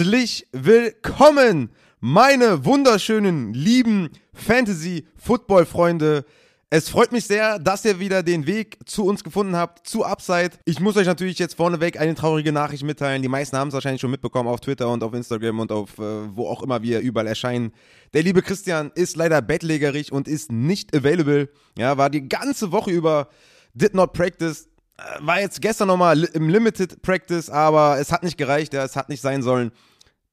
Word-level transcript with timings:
Herzlich 0.00 0.46
willkommen, 0.52 1.68
meine 2.00 2.64
wunderschönen, 2.64 3.52
lieben 3.52 4.08
Fantasy-Football-Freunde. 4.32 6.24
Es 6.70 6.88
freut 6.88 7.12
mich 7.12 7.26
sehr, 7.26 7.58
dass 7.58 7.84
ihr 7.84 8.00
wieder 8.00 8.22
den 8.22 8.46
Weg 8.46 8.78
zu 8.86 9.04
uns 9.04 9.22
gefunden 9.22 9.56
habt, 9.56 9.86
zu 9.86 10.02
Upside. 10.02 10.52
Ich 10.64 10.80
muss 10.80 10.96
euch 10.96 11.06
natürlich 11.06 11.38
jetzt 11.38 11.54
vorneweg 11.54 12.00
eine 12.00 12.14
traurige 12.14 12.50
Nachricht 12.50 12.82
mitteilen. 12.82 13.20
Die 13.20 13.28
meisten 13.28 13.58
haben 13.58 13.68
es 13.68 13.74
wahrscheinlich 13.74 14.00
schon 14.00 14.10
mitbekommen 14.10 14.48
auf 14.48 14.60
Twitter 14.60 14.88
und 14.88 15.02
auf 15.02 15.12
Instagram 15.12 15.60
und 15.60 15.70
auf 15.70 15.98
äh, 15.98 16.34
wo 16.34 16.48
auch 16.48 16.62
immer 16.62 16.82
wir 16.82 17.00
überall 17.00 17.26
erscheinen. 17.26 17.70
Der 18.14 18.22
liebe 18.22 18.40
Christian 18.40 18.92
ist 18.94 19.16
leider 19.16 19.42
bettlägerig 19.42 20.12
und 20.12 20.28
ist 20.28 20.50
nicht 20.50 20.96
available. 20.96 21.50
Ja, 21.76 21.98
war 21.98 22.08
die 22.08 22.26
ganze 22.26 22.72
Woche 22.72 22.90
über, 22.90 23.28
did 23.74 23.92
not 23.92 24.14
practice, 24.14 24.66
äh, 24.96 25.02
war 25.20 25.42
jetzt 25.42 25.60
gestern 25.60 25.88
nochmal 25.88 26.24
im 26.24 26.48
Limited 26.48 27.02
Practice, 27.02 27.50
aber 27.50 27.98
es 28.00 28.10
hat 28.10 28.22
nicht 28.22 28.38
gereicht, 28.38 28.72
ja, 28.72 28.82
es 28.82 28.96
hat 28.96 29.10
nicht 29.10 29.20
sein 29.20 29.42
sollen. 29.42 29.72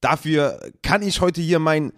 Dafür 0.00 0.60
kann 0.82 1.02
ich 1.02 1.20
heute 1.20 1.40
hier 1.40 1.58
mein, 1.58 1.92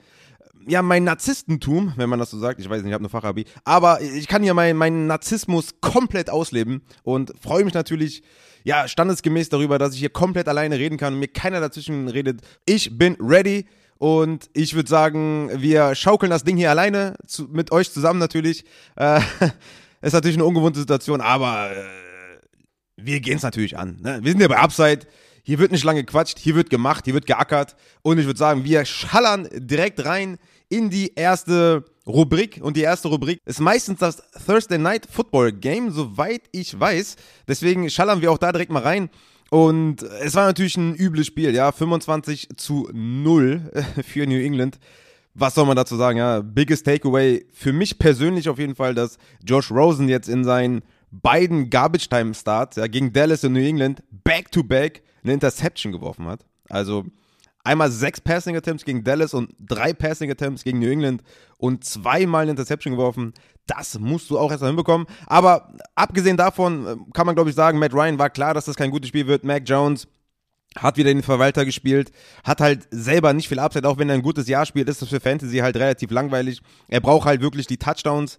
ja, 0.67 0.83
mein 0.83 1.05
Narzisstentum, 1.05 1.95
wenn 1.97 2.09
man 2.09 2.19
das 2.19 2.31
so 2.31 2.39
sagt, 2.39 2.61
ich 2.61 2.69
weiß 2.69 2.83
nicht, 2.83 2.89
ich 2.89 2.95
habe 2.95 3.03
eine 3.03 3.09
Fachabi, 3.09 3.45
aber 3.65 4.01
ich 4.01 4.27
kann 4.29 4.43
hier 4.43 4.55
meinen 4.55 4.77
mein 4.77 5.07
Narzissmus 5.07 5.81
komplett 5.81 6.31
ausleben 6.31 6.83
und 7.03 7.33
freue 7.41 7.65
mich 7.65 7.75
natürlich, 7.75 8.23
ja, 8.65 8.89
standesgemäß 8.89 9.49
darüber, 9.49 9.79
dass 9.79 9.95
ich 9.95 10.01
hier 10.01 10.11
komplett 10.11 10.49
alleine 10.49 10.79
reden 10.79 10.99
kann 10.99 11.15
und 11.15 11.21
mir 11.21 11.29
keiner 11.29 11.61
dazwischen 11.61 12.09
redet. 12.09 12.41
Ich 12.67 12.99
bin 12.99 13.17
ready 13.21 13.67
und 13.99 14.49
ich 14.55 14.75
würde 14.75 14.89
sagen, 14.89 15.51
wir 15.55 15.95
schaukeln 15.95 16.31
das 16.31 16.45
Ding 16.45 16.57
hier 16.57 16.71
alleine, 16.71 17.17
zu, 17.27 17.45
mit 17.45 17.73
euch 17.73 17.93
zusammen 17.93 18.19
natürlich. 18.19 18.65
Äh, 18.97 19.21
ist 20.01 20.15
natürlich 20.15 20.37
eine 20.37 20.47
ungewohnte 20.47 20.81
Situation, 20.81 21.21
aber 21.21 21.71
äh, 21.71 21.85
wir 22.97 23.21
gehen 23.21 23.37
es 23.37 23.43
natürlich 23.43 23.79
an. 23.79 23.99
Ne? 24.01 24.21
Wir 24.23 24.33
sind 24.33 24.41
ja 24.41 24.49
bei 24.49 24.59
Upside. 24.59 25.07
Hier 25.43 25.59
wird 25.59 25.73
nicht 25.73 25.85
lange 25.85 26.05
gequatscht, 26.05 26.39
hier 26.39 26.55
wird 26.55 26.71
gemacht, 26.71 27.05
hier 27.05 27.15
wird 27.15 27.27
geackert. 27.27 27.77
Und 28.03 28.19
ich 28.19 28.27
würde 28.27 28.39
sagen, 28.39 28.65
wir 28.65 28.85
schallern 28.85 29.49
direkt 29.53 30.05
rein 30.05 30.39
in 30.69 30.91
die 30.91 31.13
erste 31.15 31.85
Rubrik. 32.07 32.61
Und 32.63 32.77
die 32.77 32.83
erste 32.83 33.09
Rubrik 33.09 33.39
ist 33.45 33.61
meistens 33.61 33.99
das 33.99 34.23
Thursday 34.47 34.79
Night 34.79 35.07
Football 35.11 35.53
Game, 35.53 35.91
soweit 35.91 36.43
ich 36.53 36.79
weiß. 36.79 37.17
Deswegen 37.49 37.89
schallern 37.91 38.23
wir 38.23 38.33
auch 38.33 38.39
da 38.39 38.53
direkt 38.53 38.73
mal 38.73 38.83
rein. 38.83 39.11
Und 39.51 40.03
es 40.03 40.35
war 40.35 40.47
natürlich 40.47 40.77
ein 40.77 40.95
übles 40.95 41.27
Spiel, 41.27 41.55
ja. 41.55 41.73
25 41.73 42.51
zu 42.57 42.89
0 42.93 43.71
für 44.07 44.27
New 44.27 44.41
England. 44.41 44.79
Was 45.35 45.55
soll 45.55 45.67
man 45.67 45.77
dazu 45.77 45.97
sagen, 45.97 46.19
ja? 46.19 46.41
Biggest 46.41 46.87
Takeaway 46.87 47.45
für 47.53 47.73
mich 47.73 47.99
persönlich 47.99 48.49
auf 48.49 48.59
jeden 48.59 48.77
Fall, 48.77 48.95
dass 48.95 49.19
Josh 49.45 49.71
Rosen 49.71 50.09
jetzt 50.09 50.29
in 50.29 50.45
seinen 50.45 50.83
beiden 51.11 51.71
Garbage-Time-Starts 51.71 52.77
ja, 52.77 52.87
gegen 52.87 53.13
Dallas 53.13 53.43
und 53.43 53.55
New 53.55 53.61
England 53.61 54.03
back-to-back 54.11 55.03
eine 55.23 55.35
Interception 55.35 55.93
geworfen 55.93 56.27
hat. 56.27 56.45
Also 56.69 57.05
einmal 57.65 57.91
sechs 57.91 58.21
Passing 58.21 58.57
Attempts 58.57 58.85
gegen 58.85 59.05
Dallas 59.05 59.35
und 59.35 59.55
drei 59.59 59.93
Passing 59.93 60.31
Attempts 60.31 60.65
gegen 60.65 60.79
New 60.79 60.91
England 60.91 61.23
und 61.59 61.85
zweimal 61.85 62.43
eine 62.43 62.53
Interception 62.53 62.93
geworfen. 62.93 63.35
Das 63.67 63.99
musst 63.99 64.31
du 64.31 64.39
auch 64.39 64.51
erstmal 64.51 64.71
hinbekommen. 64.71 65.07
Aber 65.27 65.73
abgesehen 65.95 66.37
davon 66.37 66.87
äh, 66.87 66.97
kann 67.13 67.27
man, 67.27 67.35
glaube 67.35 67.51
ich, 67.51 67.57
sagen, 67.57 67.79
Matt 67.79 67.93
Ryan 67.93 68.19
war 68.19 68.31
klar, 68.31 68.55
dass 68.55 68.65
das 68.65 68.77
kein 68.77 68.91
gutes 68.91 69.09
Spiel 69.09 69.27
wird. 69.27 69.45
Mac 69.45 69.63
Jones 69.67 70.09
hat 70.77 70.97
wieder 70.97 71.13
den 71.13 71.23
Verwalter 71.23 71.65
gespielt, 71.65 72.13
hat 72.45 72.61
halt 72.61 72.87
selber 72.91 73.33
nicht 73.33 73.49
viel 73.49 73.59
Upside, 73.59 73.89
auch 73.89 73.99
wenn 73.99 74.09
er 74.09 74.15
ein 74.15 74.23
gutes 74.23 74.47
Jahr 74.47 74.67
spielt, 74.67 74.89
ist 74.89 75.03
das 75.03 75.09
für 75.09 75.19
Fantasy 75.19 75.59
halt 75.59 75.77
relativ 75.77 76.13
langweilig. 76.13 76.63
Er 76.87 77.01
braucht 77.01 77.27
halt 77.27 77.41
wirklich 77.41 77.67
die 77.67 77.77
Touchdowns 77.77 78.39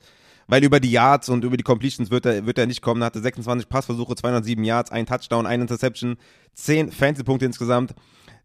weil 0.52 0.66
über 0.66 0.82
die 0.82 0.92
Yards 0.92 1.30
und 1.30 1.46
über 1.46 1.56
die 1.56 1.64
Completions 1.64 2.12
wird 2.12 2.26
er, 2.26 2.46
wird 2.46 2.58
er 2.58 2.68
nicht 2.68 2.82
kommen. 2.82 3.02
Er 3.02 3.06
hatte 3.06 3.22
26 3.22 3.70
Passversuche, 3.70 4.16
207 4.16 4.66
Yards, 4.66 4.92
ein 4.92 5.06
Touchdown, 5.06 5.46
ein 5.46 5.62
Interception, 5.62 6.18
10 6.56 6.92
Fantasy-Punkte 6.92 7.46
insgesamt. 7.46 7.96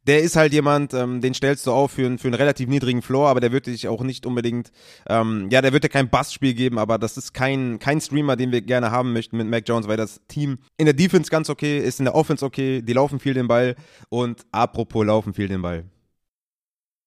Der 0.06 0.22
ist 0.22 0.37
halt 0.37 0.53
jemand, 0.53 0.95
ähm, 0.95 1.21
den 1.21 1.34
stellst 1.34 1.66
du 1.66 1.72
auf 1.72 1.91
für, 1.91 2.06
einen, 2.06 2.19
für 2.19 2.28
einen 2.28 2.37
relativ 2.37 2.69
niedrigen 2.69 3.03
Floor, 3.03 3.28
aber 3.28 3.41
der 3.41 3.50
wird 3.50 3.66
dich 3.66 3.89
auch 3.89 4.05
nicht 4.05 4.25
unbedingt, 4.25 4.71
ähm, 5.09 5.49
ja, 5.50 5.61
der 5.61 5.72
wird 5.72 5.83
dir 5.83 5.89
kein 5.89 6.09
Bassspiel 6.09 6.55
geben, 6.55 6.78
aber 6.78 6.97
das 6.97 7.16
ist 7.16 7.34
kein, 7.34 7.81
kein 7.81 8.00
Streamer, 8.00 8.37
den 8.37 8.53
wir 8.53 8.61
gerne 8.61 8.93
haben 8.93 9.12
möchten 9.12 9.37
mit 9.37 9.49
Mac 9.49 9.65
Jones, 9.66 9.89
weil 9.89 9.97
das 9.97 10.21
Team 10.28 10.59
in 10.77 10.84
der 10.84 10.95
Defense 10.95 11.28
ganz 11.28 11.50
okay 11.50 11.81
ist, 11.81 11.99
in 11.99 12.05
der 12.05 12.15
Offense 12.15 12.45
okay, 12.45 12.83
die 12.83 12.93
laufen 12.93 13.19
viel 13.19 13.34
den 13.34 13.49
Ball 13.49 13.75
und 14.11 14.47
apropos 14.53 15.05
laufen 15.05 15.34
viel 15.34 15.49
den 15.49 15.61
Ball. 15.61 15.83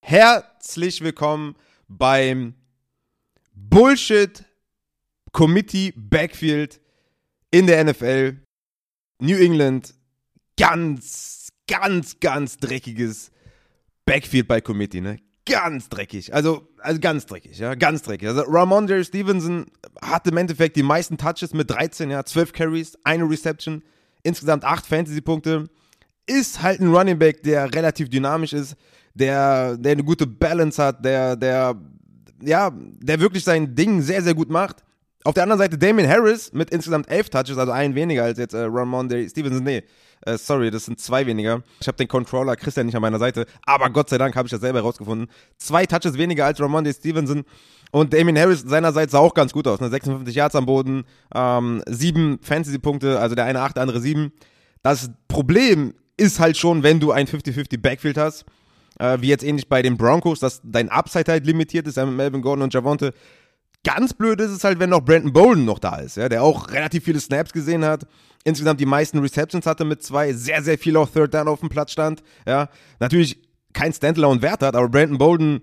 Herzlich 0.02 1.00
willkommen 1.00 1.56
beim 1.88 2.54
Bullshit 3.56 4.44
Committee 5.32 5.94
Backfield 5.96 6.80
in 7.52 7.68
der 7.68 7.84
NFL. 7.84 8.38
New 9.22 9.38
England, 9.38 9.94
ganz, 10.58 11.50
ganz, 11.68 12.20
ganz 12.20 12.58
dreckiges 12.58 13.32
Backfield 14.06 14.48
bei 14.48 14.62
Committee, 14.62 15.02
ne? 15.02 15.20
Ganz 15.46 15.90
dreckig. 15.90 16.34
Also, 16.34 16.68
also 16.80 17.00
ganz 17.00 17.26
dreckig, 17.26 17.58
ja, 17.58 17.74
ganz 17.76 18.04
dreckig. 18.04 18.28
Also 18.28 18.42
Ramondre 18.42 19.04
Stevenson 19.04 19.66
hat 20.02 20.28
im 20.28 20.38
Endeffekt 20.38 20.76
die 20.76 20.84
meisten 20.84 21.18
Touches 21.18 21.54
mit 21.54 21.70
13, 21.70 22.12
ja, 22.12 22.24
12 22.24 22.54
Carries, 22.54 22.98
eine 23.04 23.28
Reception, 23.30 23.84
insgesamt 24.24 24.64
8 24.64 24.86
Fantasy-Punkte. 24.86 25.70
Ist 26.28 26.62
halt 26.62 26.80
ein 26.80 26.94
Running 26.94 27.18
Back, 27.18 27.42
der 27.44 27.74
relativ 27.74 28.10
dynamisch 28.10 28.54
ist, 28.54 28.76
der, 29.16 29.76
der 29.78 29.94
eine 29.94 30.04
gute 30.04 30.28
Balance 30.28 30.82
hat, 30.82 31.04
der, 31.04 31.36
der, 31.36 31.76
ja, 32.44 32.72
der 32.72 33.20
wirklich 33.20 33.44
sein 33.44 33.74
Ding 33.76 34.02
sehr, 34.02 34.22
sehr 34.22 34.36
gut 34.36 34.50
macht. 34.50 34.84
Auf 35.26 35.34
der 35.34 35.44
anderen 35.44 35.60
Seite 35.60 35.78
Damien 35.78 36.10
Harris 36.10 36.54
mit 36.54 36.70
insgesamt 36.70 37.10
elf 37.10 37.30
Touches, 37.30 37.58
also 37.58 37.74
ein 37.74 37.94
weniger 37.94 38.24
als 38.24 38.38
jetzt 38.38 38.54
äh, 38.54 38.62
Ramondre 38.62 39.28
Stevenson. 39.28 39.64
Nee, 39.64 39.84
äh, 40.22 40.38
sorry, 40.38 40.72
das 40.72 40.86
sind 40.86 41.00
zwei 41.00 41.26
weniger. 41.26 41.62
Ich 41.82 41.88
habe 41.88 41.98
den 41.98 42.08
Controller 42.08 42.56
Christian 42.56 42.86
nicht 42.86 42.96
an 42.96 43.02
meiner 43.02 43.20
Seite, 43.20 43.46
aber 43.66 43.90
Gott 43.90 44.10
sei 44.10 44.18
Dank 44.18 44.36
habe 44.38 44.48
ich 44.48 44.52
das 44.52 44.62
selber 44.62 44.80
herausgefunden. 44.80 45.28
Zwei 45.58 45.86
Touches 45.86 46.18
weniger 46.18 46.46
als 46.46 46.62
Ramondre 46.62 46.94
Stevenson. 46.94 47.44
Und 47.92 48.14
Damien 48.14 48.38
Harris 48.38 48.62
seinerseits 48.62 49.12
sah 49.12 49.20
auch 49.20 49.34
ganz 49.34 49.52
gut 49.52 49.68
aus. 49.68 49.82
Ne? 49.82 49.90
56 49.90 50.36
Yards 50.36 50.56
am 50.56 50.66
Boden, 50.66 51.04
ähm, 51.34 51.84
sieben 51.88 52.40
Fantasy-Punkte, 52.42 53.20
also 53.20 53.36
der 53.36 53.46
eine 53.46 53.62
acht, 53.62 53.76
der 53.76 53.82
andere 53.82 54.00
sieben. 54.00 54.32
Das 54.84 55.10
Problem 55.28 55.94
ist 56.16 56.40
halt 56.40 56.56
schon, 56.56 56.84
wenn 56.84 57.00
du 57.00 57.12
ein 57.12 57.28
50-50 57.28 57.82
Backfield 57.82 58.18
hast, 58.18 58.46
äh, 59.00 59.18
wie 59.22 59.28
jetzt 59.28 59.44
ähnlich 59.44 59.68
bei 59.68 59.82
den 59.82 59.98
Broncos, 59.98 60.40
dass 60.40 60.62
dein 60.64 60.90
Upside 60.90 61.32
halt 61.32 61.46
limitiert 61.46 61.88
ist, 61.88 61.98
ja, 61.98 62.06
mit 62.06 62.16
Melvin 62.16 62.42
Gordon 62.42 62.64
und 62.64 62.74
Javonte 62.74 63.14
Ganz 63.84 64.14
blöd 64.14 64.42
ist 64.42 64.52
es 64.52 64.64
halt, 64.64 64.80
wenn 64.80 64.90
noch 64.90 65.02
Brandon 65.02 65.32
Bolden 65.32 65.66
noch 65.66 65.80
da 65.80 65.98
ist, 65.98 66.18
ja, 66.18 66.28
der 66.28 66.44
auch 66.44 66.72
relativ 66.72 67.06
viele 67.06 67.20
Snaps 67.20 67.54
gesehen 67.54 67.86
hat, 67.86 68.06
insgesamt 68.44 68.82
die 68.82 68.86
meisten 68.86 69.20
Receptions 69.20 69.66
hatte 69.66 69.86
mit 69.86 70.04
zwei, 70.04 70.34
sehr, 70.34 70.62
sehr 70.62 70.78
viel 70.78 70.98
auch 70.98 71.10
Third 71.10 71.34
Down 71.34 71.48
auf 71.48 71.62
dem 71.62 71.70
Platz 71.70 71.92
stand, 71.92 72.22
ja. 72.46 72.70
Natürlich 73.00 73.42
kein 73.74 73.94
Standalone-Wert 73.94 74.64
hat, 74.64 74.76
aber 74.76 74.90
Brandon 74.90 75.18
Bolden 75.18 75.62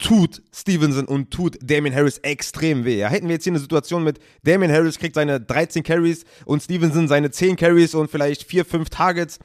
tut 0.00 0.42
Stevenson 0.54 1.04
und 1.06 1.30
tut 1.30 1.58
Damien 1.62 1.94
Harris 1.94 2.18
extrem 2.18 2.84
weh. 2.84 2.98
Ja, 2.98 3.08
hätten 3.08 3.28
wir 3.28 3.34
jetzt 3.34 3.44
hier 3.44 3.52
eine 3.52 3.60
Situation 3.60 4.02
mit 4.02 4.18
Damien 4.42 4.72
Harris 4.72 4.98
kriegt 4.98 5.14
seine 5.14 5.40
13 5.40 5.82
Carries 5.82 6.24
und 6.46 6.62
Stevenson 6.62 7.06
seine 7.06 7.30
10 7.30 7.56
Carries 7.56 7.94
und 7.94 8.10
vielleicht 8.10 8.44
4, 8.44 8.64
5 8.64 8.88
Targets, 8.88 9.38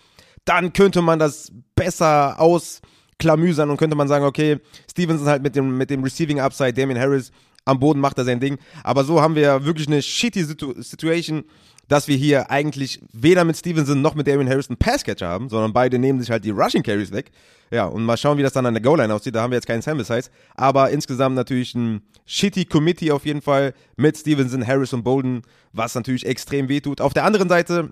dann 0.45 0.73
könnte 0.73 1.01
man 1.01 1.19
das 1.19 1.51
besser 1.75 2.39
ausklamüsern 2.39 3.69
und 3.69 3.77
könnte 3.77 3.95
man 3.95 4.07
sagen, 4.07 4.25
okay, 4.25 4.59
Stevenson 4.89 5.27
halt 5.27 5.43
mit 5.43 5.55
dem, 5.55 5.77
mit 5.77 5.89
dem 5.89 6.03
Receiving 6.03 6.39
Upside, 6.39 6.73
Damien 6.73 6.99
Harris 6.99 7.31
am 7.65 7.79
Boden 7.79 7.99
macht 7.99 8.17
er 8.17 8.25
sein 8.25 8.39
Ding. 8.39 8.57
Aber 8.83 9.03
so 9.03 9.21
haben 9.21 9.35
wir 9.35 9.65
wirklich 9.65 9.87
eine 9.87 10.01
shitty 10.01 10.43
Situ 10.43 10.73
Situation, 10.81 11.43
dass 11.87 12.07
wir 12.07 12.15
hier 12.15 12.49
eigentlich 12.49 12.99
weder 13.11 13.43
mit 13.43 13.57
Stevenson 13.57 14.01
noch 14.01 14.15
mit 14.15 14.27
Damien 14.27 14.49
Harris 14.49 14.69
einen 14.69 14.77
Passcatcher 14.77 15.27
haben, 15.27 15.49
sondern 15.49 15.73
beide 15.73 15.99
nehmen 15.99 16.19
sich 16.19 16.31
halt 16.31 16.45
die 16.45 16.51
Rushing 16.51 16.83
Carries 16.83 17.11
weg. 17.11 17.31
Ja, 17.71 17.85
und 17.85 18.03
mal 18.03 18.17
schauen, 18.17 18.37
wie 18.37 18.43
das 18.43 18.53
dann 18.53 18.65
an 18.65 18.73
der 18.73 18.81
Goal-Line 18.81 19.13
aussieht. 19.13 19.35
Da 19.35 19.41
haben 19.41 19.51
wir 19.51 19.57
jetzt 19.57 19.67
keinen 19.67 19.81
Sample 19.81 20.05
Size. 20.05 20.29
Aber 20.55 20.89
insgesamt 20.91 21.35
natürlich 21.35 21.75
ein 21.75 22.01
shitty 22.25 22.65
Committee 22.65 23.11
auf 23.11 23.25
jeden 23.25 23.41
Fall 23.41 23.73
mit 23.97 24.17
Stevenson, 24.17 24.65
Harris 24.65 24.93
und 24.93 25.03
Bolden, 25.03 25.41
was 25.73 25.95
natürlich 25.95 26.25
extrem 26.25 26.69
wehtut. 26.69 27.01
Auf 27.01 27.13
der 27.13 27.23
anderen 27.23 27.49
Seite 27.49 27.91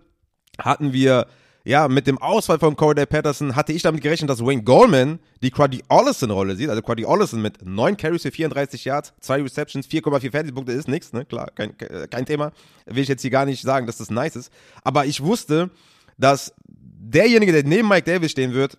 hatten 0.60 0.94
wir 0.94 1.28
ja, 1.65 1.88
mit 1.88 2.07
dem 2.07 2.18
Ausfall 2.18 2.60
von 2.60 2.75
Corey 2.75 3.06
Patterson 3.06 3.56
hatte 3.56 3.71
ich 3.71 3.81
damit 3.83 4.01
gerechnet, 4.01 4.30
dass 4.30 4.45
Wayne 4.45 4.63
Goldman 4.63 5.19
die 5.42 5.50
Quaddy 5.50 5.81
Ollison-Rolle 5.88 6.57
sieht. 6.57 6.69
Also 6.69 6.81
Quaddy 6.81 7.06
Ollison 7.06 7.42
mit 7.42 7.65
9 7.65 7.95
Carries 7.95 8.24
für 8.24 8.31
34 8.31 8.83
Yards, 8.83 9.13
2 9.21 9.44
Receptions, 9.44 9.88
4,4 9.88 10.31
Fantasy-Punkte 10.31 10.74
ist 10.74 10.89
nichts, 10.89 11.13
ne? 11.13 11.24
Klar, 11.25 11.51
kein, 11.56 11.77
kein 11.77 12.25
Thema. 12.25 12.51
Will 12.86 13.04
ich 13.04 13.07
jetzt 13.07 13.21
hier 13.21 13.31
gar 13.31 13.45
nicht 13.45 13.62
sagen, 13.62 13.88
dass 13.88 13.98
das 13.98 14.10
nice 14.10 14.36
ist. 14.36 14.51
Aber 14.83 15.06
ich 15.06 15.21
wusste, 15.24 15.71
dass 16.18 16.54
derjenige, 16.68 17.54
der 17.54 17.63
neben 17.63 17.88
Mike 17.88 18.12
Davis 18.12 18.31
stehen 18.31 18.54
wird, 18.54 18.77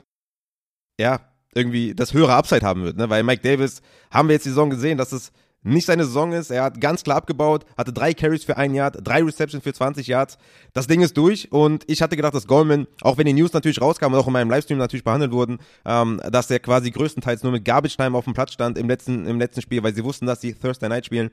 ja, 1.00 1.20
irgendwie 1.54 1.94
das 1.94 2.12
höhere 2.12 2.34
Upside 2.34 2.66
haben 2.66 2.82
wird, 2.82 2.98
ne? 2.98 3.08
Weil 3.08 3.22
Mike 3.22 3.42
Davis 3.42 3.80
haben 4.10 4.28
wir 4.28 4.34
jetzt 4.34 4.44
die 4.44 4.50
Saison 4.50 4.68
gesehen, 4.68 4.98
dass 4.98 5.12
es 5.12 5.32
nicht 5.64 5.86
seine 5.86 6.04
Saison 6.04 6.32
ist. 6.32 6.50
Er 6.50 6.62
hat 6.62 6.80
ganz 6.80 7.02
klar 7.02 7.16
abgebaut, 7.16 7.64
hatte 7.76 7.92
drei 7.92 8.14
Carries 8.14 8.44
für 8.44 8.56
ein 8.56 8.74
Yard, 8.74 8.98
drei 9.02 9.22
Receptions 9.22 9.64
für 9.64 9.72
20 9.72 10.06
Yards. 10.06 10.38
Das 10.72 10.86
Ding 10.86 11.02
ist 11.02 11.16
durch 11.16 11.50
und 11.50 11.84
ich 11.88 12.02
hatte 12.02 12.16
gedacht, 12.16 12.34
dass 12.34 12.46
Goldman, 12.46 12.86
auch 13.00 13.18
wenn 13.18 13.26
die 13.26 13.32
News 13.32 13.52
natürlich 13.52 13.80
rauskamen 13.80 14.14
und 14.14 14.22
auch 14.22 14.26
in 14.26 14.32
meinem 14.32 14.50
Livestream 14.50 14.78
natürlich 14.78 15.04
behandelt 15.04 15.32
wurden, 15.32 15.58
ähm, 15.84 16.20
dass 16.30 16.50
er 16.50 16.60
quasi 16.60 16.90
größtenteils 16.90 17.42
nur 17.42 17.52
mit 17.52 17.64
Garbage 17.64 17.96
Time 17.96 18.16
auf 18.16 18.24
dem 18.24 18.34
Platz 18.34 18.52
stand 18.52 18.78
im 18.78 18.88
letzten, 18.88 19.26
im 19.26 19.38
letzten 19.38 19.62
Spiel, 19.62 19.82
weil 19.82 19.94
sie 19.94 20.04
wussten, 20.04 20.26
dass 20.26 20.40
sie 20.40 20.54
Thursday 20.54 20.88
Night 20.88 21.06
spielen 21.06 21.30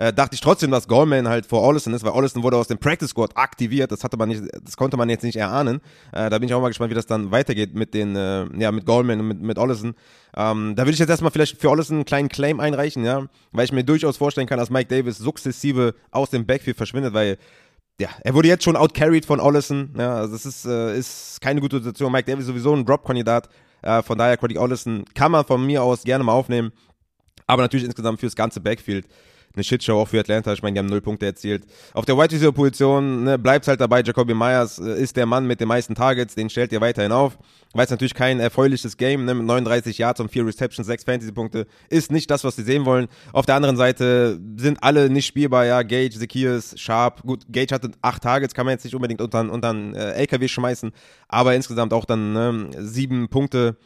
äh, 0.00 0.14
dachte 0.14 0.34
ich 0.34 0.40
trotzdem, 0.40 0.70
dass 0.70 0.88
Goldman 0.88 1.28
halt 1.28 1.44
vor 1.44 1.62
Ollison 1.62 1.92
ist, 1.92 2.02
weil 2.04 2.12
Ollison 2.12 2.42
wurde 2.42 2.56
aus 2.56 2.68
dem 2.68 2.78
Practice 2.78 3.10
Squad 3.10 3.36
aktiviert. 3.36 3.92
Das 3.92 4.02
hatte 4.02 4.16
man 4.16 4.30
nicht, 4.30 4.42
das 4.64 4.78
konnte 4.78 4.96
man 4.96 5.10
jetzt 5.10 5.22
nicht 5.24 5.36
erahnen. 5.36 5.82
Äh, 6.12 6.30
da 6.30 6.38
bin 6.38 6.48
ich 6.48 6.54
auch 6.54 6.62
mal 6.62 6.68
gespannt, 6.68 6.90
wie 6.90 6.94
das 6.94 7.04
dann 7.04 7.30
weitergeht 7.30 7.74
mit 7.74 7.92
den, 7.92 8.16
äh, 8.16 8.46
ja, 8.58 8.72
mit 8.72 8.86
Goldman 8.86 9.20
und 9.20 9.28
mit, 9.28 9.42
mit 9.42 9.58
Ollison. 9.58 9.92
Ähm, 10.34 10.74
da 10.74 10.84
würde 10.84 10.92
ich 10.92 10.98
jetzt 10.98 11.10
erstmal 11.10 11.32
vielleicht 11.32 11.60
für 11.60 11.68
Ollison 11.68 11.98
einen 11.98 12.04
kleinen 12.06 12.30
Claim 12.30 12.60
einreichen, 12.60 13.04
ja, 13.04 13.26
weil 13.52 13.66
ich 13.66 13.72
mir 13.72 13.84
durchaus 13.84 14.16
vorstellen 14.16 14.46
kann, 14.46 14.58
dass 14.58 14.70
Mike 14.70 14.88
Davis 14.88 15.18
sukzessive 15.18 15.94
aus 16.12 16.30
dem 16.30 16.46
Backfield 16.46 16.78
verschwindet, 16.78 17.12
weil 17.12 17.36
ja, 18.00 18.08
er 18.24 18.32
wurde 18.32 18.48
jetzt 18.48 18.64
schon 18.64 18.76
outcarried 18.76 19.26
von 19.26 19.38
Ollison. 19.38 19.90
Ja, 19.98 20.14
also 20.14 20.32
das 20.32 20.46
ist, 20.46 20.64
äh, 20.64 20.96
ist 20.96 21.42
keine 21.42 21.60
gute 21.60 21.76
Situation. 21.76 22.10
Mike 22.10 22.24
Davis 22.24 22.44
ist 22.44 22.48
sowieso 22.48 22.74
ein 22.74 22.86
Drop-Kandidat. 22.86 23.50
Äh, 23.82 24.02
von 24.02 24.16
daher, 24.16 24.38
Cody 24.38 24.56
Ollison 24.56 25.04
kann 25.12 25.30
man 25.30 25.44
von 25.44 25.66
mir 25.66 25.82
aus 25.82 26.04
gerne 26.04 26.24
mal 26.24 26.32
aufnehmen. 26.32 26.72
Aber 27.46 27.60
natürlich 27.60 27.84
insgesamt 27.84 28.20
fürs 28.20 28.34
ganze 28.34 28.60
Backfield 28.60 29.06
eine 29.54 29.64
Shitshow 29.64 30.00
auch 30.00 30.08
für 30.08 30.20
Atlanta. 30.20 30.52
Ich 30.52 30.62
meine, 30.62 30.74
die 30.74 30.78
haben 30.78 30.86
null 30.86 31.00
Punkte 31.00 31.26
erzielt. 31.26 31.64
Auf 31.92 32.04
der 32.04 32.16
Wide 32.16 32.32
Receiver 32.32 32.52
Position 32.52 33.24
ne, 33.24 33.38
bleibt 33.38 33.66
halt 33.66 33.80
dabei. 33.80 34.02
Jacoby 34.02 34.34
Myers 34.34 34.78
äh, 34.78 35.02
ist 35.02 35.16
der 35.16 35.26
Mann 35.26 35.46
mit 35.46 35.60
den 35.60 35.68
meisten 35.68 35.94
Targets. 35.94 36.34
Den 36.34 36.48
stellt 36.50 36.72
ihr 36.72 36.80
weiterhin 36.80 37.12
auf. 37.12 37.36
Weil 37.72 37.84
es 37.84 37.90
natürlich 37.90 38.14
kein 38.14 38.40
erfreuliches 38.40 38.96
Game 38.96 39.24
ne, 39.24 39.34
mit 39.34 39.46
39 39.46 39.98
Yards 39.98 40.20
und 40.20 40.30
4 40.30 40.46
Receptions, 40.46 40.86
6 40.86 41.04
Fantasy-Punkte 41.04 41.66
ist 41.88 42.10
nicht 42.10 42.30
das, 42.30 42.42
was 42.42 42.56
sie 42.56 42.62
sehen 42.62 42.84
wollen. 42.84 43.06
Auf 43.32 43.46
der 43.46 43.54
anderen 43.54 43.76
Seite 43.76 44.40
sind 44.56 44.82
alle 44.82 45.08
nicht 45.08 45.26
spielbar. 45.26 45.66
Ja, 45.66 45.82
Gage, 45.82 46.18
Zacchaeus, 46.18 46.74
Sharp. 46.78 47.22
Gut, 47.22 47.44
Gage 47.48 47.74
hatte 47.74 47.90
8 48.02 48.22
Targets, 48.22 48.54
kann 48.54 48.66
man 48.66 48.72
jetzt 48.72 48.84
nicht 48.84 48.94
unbedingt 48.94 49.20
unter, 49.20 49.50
unter 49.50 49.70
einen 49.70 49.94
äh, 49.94 50.12
LKW 50.12 50.48
schmeißen. 50.48 50.92
Aber 51.28 51.54
insgesamt 51.54 51.92
auch 51.92 52.04
dann 52.04 52.32
ne, 52.32 52.70
7 52.76 53.28
Punkte 53.28 53.76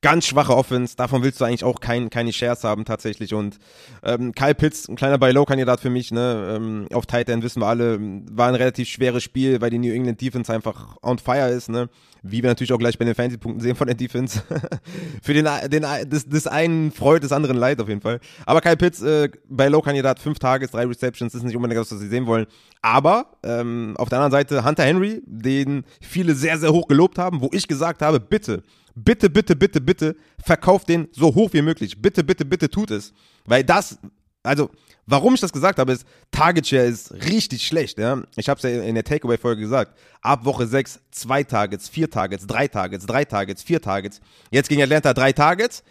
ganz 0.00 0.26
schwache 0.26 0.56
Offense. 0.56 0.96
Davon 0.96 1.22
willst 1.22 1.40
du 1.40 1.44
eigentlich 1.44 1.64
auch 1.64 1.80
kein, 1.80 2.08
keine 2.10 2.32
Shares 2.32 2.62
haben 2.62 2.84
tatsächlich. 2.84 3.34
Und 3.34 3.58
ähm, 4.04 4.32
Kyle 4.32 4.54
Pitts, 4.54 4.88
ein 4.88 4.96
kleiner 4.96 5.18
Buy-Low-Kandidat 5.18 5.80
für 5.80 5.90
mich, 5.90 6.12
ne? 6.12 6.56
Ähm, 6.56 6.86
auf 6.92 7.06
Tight 7.06 7.28
End 7.28 7.42
wissen 7.42 7.60
wir 7.60 7.66
alle, 7.66 7.98
war 8.30 8.48
ein 8.48 8.54
relativ 8.54 8.88
schweres 8.88 9.24
Spiel, 9.24 9.60
weil 9.60 9.70
die 9.70 9.78
New 9.78 9.92
England 9.92 10.20
Defense 10.20 10.52
einfach 10.52 10.96
on 11.02 11.18
fire 11.18 11.48
ist, 11.48 11.68
ne? 11.68 11.88
Wie 12.22 12.42
wir 12.42 12.50
natürlich 12.50 12.72
auch 12.72 12.78
gleich 12.78 12.98
bei 12.98 13.04
den 13.04 13.14
Fantasy-Punkten 13.14 13.60
sehen 13.60 13.74
von 13.76 13.86
der 13.88 13.96
Defense. 13.96 14.42
für 15.22 15.34
den, 15.34 15.48
den 15.68 15.84
des, 16.08 16.28
des 16.28 16.46
einen 16.46 16.92
freut, 16.92 17.24
des 17.24 17.32
anderen 17.32 17.56
leid 17.56 17.80
auf 17.80 17.88
jeden 17.88 18.00
Fall. 18.00 18.20
Aber 18.46 18.60
Kyle 18.60 18.76
Pitts, 18.76 19.02
äh, 19.02 19.28
Buy-Low-Kandidat, 19.48 20.20
fünf 20.20 20.38
Tages, 20.38 20.70
drei 20.70 20.86
Receptions, 20.86 21.34
ist 21.34 21.42
nicht 21.42 21.56
unbedingt 21.56 21.80
das, 21.80 21.90
was 21.90 21.98
sie 21.98 22.08
sehen 22.08 22.26
wollen. 22.26 22.46
Aber 22.82 23.32
ähm, 23.42 23.94
auf 23.98 24.08
der 24.08 24.18
anderen 24.20 24.32
Seite 24.32 24.64
Hunter 24.64 24.84
Henry, 24.84 25.22
den 25.26 25.84
viele 26.00 26.34
sehr, 26.34 26.58
sehr 26.58 26.72
hoch 26.72 26.86
gelobt 26.86 27.18
haben, 27.18 27.40
wo 27.40 27.50
ich 27.52 27.66
gesagt 27.66 28.02
habe, 28.02 28.20
bitte, 28.20 28.62
bitte, 29.04 29.30
bitte, 29.30 29.56
bitte, 29.56 29.80
bitte, 29.80 30.16
verkauft 30.42 30.88
den 30.88 31.08
so 31.12 31.34
hoch 31.34 31.52
wie 31.52 31.62
möglich. 31.62 32.00
Bitte, 32.00 32.24
bitte, 32.24 32.44
bitte 32.44 32.68
tut 32.68 32.90
es. 32.90 33.12
Weil 33.44 33.64
das, 33.64 33.98
also, 34.42 34.70
warum 35.06 35.34
ich 35.34 35.40
das 35.40 35.52
gesagt 35.52 35.78
habe, 35.78 35.92
ist, 35.92 36.06
Target 36.30 36.66
Share 36.66 36.84
ist 36.84 37.12
richtig 37.12 37.66
schlecht, 37.66 37.98
ja. 37.98 38.22
Ich 38.36 38.48
habe 38.48 38.58
es 38.58 38.62
ja 38.62 38.82
in 38.82 38.94
der 38.94 39.04
Takeaway-Folge 39.04 39.62
gesagt. 39.62 39.98
Ab 40.20 40.44
Woche 40.44 40.66
6, 40.66 41.00
zwei 41.10 41.42
Targets, 41.42 41.88
vier 41.88 42.10
Targets, 42.10 42.46
drei 42.46 42.68
Targets, 42.68 43.06
drei 43.06 43.24
Targets, 43.24 43.62
vier 43.62 43.80
Targets. 43.80 44.20
Jetzt 44.50 44.68
ging 44.68 44.82
Atlanta 44.82 45.14
drei 45.14 45.32
Targets, 45.32 45.82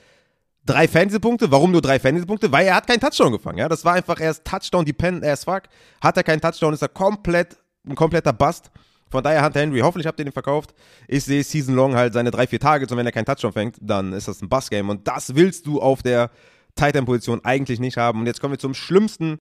drei 0.66 0.88
Fantasy-Punkte. 0.88 1.52
Warum 1.52 1.72
nur 1.72 1.82
drei 1.82 2.00
Fantasy-Punkte? 2.00 2.52
Weil 2.52 2.68
er 2.68 2.76
hat 2.76 2.88
keinen 2.88 3.00
Touchdown 3.00 3.32
gefangen, 3.32 3.58
ja. 3.58 3.70
Das 3.70 3.86
war 3.86 3.94
einfach 3.94 4.20
erst 4.20 4.46
Touchdown-dependent 4.46 5.26
as 5.26 5.44
fuck. 5.44 5.64
Hat 6.02 6.18
er 6.18 6.24
keinen 6.24 6.42
Touchdown, 6.42 6.74
ist 6.74 6.82
er 6.82 6.90
komplett, 6.90 7.58
ein 7.88 7.96
kompletter 7.96 8.34
Bust. 8.34 8.72
Von 9.10 9.24
daher 9.24 9.44
Hunter 9.44 9.62
Henry, 9.62 9.80
hoffentlich 9.80 10.08
habt 10.08 10.20
ihr 10.20 10.26
den 10.26 10.34
verkauft. 10.34 10.74
Ich 11.08 11.24
sehe 11.24 11.44
Season 11.44 11.76
Long 11.76 11.96
halt 11.96 12.14
seine 12.14 12.32
drei, 12.32 12.48
vier 12.48 12.60
Targets 12.60 12.92
und 12.92 12.98
wenn 12.98 13.06
er 13.06 13.12
keinen 13.12 13.26
Touchdown 13.26 13.54
fängt, 13.54 13.78
dann 13.82 14.14
ist 14.14 14.28
das 14.28 14.42
ein 14.42 14.50
Bus-Game. 14.50 14.90
Und 14.90 15.08
das 15.08 15.36
willst 15.36 15.66
du 15.66 15.82
auf 15.82 16.04
der 16.04 16.30
Titan-Position 16.76 17.44
eigentlich 17.44 17.80
nicht 17.80 17.98
haben. 17.98 18.20
Und 18.22 18.26
jetzt 18.28 18.40
kommen 18.40 18.54
wir 18.54 18.60
zum 18.60 18.74
schlimmsten, 18.74 19.38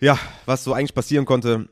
ja, 0.00 0.18
was 0.46 0.64
so 0.64 0.74
eigentlich 0.74 0.94
passieren 0.94 1.24
konnte. 1.24 1.68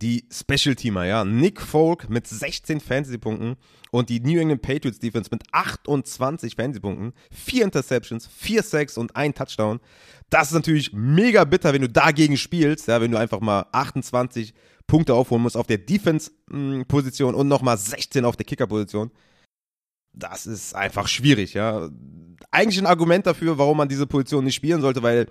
Die 0.00 0.28
Special-Teamer, 0.30 1.04
ja. 1.06 1.24
Nick 1.24 1.62
Folk 1.62 2.10
mit 2.10 2.26
16 2.26 2.80
Fantasy-Punkten 2.80 3.56
und 3.90 4.10
die 4.10 4.20
New 4.20 4.38
England 4.38 4.60
Patriots 4.60 4.98
Defense 4.98 5.30
mit 5.32 5.42
28 5.52 6.56
Fantasy-Punkten, 6.56 7.14
vier 7.30 7.64
Interceptions, 7.64 8.26
vier 8.26 8.62
Sacks 8.62 8.98
und 8.98 9.16
ein 9.16 9.34
Touchdown. 9.34 9.80
Das 10.28 10.48
ist 10.48 10.54
natürlich 10.54 10.92
mega 10.92 11.44
bitter, 11.44 11.72
wenn 11.72 11.80
du 11.80 11.88
dagegen 11.88 12.36
spielst, 12.36 12.88
ja, 12.88 13.00
wenn 13.00 13.12
du 13.12 13.18
einfach 13.18 13.40
mal 13.40 13.66
28 13.72 14.52
Punkte 14.88 15.14
aufholen 15.14 15.42
muss 15.42 15.54
auf 15.54 15.68
der 15.68 15.78
Defense-Position 15.78 17.36
und 17.36 17.46
nochmal 17.46 17.78
16 17.78 18.24
auf 18.24 18.36
der 18.36 18.46
Kicker-Position. 18.46 19.12
Das 20.12 20.46
ist 20.46 20.74
einfach 20.74 21.06
schwierig, 21.06 21.54
ja. 21.54 21.88
Eigentlich 22.50 22.80
ein 22.80 22.86
Argument 22.86 23.26
dafür, 23.26 23.58
warum 23.58 23.76
man 23.76 23.88
diese 23.88 24.06
Position 24.06 24.44
nicht 24.44 24.56
spielen 24.56 24.80
sollte, 24.80 25.02
weil 25.02 25.26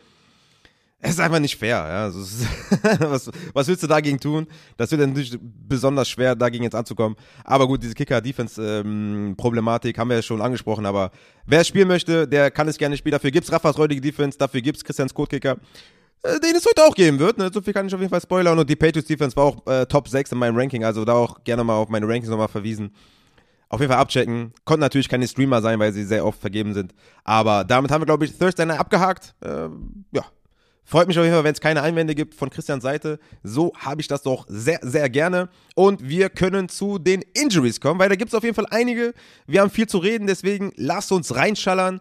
es 1.00 1.12
ist 1.12 1.19
einfach 1.19 1.39
nicht 1.39 1.57
fair, 1.57 1.77
ja. 1.77 2.04
Also 2.06 2.21
ist, 2.21 2.48
was, 3.00 3.30
was 3.54 3.68
willst 3.68 3.83
du 3.83 3.88
dagegen 3.88 4.19
tun? 4.19 4.48
Das 4.77 4.92
wird 4.92 5.01
natürlich 5.01 5.38
besonders 5.42 6.07
schwer, 6.07 6.36
dagegen 6.36 6.63
jetzt 6.63 6.75
anzukommen. 6.75 7.18
Aber 7.44 7.68
gut, 7.68 7.83
diese 7.83 7.95
Kicker-Defense-Problematik 7.95 9.95
ähm, 9.95 10.00
haben 10.00 10.09
wir 10.09 10.18
ja 10.18 10.21
schon 10.21 10.42
angesprochen. 10.42 10.86
Aber 10.86 11.12
wer 11.45 11.62
es 11.62 11.68
spielen 11.68 11.88
möchte, 11.88 12.27
der 12.27 12.51
kann 12.51 12.68
es 12.68 12.77
gerne 12.77 12.95
spielen. 12.95 13.13
Dafür 13.13 13.31
gibt's 13.31 13.51
Raffas 13.51 13.77
räudige 13.77 14.01
Defense, 14.01 14.38
dafür 14.38 14.62
gibt's 14.62 14.83
Christians 14.83 15.13
Code-Kicker. 15.13 15.57
Äh, 16.28 16.40
den 16.40 16.56
es 16.56 16.66
heute 16.66 16.84
auch 16.84 16.96
geben 16.96 17.20
wird. 17.20 17.38
Ne? 17.38 17.50
So 17.54 17.62
viel 17.62 17.74
kann 17.74 17.88
ich 17.88 17.94
auf 17.94 18.02
jeden 18.02 18.10
Fall 18.10 18.22
spoilern. 18.22 18.60
Und 18.60 18.70
die 18.70 18.76
Patriots 18.76 19.08
Defense 19.08 19.36
war 19.36 19.46
auch 19.46 19.68
äh, 19.68 19.86
Top 19.86 20.08
6 20.08 20.32
in 20.32 20.38
meinem 20.38 20.58
Ranking, 20.58 20.84
also 20.84 21.06
da 21.06 21.14
auch 21.14 21.44
gerne 21.44 21.64
mal 21.64 21.76
auf 21.76 21.90
meine 21.90 22.08
Rankings 22.08 22.30
nochmal 22.30 22.48
verwiesen. 22.48 22.92
Auf 23.70 23.80
jeden 23.80 23.92
Fall 23.92 24.02
abchecken. 24.02 24.54
Konnten 24.66 24.82
natürlich 24.82 25.10
keine 25.10 25.28
Streamer 25.28 25.62
sein, 25.62 25.80
weil 25.80 25.92
sie 25.94 26.04
sehr 26.04 26.26
oft 26.26 26.40
vergeben 26.40 26.74
sind. 26.74 26.94
Aber 27.24 27.64
damit 27.64 27.92
haben 27.92 28.02
wir, 28.02 28.06
glaube 28.06 28.26
ich, 28.26 28.38
Thursday 28.38 28.66
Night 28.66 28.80
abgehakt. 28.80 29.36
Äh, 29.42 29.70
ja. 30.12 30.26
Freut 30.84 31.10
mich 31.10 31.20
auf 31.20 31.26
jeden 31.26 31.36
Fall, 31.36 31.44
wenn 31.44 31.54
es 31.54 31.60
keine 31.60 31.82
Einwände 31.82 32.16
gibt 32.16 32.34
von 32.34 32.50
Christians 32.50 32.82
Seite. 32.82 33.20
So 33.44 33.74
habe 33.78 34.00
ich 34.00 34.08
das 34.08 34.22
doch 34.22 34.46
sehr, 34.48 34.80
sehr 34.82 35.10
gerne. 35.10 35.50
Und 35.76 36.08
wir 36.08 36.30
können 36.30 36.70
zu 36.70 36.98
den 36.98 37.22
Injuries 37.34 37.82
kommen, 37.82 38.00
weil 38.00 38.08
da 38.08 38.16
gibt 38.16 38.30
es 38.30 38.36
auf 38.36 38.44
jeden 38.44 38.56
Fall 38.56 38.68
einige. 38.70 39.14
Wir 39.48 39.60
haben 39.60 39.70
viel 39.70 39.88
zu 39.88 39.98
reden, 39.98 40.28
deswegen 40.28 40.72
lasst 40.78 41.12
uns 41.12 41.36
reinschallern. 41.36 42.00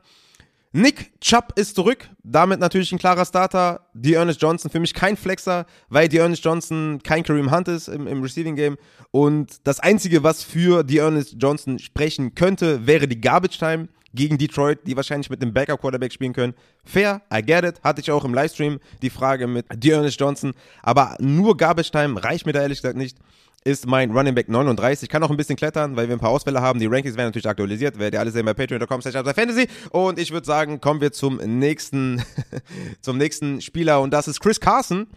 Nick 0.73 1.18
Chubb 1.20 1.52
ist 1.56 1.75
zurück, 1.75 2.08
damit 2.23 2.61
natürlich 2.61 2.92
ein 2.92 2.99
klarer 2.99 3.25
Starter. 3.25 3.87
Die 3.94 4.14
Ernest 4.14 4.42
Johnson 4.42 4.70
für 4.70 4.80
mich 4.80 4.92
kein 4.92 5.16
Flexer, 5.16 5.64
weil 5.88 6.08
die 6.08 6.18
Ernest 6.18 6.44
Johnson 6.44 7.00
kein 7.02 7.23
Kareem 7.23 7.50
Hunt 7.50 7.68
ist 7.68 7.88
im, 7.88 8.06
im 8.06 8.23
Receiving 8.23 8.56
Game. 8.56 8.76
Und 9.11 9.66
das 9.66 9.80
Einzige, 9.80 10.23
was 10.23 10.42
für 10.42 10.85
die 10.85 10.99
Ernest 10.99 11.37
Johnson 11.38 11.78
sprechen 11.78 12.35
könnte, 12.35 12.87
wäre 12.87 13.08
die 13.08 13.20
Garbage 13.20 13.58
Time 13.58 13.88
gegen 14.16 14.38
Detroit, 14.38 14.80
die 14.87 14.96
wahrscheinlich 14.96 15.30
mit 15.30 15.40
dem 15.42 15.52
Backup 15.52 15.80
Quarterback 15.80 16.12
spielen 16.12 16.32
können. 16.32 16.54
Fair, 16.85 17.23
I 17.32 17.42
get 17.42 17.64
it. 17.64 17.80
Hatte 17.82 18.00
ich 18.00 18.11
auch 18.11 18.25
im 18.25 18.35
Livestream 18.35 18.80
die 19.02 19.11
Frage 19.11 19.46
mit 19.46 19.66
Ernest 19.85 20.20
Johnson. 20.20 20.52
Aber 20.82 21.16
nur 21.20 21.56
Garbage 21.56 21.90
Time 21.90 22.23
reicht 22.23 22.46
mir 22.46 22.52
da 22.52 22.62
ehrlich 22.62 22.82
gesagt 22.82 22.96
nicht 22.96 23.18
ist 23.66 23.85
mein 23.85 24.12
Running 24.12 24.35
Back 24.35 24.49
39. 24.49 25.08
Kann 25.08 25.25
auch 25.25 25.30
ein 25.30 25.37
bisschen 25.37 25.56
klettern, 25.56 25.96
weil 25.96 26.06
wir 26.06 26.14
ein 26.14 26.20
paar 26.20 26.30
Ausfälle 26.30 26.61
haben. 26.61 26.78
Die 26.78 26.87
Rankings 26.87 27.16
werden 27.16 27.28
natürlich 27.28 27.49
aktualisiert. 27.49 27.99
Werdet 27.99 28.14
ihr 28.14 28.20
alle 28.20 28.30
sehen 28.30 28.46
bei 28.46 28.54
patreon.com 28.54 29.02
fantasy. 29.02 29.66
Und 29.90 30.20
ich 30.20 30.30
würde 30.30 30.46
sagen, 30.46 30.80
kommen 30.80 31.00
wir 31.00 31.11
zum 31.11 31.38
nächsten, 31.38 32.23
zum 33.00 33.18
nächsten 33.18 33.61
Spieler. 33.61 34.00
Und 34.00 34.12
das 34.12 34.28
ist 34.28 34.38
Chris 34.38 34.61
Carson. 34.61 35.08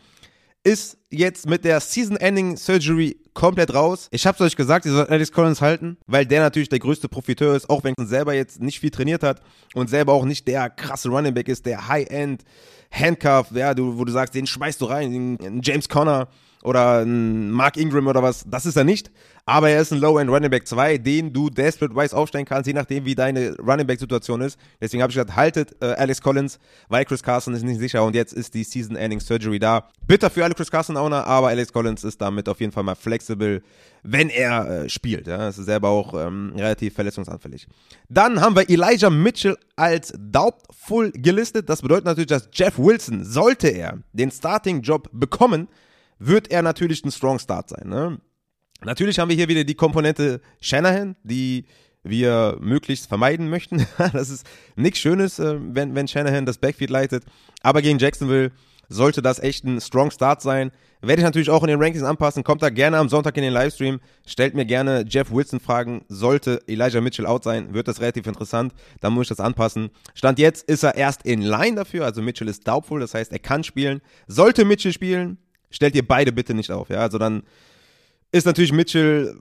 Ist 0.63 0.97
jetzt 1.11 1.47
mit 1.47 1.63
der 1.63 1.79
Season-Ending 1.79 2.57
Surgery 2.57 3.17
komplett 3.35 3.73
raus. 3.73 4.07
Ich 4.11 4.25
hab's 4.25 4.41
euch 4.41 4.55
gesagt, 4.55 4.85
ihr 4.87 4.93
sollt 4.93 5.09
Alex 5.09 5.31
Collins 5.31 5.61
halten, 5.61 5.97
weil 6.07 6.25
der 6.25 6.41
natürlich 6.41 6.69
der 6.69 6.79
größte 6.79 7.07
Profiteur 7.07 7.55
ist, 7.55 7.69
auch 7.69 7.83
wenn 7.83 7.93
er 7.97 8.07
selber 8.07 8.33
jetzt 8.33 8.59
nicht 8.59 8.79
viel 8.79 8.89
trainiert 8.89 9.21
hat 9.21 9.41
und 9.75 9.89
selber 9.89 10.13
auch 10.13 10.25
nicht 10.25 10.47
der 10.47 10.69
krasse 10.71 11.09
Running 11.09 11.35
Back 11.35 11.47
ist, 11.47 11.67
der 11.67 11.87
High-End 11.87 12.43
Handcuff, 12.91 13.51
ja, 13.51 13.77
wo 13.77 14.03
du 14.03 14.11
sagst, 14.11 14.33
den 14.33 14.47
schmeißt 14.47 14.81
du 14.81 14.85
rein, 14.85 15.37
James 15.61 15.87
Conner 15.87 16.27
oder 16.63 16.99
ein 17.05 17.51
Mark 17.51 17.77
Ingram 17.77 18.07
oder 18.07 18.21
was, 18.21 18.43
das 18.47 18.65
ist 18.65 18.75
er 18.75 18.83
nicht. 18.83 19.11
Aber 19.45 19.69
er 19.71 19.81
ist 19.81 19.91
ein 19.91 19.99
Low-End 19.99 20.29
Running 20.29 20.51
Back 20.51 20.67
2, 20.67 20.99
den 20.99 21.33
du 21.33 21.49
desperate-wise 21.49 22.15
aufstellen 22.15 22.45
kannst, 22.45 22.67
je 22.67 22.73
nachdem, 22.73 23.05
wie 23.05 23.15
deine 23.15 23.55
Running 23.57 23.87
Back-Situation 23.87 24.41
ist. 24.41 24.59
Deswegen 24.79 25.01
habe 25.01 25.09
ich 25.09 25.15
gesagt, 25.15 25.35
haltet 25.35 25.75
äh, 25.81 25.85
Alex 25.93 26.21
Collins, 26.21 26.59
weil 26.87 27.03
Chris 27.03 27.23
Carson 27.23 27.55
ist 27.55 27.63
nicht 27.63 27.79
sicher 27.79 28.03
und 28.03 28.13
jetzt 28.13 28.31
ist 28.31 28.53
die 28.53 28.63
Season-Ending 28.63 29.19
Surgery 29.19 29.57
da. 29.57 29.87
Bitter 30.05 30.29
für 30.29 30.43
alle 30.43 30.53
Chris 30.53 30.69
Carson-Owner, 30.69 31.25
aber 31.25 31.47
Alex 31.47 31.73
Collins 31.73 32.03
ist 32.03 32.21
damit 32.21 32.47
auf 32.47 32.59
jeden 32.59 32.71
Fall 32.71 32.83
mal 32.83 32.93
flexibel, 32.93 33.63
wenn 34.03 34.29
er 34.29 34.83
äh, 34.83 34.89
spielt. 34.89 35.25
Ja. 35.25 35.47
ist 35.47 35.55
selber 35.55 35.89
auch 35.89 36.13
ähm, 36.13 36.53
relativ 36.55 36.93
verletzungsanfällig. 36.93 37.67
Dann 38.07 38.39
haben 38.41 38.55
wir 38.55 38.69
Elijah 38.69 39.09
Mitchell 39.09 39.57
als 39.75 40.13
doubtful 40.15 41.11
gelistet. 41.11 41.69
Das 41.69 41.81
bedeutet 41.81 42.05
natürlich, 42.05 42.27
dass 42.27 42.49
Jeff 42.53 42.77
Wilson, 42.77 43.23
sollte 43.23 43.69
er 43.69 43.97
den 44.13 44.29
Starting-Job 44.29 45.09
bekommen, 45.11 45.69
wird 46.19 46.51
er 46.51 46.61
natürlich 46.61 47.03
ein 47.03 47.11
Strong 47.11 47.39
Start 47.39 47.69
sein. 47.69 47.89
Ne? 47.89 48.19
Natürlich 48.83 49.19
haben 49.19 49.29
wir 49.29 49.35
hier 49.35 49.47
wieder 49.47 49.63
die 49.63 49.75
Komponente 49.75 50.41
Shanahan, 50.61 51.15
die 51.23 51.65
wir 52.03 52.57
möglichst 52.59 53.07
vermeiden 53.07 53.49
möchten. 53.49 53.85
das 54.13 54.29
ist 54.29 54.45
nichts 54.75 54.99
Schönes, 54.99 55.39
äh, 55.39 55.57
wenn, 55.59 55.95
wenn 55.95 56.07
Shanahan 56.07 56.45
das 56.45 56.57
Backfield 56.57 56.89
leitet. 56.89 57.23
Aber 57.61 57.81
gegen 57.81 57.99
Jacksonville 57.99 58.51
sollte 58.89 59.21
das 59.21 59.39
echt 59.39 59.63
ein 59.65 59.79
strong 59.81 60.11
Start 60.11 60.41
sein. 60.41 60.71
Werde 61.01 61.21
ich 61.21 61.25
natürlich 61.25 61.49
auch 61.49 61.63
in 61.63 61.69
den 61.69 61.81
Rankings 61.81 62.03
anpassen. 62.03 62.43
Kommt 62.43 62.61
da 62.61 62.69
gerne 62.69 62.97
am 62.97 63.07
Sonntag 63.07 63.37
in 63.37 63.43
den 63.43 63.53
Livestream. 63.53 64.01
Stellt 64.25 64.55
mir 64.55 64.65
gerne 64.65 65.05
Jeff 65.07 65.31
Wilson 65.31 65.59
Fragen. 65.59 66.03
Sollte 66.09 66.61
Elijah 66.67 66.99
Mitchell 66.99 67.25
out 67.25 67.43
sein, 67.43 67.73
wird 67.73 67.87
das 67.87 68.01
relativ 68.01 68.27
interessant. 68.27 68.73
Dann 68.99 69.13
muss 69.13 69.25
ich 69.25 69.29
das 69.29 69.39
anpassen. 69.39 69.91
Stand 70.13 70.39
jetzt 70.39 70.67
ist 70.67 70.83
er 70.83 70.95
erst 70.95 71.23
in 71.23 71.41
Line 71.41 71.75
dafür. 71.75 72.03
Also 72.03 72.21
Mitchell 72.21 72.49
ist 72.49 72.67
doubtful. 72.67 72.99
Das 72.99 73.13
heißt, 73.13 73.31
er 73.31 73.39
kann 73.39 73.63
spielen. 73.63 74.01
Sollte 74.27 74.65
Mitchell 74.65 74.91
spielen, 74.91 75.37
stellt 75.69 75.95
ihr 75.95 76.07
beide 76.07 76.31
bitte 76.31 76.53
nicht 76.53 76.71
auf. 76.71 76.89
Ja, 76.89 76.99
also 76.99 77.17
dann 77.17 77.43
ist 78.31 78.45
natürlich 78.45 78.71
Mitchell, 78.71 79.35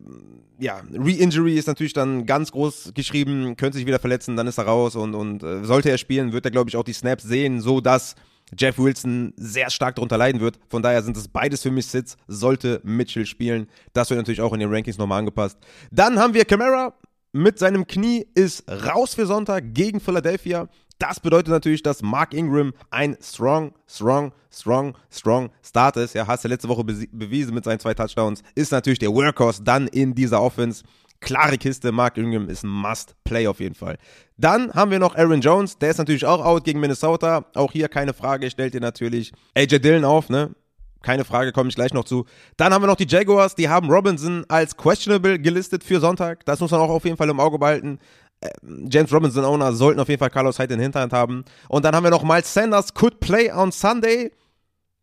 ja, 0.58 0.82
Re-Injury 0.92 1.56
ist 1.56 1.66
natürlich 1.66 1.92
dann 1.92 2.26
ganz 2.26 2.52
groß 2.52 2.92
geschrieben, 2.94 3.56
könnte 3.56 3.78
sich 3.78 3.86
wieder 3.86 3.98
verletzen, 3.98 4.36
dann 4.36 4.46
ist 4.46 4.58
er 4.58 4.64
raus 4.64 4.96
und, 4.96 5.14
und 5.14 5.42
äh, 5.42 5.64
sollte 5.64 5.90
er 5.90 5.98
spielen, 5.98 6.32
wird 6.32 6.44
er, 6.44 6.50
glaube 6.50 6.70
ich, 6.70 6.76
auch 6.76 6.84
die 6.84 6.92
Snaps 6.92 7.24
sehen, 7.24 7.60
so 7.60 7.80
dass 7.80 8.14
Jeff 8.56 8.78
Wilson 8.78 9.34
sehr 9.36 9.70
stark 9.70 9.96
darunter 9.96 10.16
leiden 10.16 10.40
wird. 10.40 10.58
Von 10.68 10.82
daher 10.82 11.02
sind 11.02 11.16
es 11.16 11.28
beides 11.28 11.62
für 11.62 11.70
mich 11.70 11.86
Sits, 11.86 12.16
sollte 12.26 12.80
Mitchell 12.82 13.26
spielen. 13.26 13.68
Das 13.92 14.08
wird 14.08 14.18
natürlich 14.18 14.40
auch 14.40 14.52
in 14.54 14.60
den 14.60 14.72
Rankings 14.72 14.98
nochmal 14.98 15.18
angepasst. 15.18 15.58
Dann 15.90 16.18
haben 16.18 16.34
wir 16.34 16.44
Camara 16.44 16.94
mit 17.32 17.58
seinem 17.58 17.86
Knie 17.86 18.26
ist 18.34 18.64
raus 18.70 19.14
für 19.14 19.26
Sonntag 19.26 19.74
gegen 19.74 20.00
Philadelphia. 20.00 20.68
Das 20.98 21.20
bedeutet 21.20 21.48
natürlich, 21.48 21.82
dass 21.82 22.02
Mark 22.02 22.34
Ingram 22.34 22.72
ein 22.90 23.16
strong, 23.22 23.72
strong, 23.86 24.32
strong, 24.50 24.96
strong 25.10 25.50
Start 25.62 25.96
ist. 25.96 26.14
Ja, 26.14 26.26
hast 26.26 26.44
du 26.44 26.48
letzte 26.48 26.68
Woche 26.68 26.82
bewiesen 26.82 27.54
mit 27.54 27.64
seinen 27.64 27.78
zwei 27.78 27.94
Touchdowns. 27.94 28.42
Ist 28.56 28.72
natürlich 28.72 28.98
der 28.98 29.12
Workhorse 29.12 29.62
dann 29.62 29.86
in 29.86 30.14
dieser 30.14 30.42
Offense. 30.42 30.82
Klare 31.20 31.58
Kiste, 31.58 31.90
Mark 31.90 32.16
Ingram 32.16 32.48
ist 32.48 32.64
ein 32.64 32.70
Must-Play 32.70 33.48
auf 33.48 33.60
jeden 33.60 33.74
Fall. 33.74 33.98
Dann 34.36 34.72
haben 34.72 34.90
wir 34.90 35.00
noch 35.00 35.16
Aaron 35.16 35.40
Jones, 35.40 35.78
der 35.78 35.90
ist 35.90 35.98
natürlich 35.98 36.24
auch 36.24 36.44
out 36.44 36.64
gegen 36.64 36.78
Minnesota. 36.80 37.44
Auch 37.54 37.72
hier 37.72 37.88
keine 37.88 38.12
Frage, 38.12 38.50
stellt 38.50 38.74
ihr 38.74 38.80
natürlich 38.80 39.32
AJ 39.56 39.80
Dillon 39.80 40.04
auf, 40.04 40.28
ne? 40.28 40.54
Keine 41.02 41.24
Frage, 41.24 41.52
komme 41.52 41.68
ich 41.68 41.76
gleich 41.76 41.92
noch 41.92 42.04
zu. 42.04 42.24
Dann 42.56 42.72
haben 42.72 42.82
wir 42.82 42.88
noch 42.88 42.96
die 42.96 43.06
Jaguars, 43.08 43.54
die 43.54 43.68
haben 43.68 43.88
Robinson 43.90 44.44
als 44.48 44.76
questionable 44.76 45.38
gelistet 45.38 45.84
für 45.84 46.00
Sonntag. 46.00 46.44
Das 46.44 46.58
muss 46.60 46.72
man 46.72 46.80
auch 46.80 46.90
auf 46.90 47.04
jeden 47.04 47.16
Fall 47.16 47.28
im 47.28 47.38
Auge 47.38 47.58
behalten. 47.58 48.00
Ähm, 48.42 48.88
James 48.90 49.12
Robinson 49.12 49.44
Owner 49.44 49.72
sollten 49.72 50.00
auf 50.00 50.08
jeden 50.08 50.20
Fall 50.20 50.30
Carlos 50.30 50.58
Hyde 50.58 50.74
in 50.74 50.80
Hinterhand 50.80 51.12
haben. 51.12 51.44
Und 51.68 51.84
dann 51.84 51.94
haben 51.94 52.04
wir 52.04 52.10
noch 52.10 52.22
Miles 52.22 52.52
Sanders, 52.52 52.94
could 52.94 53.20
play 53.20 53.50
on 53.52 53.72
Sunday. 53.72 54.32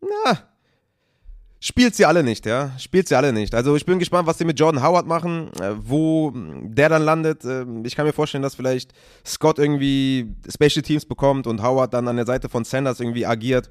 Na, 0.02 0.40
spielt 1.66 1.96
sie 1.96 2.06
alle 2.06 2.24
nicht, 2.24 2.46
ja. 2.46 2.72
Spielt 2.78 3.08
sie 3.08 3.16
alle 3.16 3.34
nicht. 3.34 3.56
Also 3.56 3.76
ich 3.76 3.86
bin 3.86 3.98
gespannt, 3.98 4.28
was 4.28 4.38
sie 4.38 4.46
mit 4.46 4.60
Jordan 4.60 4.84
Howard 4.84 5.08
machen, 5.08 5.50
äh, 5.60 5.72
wo 5.78 6.32
der 6.36 6.90
dann 6.90 7.02
landet. 7.02 7.44
Ähm, 7.44 7.84
ich 7.86 7.96
kann 7.96 8.06
mir 8.06 8.14
vorstellen, 8.14 8.44
dass 8.44 8.56
vielleicht 8.56 8.94
Scott 9.26 9.58
irgendwie 9.58 10.36
Special 10.48 10.84
Teams 10.84 11.06
bekommt 11.06 11.48
und 11.48 11.64
Howard 11.64 11.94
dann 11.94 12.08
an 12.08 12.18
der 12.18 12.28
Seite 12.28 12.50
von 12.50 12.64
Sanders 12.64 13.00
irgendwie 13.00 13.26
agiert, 13.26 13.70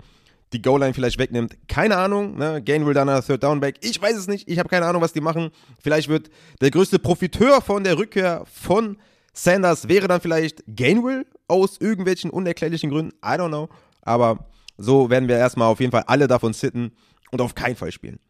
die 0.53 0.61
Goal-Line 0.61 0.93
vielleicht 0.93 1.19
wegnimmt. 1.19 1.57
Keine 1.69 1.97
Ahnung, 1.97 2.37
ne? 2.37 2.61
Gainwell 2.63 2.95
dann 2.95 3.09
Third 3.23 3.43
Down 3.43 3.61
Back. 3.61 3.77
Ich 3.81 4.03
weiß 4.03 4.17
es 4.17 4.27
nicht. 4.27 4.49
Ich 4.49 4.59
habe 4.59 4.69
keine 4.69 4.87
Ahnung, 4.87 5.01
was 5.01 5.13
die 5.13 5.21
machen. 5.21 5.51
Vielleicht 5.81 6.09
wird 6.09 6.31
der 6.61 6.71
größte 6.71 6.99
Profiteur 6.99 7.61
von 7.61 7.85
der 7.85 7.97
Rückkehr 7.97 8.45
von 8.53 8.97
Sanders 9.35 9.89
wäre 9.89 10.09
dann 10.09 10.21
vielleicht 10.21 10.63
Gainwell 10.67 11.27
aus 11.49 11.79
irgendwelchen 11.79 12.31
unerklärlichen 12.31 12.89
Gründen. 12.89 13.13
I 13.17 13.37
don't 13.37 13.49
know. 13.49 13.69
Aber 14.03 14.47
so 14.79 15.11
werden 15.11 15.29
wir 15.29 15.37
erstmal 15.37 15.69
auf 15.69 15.81
jeden 15.81 15.93
Fall 15.93 16.05
alle 16.07 16.27
davon 16.27 16.53
sitten 16.53 16.93
und 17.31 17.41
auf 17.41 17.55
keinen 17.55 17.77
Fall 17.77 17.93
spielen. 17.93 18.21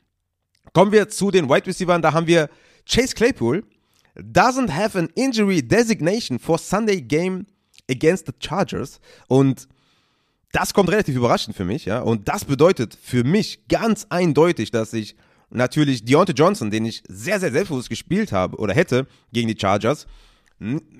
Kommen 0.72 0.92
wir 0.92 1.08
zu 1.08 1.30
den 1.30 1.48
Wide 1.48 1.66
Receivers. 1.66 2.00
Da 2.00 2.12
haben 2.12 2.26
wir 2.26 2.48
Chase 2.88 3.14
Claypool. 3.14 3.64
Doesn't 4.16 4.70
have 4.70 4.98
an 4.98 5.08
injury 5.14 5.62
designation 5.62 6.38
for 6.38 6.58
Sunday 6.58 7.00
game 7.00 7.46
against 7.90 8.26
the 8.26 8.32
Chargers. 8.40 9.00
Und 9.28 9.68
das 10.52 10.72
kommt 10.72 10.88
relativ 10.90 11.16
überraschend 11.16 11.56
für 11.56 11.64
mich, 11.64 11.84
ja. 11.84 12.00
Und 12.00 12.28
das 12.28 12.44
bedeutet 12.44 12.96
für 13.00 13.24
mich 13.24 13.66
ganz 13.68 14.06
eindeutig, 14.08 14.70
dass 14.70 14.92
ich 14.92 15.16
natürlich 15.50 16.04
Deontay 16.04 16.32
Johnson, 16.32 16.70
den 16.70 16.84
ich 16.84 17.02
sehr, 17.08 17.40
sehr 17.40 17.52
selbstbewusst 17.52 17.90
gespielt 17.90 18.32
habe 18.32 18.56
oder 18.58 18.72
hätte 18.72 19.06
gegen 19.32 19.48
die 19.48 19.58
Chargers, 19.58 20.06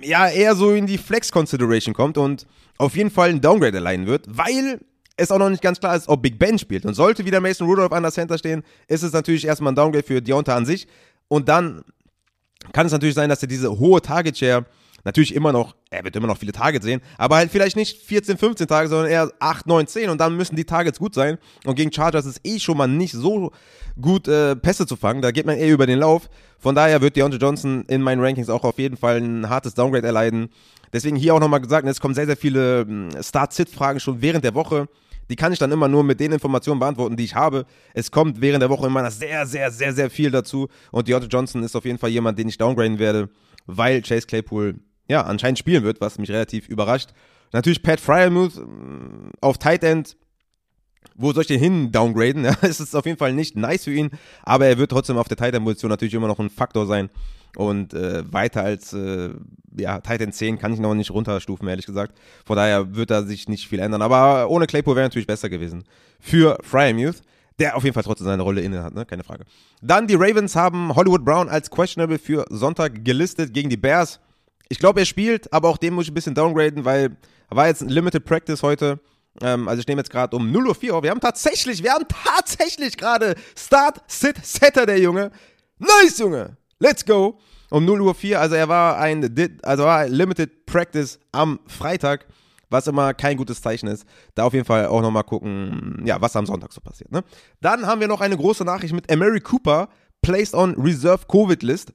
ja, 0.01 0.29
eher 0.29 0.55
so 0.55 0.73
in 0.73 0.87
die 0.87 0.99
Flex-Consideration 0.99 1.95
kommt 1.95 2.19
und 2.19 2.47
auf 2.79 2.97
jeden 2.97 3.11
Fall 3.11 3.31
ein 3.31 3.41
Downgrade 3.41 3.77
erleiden 3.77 4.07
wird, 4.07 4.27
weil 4.29 4.81
es 5.17 5.31
auch 5.31 5.39
noch 5.39 5.51
nicht 5.51 5.63
ganz 5.63 5.79
klar 5.79 5.95
ist, 5.97 6.09
ob 6.09 6.23
Big 6.23 6.39
Ben 6.39 6.59
spielt. 6.59 6.85
Und 6.85 6.95
sollte 6.95 7.25
wieder 7.25 7.41
Mason 7.41 7.69
Rudolph 7.69 7.93
an 7.93 8.03
der 8.03 8.13
Center 8.13 8.37
stehen, 8.37 8.65
ist 8.89 9.03
es 9.03 9.13
natürlich 9.13 9.47
erstmal 9.47 9.73
ein 9.73 9.77
Downgrade 9.77 10.05
für 10.05 10.21
Deontay 10.21 10.53
an 10.53 10.67
sich. 10.67 10.89
Und 11.29 11.49
dann 11.49 11.85
kann 12.73 12.87
es 12.87 12.93
natürlich 12.93 13.15
sein, 13.15 13.29
dass 13.29 13.43
er 13.43 13.49
diese 13.49 13.79
hohe 13.79 14.03
Target 14.03 14.37
Share 14.37 14.67
natürlich 15.05 15.35
immer 15.35 15.53
noch, 15.53 15.77
er 15.91 16.05
wird 16.05 16.17
immer 16.17 16.27
noch 16.27 16.39
viele 16.39 16.53
Targets 16.53 16.85
sehen, 16.85 17.01
aber 17.19 17.37
halt 17.37 17.51
vielleicht 17.51 17.77
nicht 17.77 18.03
14, 18.03 18.39
15 18.39 18.67
Tage, 18.67 18.89
sondern 18.89 19.11
eher 19.11 19.31
8, 19.39 19.67
9, 19.67 19.87
10 19.87 20.11
und 20.11 20.21
dann 20.21 20.37
müssen 20.37 20.57
die 20.57 20.65
Targets 20.65 20.99
gut 20.99 21.15
sein. 21.15 21.39
Und 21.65 21.77
gegen 21.77 21.93
Chargers 21.93 22.27
ist 22.27 22.41
eh 22.45 22.59
schon 22.59 22.77
mal 22.77 22.87
nicht 22.87 23.13
so 23.13 23.53
gut, 24.01 24.29
äh, 24.29 24.57
Pässe 24.57 24.87
zu 24.87 24.97
fangen. 24.97 25.23
Da 25.23 25.31
geht 25.31 25.47
man 25.47 25.57
eh 25.57 25.71
über 25.71 25.87
den 25.87 25.99
Lauf. 25.99 26.29
Von 26.59 26.75
daher 26.75 27.01
wird 27.01 27.17
Deontay 27.17 27.39
Johnson 27.39 27.85
in 27.89 28.03
meinen 28.03 28.21
Rankings 28.21 28.49
auch 28.49 28.65
auf 28.65 28.79
jeden 28.79 28.97
Fall 28.97 29.19
ein 29.19 29.49
hartes 29.49 29.75
Downgrade 29.75 30.07
erleiden. 30.07 30.49
Deswegen 30.93 31.17
hier 31.17 31.35
auch 31.35 31.41
nochmal 31.41 31.61
gesagt, 31.61 31.87
es 31.87 32.01
kommen 32.01 32.15
sehr, 32.15 32.27
sehr 32.27 32.37
viele 32.37 32.87
hm, 32.87 33.11
Start-Sit-Fragen 33.21 34.01
schon 34.01 34.23
während 34.23 34.45
der 34.45 34.55
Woche. 34.55 34.89
Die 35.31 35.37
kann 35.37 35.53
ich 35.53 35.59
dann 35.59 35.73
immer 35.73 35.89
nur 35.89 36.05
mit 36.05 36.21
den 36.21 36.33
Informationen 36.33 36.79
beantworten, 36.81 37.17
die 37.17 37.25
ich 37.25 37.35
habe. 37.35 37.67
Es 37.95 38.11
kommt 38.11 38.41
während 38.41 38.63
der 38.63 38.71
Woche 38.71 38.87
immer 38.87 39.11
sehr, 39.11 39.47
sehr, 39.47 39.71
sehr, 39.71 39.93
sehr 39.93 40.11
viel 40.11 40.31
dazu. 40.31 40.69
Und 40.91 41.09
Deontay 41.09 41.29
Johnson 41.29 41.63
ist 41.63 41.75
auf 41.77 41.85
jeden 41.85 41.99
Fall 41.99 42.11
jemand, 42.11 42.39
den 42.39 42.49
ich 42.49 42.59
downgraden 42.59 42.99
werde, 42.99 43.31
weil 43.67 44.03
Chase 44.03 44.27
Claypool 44.27 44.77
ja 45.09 45.23
anscheinend 45.23 45.59
spielen 45.59 45.85
wird, 45.85 46.01
was 46.01 46.19
mich 46.19 46.31
relativ 46.31 46.69
überrascht. 46.69 47.11
Natürlich 47.53 47.83
Pat 47.83 48.01
Fryermuth 48.01 48.57
hm, 48.57 49.31
auf 49.41 49.59
Tight 49.59 49.85
End. 49.85 50.17
Wo 51.17 51.33
soll 51.33 51.43
ich 51.43 51.49
den 51.49 51.61
hin 51.61 51.93
downgraden? 51.93 52.45
Ja, 52.45 52.57
es 52.63 52.81
ist 52.81 52.97
auf 52.97 53.07
jeden 53.07 53.19
Fall 53.19 53.33
nicht 53.33 53.57
nice 53.57 53.85
für 53.85 53.93
ihn, 53.93 54.11
aber 54.43 54.67
er 54.67 54.79
wird 54.79 54.91
trotzdem 54.91 55.19
auf 55.19 55.29
der 55.29 55.37
Tight 55.37 55.55
End 55.55 55.65
Position 55.65 55.91
natürlich 55.91 56.15
immer 56.15 56.29
noch 56.29 56.39
ein 56.39 56.51
Faktor 56.51 56.87
sein. 56.87 57.11
Und 57.57 57.95
äh, 57.95 58.25
weiter 58.33 58.63
als 58.63 58.93
äh, 58.93 59.31
ja, 59.77 60.01
Titan 60.01 60.33
10 60.33 60.59
kann 60.59 60.73
ich 60.73 60.81
noch 60.81 60.95
nicht 60.95 61.11
runterstufen, 61.11 61.69
ehrlich 61.69 61.87
gesagt. 61.87 62.19
Von 62.45 62.57
daher 62.57 62.95
wird 62.95 63.11
da 63.11 63.23
sich 63.23 63.49
nicht 63.49 63.69
viel 63.69 63.79
ändern. 63.79 64.03
Aber 64.03 64.51
ohne 64.51 64.67
Claypool 64.67 64.97
wäre 64.97 65.07
natürlich 65.07 65.27
besser 65.27 65.49
gewesen. 65.49 65.85
Für 66.21 66.59
Fryermuth, 66.63 67.23
der 67.59 67.77
auf 67.77 67.85
jeden 67.85 67.95
Fall 67.95 68.03
trotzdem 68.03 68.27
seine 68.27 68.43
Rolle 68.43 68.61
inne 68.61 68.83
hat, 68.83 68.95
ne? 68.95 69.07
keine 69.07 69.23
Frage. 69.23 69.45
Dann 69.81 70.07
die 70.07 70.15
Ravens 70.15 70.57
haben 70.57 70.95
Hollywood 70.95 71.25
Brown 71.25 71.49
als 71.49 71.71
questionable 71.71 72.19
für 72.19 72.45
Sonntag 72.51 73.05
gelistet 73.05 73.55
gegen 73.55 73.71
die 73.71 73.77
Bears. 73.77 74.21
Ich 74.69 74.79
glaube, 74.79 75.01
er 75.01 75.07
spielt, 75.07 75.53
aber 75.53 75.69
auch 75.69 75.77
den 75.77 75.95
muss 75.95 76.05
ich 76.05 76.11
ein 76.11 76.15
bisschen 76.15 76.35
downgraden, 76.35 76.85
weil 76.85 77.17
er 77.51 77.57
war 77.57 77.67
jetzt 77.69 77.83
ein 77.83 77.89
Limited 77.89 78.25
Practice 78.25 78.63
heute. 78.63 79.01
Ähm, 79.41 79.69
also 79.69 79.81
ich 79.81 79.87
nehme 79.87 80.01
jetzt 80.01 80.11
gerade 80.11 80.37
um 80.37 80.51
0.04 80.51 80.93
Uhr. 80.93 81.03
Wir 81.03 81.11
haben 81.11 81.21
tatsächlich, 81.21 81.83
wir 81.83 81.93
haben 81.93 82.07
tatsächlich 82.09 82.97
gerade 82.97 83.35
Start, 83.57 84.03
Sit, 84.07 84.37
Saturday, 84.45 85.03
Junge. 85.03 85.31
Nice, 85.79 86.19
Junge. 86.19 86.57
Let's 86.79 87.05
go. 87.05 87.39
Um 87.71 87.85
0 87.85 88.03
Uhr 88.03 88.15
4, 88.15 88.41
also 88.41 88.55
er 88.55 88.69
war 88.69 88.99
ein, 88.99 89.59
also 89.63 89.85
war 89.85 90.07
Limited 90.07 90.67
Practice 90.67 91.19
am 91.33 91.59
Freitag, 91.67 92.27
was 92.69 92.87
immer 92.87 93.15
kein 93.15 93.37
gutes 93.37 93.61
Zeichen 93.63 93.89
ist. 93.89 94.05
Da 94.35 94.45
auf 94.45 94.53
jeden 94.53 94.65
Fall 94.67 94.87
auch 94.87 95.01
nochmal 95.01 95.25
gucken, 95.25 96.03
ja, 96.05 96.21
was 96.21 96.37
am 96.37 96.47
Sonntag 96.47 96.73
so 96.73 96.81
passiert. 96.81 97.11
Ne? 97.11 97.25
Dann 97.61 97.87
haben 97.87 98.01
wir 98.01 98.07
noch 98.07 98.21
eine 98.21 98.37
große 98.37 98.65
Nachricht 98.65 98.95
mit 98.95 99.11
Emery 99.11 99.41
Cooper, 99.41 99.89
placed 100.23 100.55
on 100.55 100.75
Reserve 100.75 101.27
Covid 101.27 101.63
List. 101.63 101.93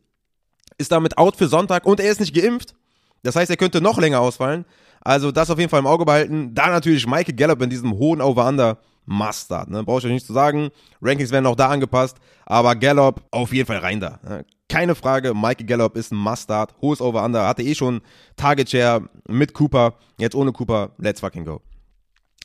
Ist 0.80 0.92
damit 0.92 1.20
out 1.20 1.36
für 1.36 1.48
Sonntag 1.48 1.86
und 1.86 2.00
er 2.00 2.10
ist 2.10 2.20
nicht 2.20 2.34
geimpft. 2.34 2.74
Das 3.22 3.36
heißt, 3.36 3.52
er 3.52 3.58
könnte 3.58 3.82
noch 3.82 4.00
länger 4.00 4.22
ausfallen. 4.22 4.66
Also 5.02 5.32
das 5.32 5.52
auf 5.52 5.60
jeden 5.60 5.70
Fall 5.70 5.82
im 5.82 5.88
Auge 5.88 6.06
behalten. 6.06 6.56
Da 6.56 6.70
natürlich 6.70 7.06
Michael 7.06 7.36
Gallup 7.36 7.62
in 7.62 7.70
diesem 7.70 7.94
hohen 7.94 8.22
Over-Under. 8.22 8.80
Mustard, 9.10 9.70
ne? 9.70 9.84
Brauche 9.84 10.00
ich 10.00 10.06
euch 10.06 10.12
nicht 10.12 10.28
zu 10.28 10.34
sagen. 10.34 10.70
Rankings 11.02 11.32
werden 11.32 11.48
auch 11.48 11.56
da 11.56 11.70
angepasst. 11.70 12.18
Aber 12.46 12.76
Gallup 12.76 13.24
auf 13.32 13.52
jeden 13.52 13.66
Fall 13.66 13.80
rein 13.80 14.00
da. 14.00 14.20
Ne? 14.24 14.46
Keine 14.70 14.94
Frage, 14.94 15.34
Michael 15.34 15.66
Gallup 15.66 15.98
ist 15.98 16.12
ein 16.12 16.18
Mustard. 16.18 16.76
Hohes 16.80 17.02
Over-Under. 17.02 17.48
Hatte 17.48 17.64
eh 17.64 17.74
schon 17.74 18.02
Target 18.36 18.70
Share 18.70 19.10
mit 19.28 19.54
Cooper. 19.54 19.96
Jetzt 20.20 20.36
ohne 20.36 20.52
Cooper. 20.52 20.92
Let's 21.00 21.22
fucking 21.22 21.44
go. 21.44 21.62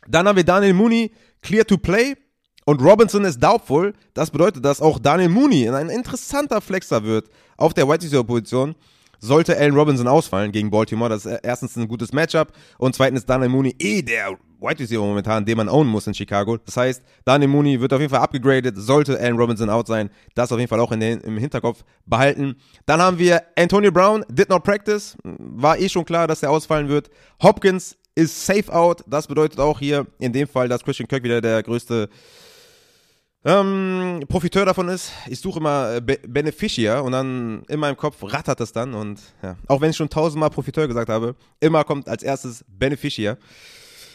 Dann 0.08 0.26
haben 0.26 0.36
wir 0.36 0.44
Daniel 0.44 0.72
Mooney, 0.72 1.12
clear 1.42 1.66
to 1.66 1.76
play. 1.76 2.16
Und 2.64 2.80
Robinson 2.80 3.24
ist 3.26 3.42
doubtful. 3.42 3.92
Das 4.14 4.30
bedeutet, 4.30 4.64
dass 4.64 4.80
auch 4.80 4.98
Daniel 4.98 5.28
Mooney 5.28 5.68
ein 5.68 5.90
interessanter 5.90 6.62
Flexer 6.62 7.04
wird 7.04 7.28
auf 7.56 7.74
der 7.74 7.88
White 7.88 8.04
Receiver 8.04 8.24
Position 8.24 8.74
sollte 9.20 9.56
Allen 9.56 9.74
Robinson 9.74 10.06
ausfallen 10.06 10.52
gegen 10.52 10.70
Baltimore, 10.70 11.08
das 11.08 11.24
ist 11.24 11.40
erstens 11.42 11.76
ein 11.76 11.88
gutes 11.88 12.12
Matchup 12.12 12.52
und 12.78 12.94
zweitens 12.94 13.24
Daniel 13.24 13.48
Mooney 13.48 13.74
eh 13.78 14.02
der 14.02 14.36
White 14.60 14.82
Receiver 14.82 15.02
momentan, 15.02 15.44
den 15.44 15.56
man 15.56 15.68
ownen 15.68 15.90
muss 15.90 16.06
in 16.06 16.14
Chicago. 16.14 16.56
Das 16.56 16.76
heißt, 16.76 17.02
Daniel 17.24 17.48
Mooney 17.48 17.80
wird 17.80 17.92
auf 17.92 18.00
jeden 18.00 18.10
Fall 18.10 18.20
abgegradet, 18.20 18.74
sollte 18.76 19.18
Allen 19.18 19.36
Robinson 19.36 19.68
out 19.68 19.86
sein. 19.86 20.10
Das 20.34 20.52
auf 20.52 20.58
jeden 20.58 20.68
Fall 20.68 20.80
auch 20.80 20.90
den, 20.90 21.20
im 21.20 21.36
Hinterkopf 21.36 21.84
behalten. 22.06 22.56
Dann 22.86 23.00
haben 23.00 23.18
wir 23.18 23.42
Antonio 23.56 23.92
Brown, 23.92 24.24
did 24.28 24.48
not 24.48 24.64
practice. 24.64 25.16
War 25.22 25.78
eh 25.78 25.88
schon 25.88 26.04
klar, 26.04 26.26
dass 26.26 26.42
er 26.42 26.50
ausfallen 26.50 26.88
wird. 26.88 27.10
Hopkins 27.42 27.96
ist 28.14 28.46
safe 28.46 28.72
out. 28.72 29.02
Das 29.06 29.26
bedeutet 29.26 29.60
auch 29.60 29.78
hier 29.78 30.06
in 30.18 30.32
dem 30.32 30.48
Fall, 30.48 30.68
dass 30.68 30.82
Christian 30.82 31.08
Kirk 31.08 31.22
wieder 31.24 31.40
der 31.40 31.62
größte 31.62 32.08
ähm, 33.44 34.24
Profiteur 34.28 34.64
davon 34.64 34.88
ist, 34.88 35.12
ich 35.28 35.38
suche 35.38 35.58
immer 35.58 36.00
Be 36.00 36.18
Beneficiar 36.26 37.04
und 37.04 37.12
dann 37.12 37.62
in 37.68 37.78
meinem 37.78 37.96
Kopf 37.96 38.16
rattert 38.22 38.60
das 38.60 38.72
dann 38.72 38.94
und 38.94 39.20
ja, 39.42 39.56
auch 39.68 39.80
wenn 39.80 39.90
ich 39.90 39.96
schon 39.96 40.08
tausendmal 40.08 40.50
Profiteur 40.50 40.88
gesagt 40.88 41.10
habe, 41.10 41.36
immer 41.60 41.84
kommt 41.84 42.08
als 42.08 42.22
erstes 42.22 42.64
Beneficiar. 42.66 43.36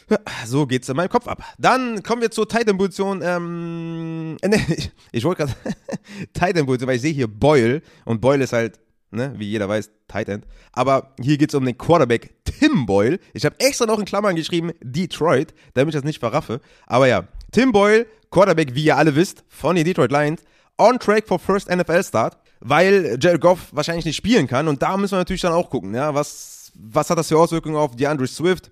Ja, 0.09 0.17
so 0.45 0.65
geht's 0.65 0.89
in 0.89 0.95
meinem 0.95 1.09
Kopf 1.09 1.27
ab. 1.27 1.43
Dann 1.59 2.01
kommen 2.01 2.21
wir 2.21 2.31
zur 2.31 2.48
Titan-Position. 2.48 3.21
Ähm, 3.24 4.31
ne, 4.43 4.65
ich, 4.69 4.91
ich 5.12 5.24
wollte 5.24 5.45
gerade 5.45 5.55
Titan-Position, 6.33 6.88
weil 6.88 6.95
ich 6.95 7.01
sehe 7.03 7.13
hier 7.13 7.27
Boyle 7.27 7.81
und 8.05 8.19
Boyle 8.19 8.43
ist 8.43 8.53
halt, 8.53 8.79
ne, 9.12 9.33
wie 9.38 9.45
jeder 9.45 9.69
weiß, 9.69 9.91
Tight 10.07 10.29
End. 10.29 10.48
Aber 10.71 11.13
hier 11.21 11.38
geht's 11.38 11.53
um 11.53 11.63
den 11.63 11.77
Quarterback 11.77 12.33
Tim 12.43 12.88
Boyle. 12.88 13.19
Ich 13.33 13.45
habe 13.45 13.55
extra 13.59 13.86
noch 13.86 14.00
in 14.00 14.05
Klammern 14.05 14.36
geschrieben 14.36 14.71
Detroit, 14.81 15.53
damit 15.75 15.93
ich 15.93 16.00
das 16.00 16.05
nicht 16.05 16.19
verraffe. 16.19 16.62
Aber 16.88 17.07
ja, 17.07 17.27
Tim 17.51 17.71
Boyle, 17.71 18.07
Quarterback, 18.31 18.75
wie 18.75 18.86
ihr 18.86 18.98
alle 18.98 19.15
wisst, 19.15 19.43
von 19.48 19.75
den 19.75 19.86
Detroit 19.86 20.12
Lions, 20.12 20.41
on 20.77 21.00
track 21.00 21.27
for 21.27 21.39
first 21.39 21.69
NFL 21.69 22.03
Start, 22.03 22.38
weil 22.59 23.17
Jared 23.19 23.41
Goff 23.41 23.67
wahrscheinlich 23.71 24.05
nicht 24.05 24.15
spielen 24.15 24.48
kann. 24.48 24.67
Und 24.67 24.81
da 24.81 24.98
müssen 24.98 25.13
wir 25.13 25.19
natürlich 25.19 25.41
dann 25.41 25.53
auch 25.53 25.69
gucken, 25.69 25.93
ja, 25.93 26.13
was, 26.13 26.71
was 26.75 27.09
hat 27.09 27.17
das 27.17 27.27
für 27.27 27.38
Auswirkungen 27.38 27.75
auf 27.75 27.95
DeAndre 27.95 28.27
Swift? 28.27 28.69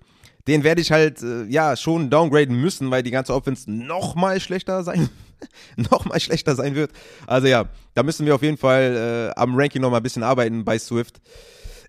den 0.48 0.64
werde 0.64 0.80
ich 0.80 0.90
halt, 0.90 1.22
äh, 1.22 1.44
ja, 1.44 1.76
schon 1.76 2.08
downgraden 2.08 2.58
müssen, 2.58 2.90
weil 2.90 3.02
die 3.02 3.10
ganze 3.10 3.34
Offense 3.34 3.70
noch 3.70 4.14
mal 4.14 4.40
schlechter 4.40 4.82
sein, 4.82 5.10
noch 5.76 6.06
mal 6.06 6.18
schlechter 6.18 6.56
sein 6.56 6.74
wird. 6.74 6.90
Also 7.26 7.46
ja, 7.46 7.66
da 7.94 8.02
müssen 8.02 8.24
wir 8.24 8.34
auf 8.34 8.42
jeden 8.42 8.56
Fall 8.56 9.32
äh, 9.36 9.38
am 9.38 9.54
Ranking 9.54 9.82
noch 9.82 9.90
mal 9.90 9.98
ein 9.98 10.02
bisschen 10.02 10.22
arbeiten 10.22 10.64
bei 10.64 10.78
Swift. 10.78 11.20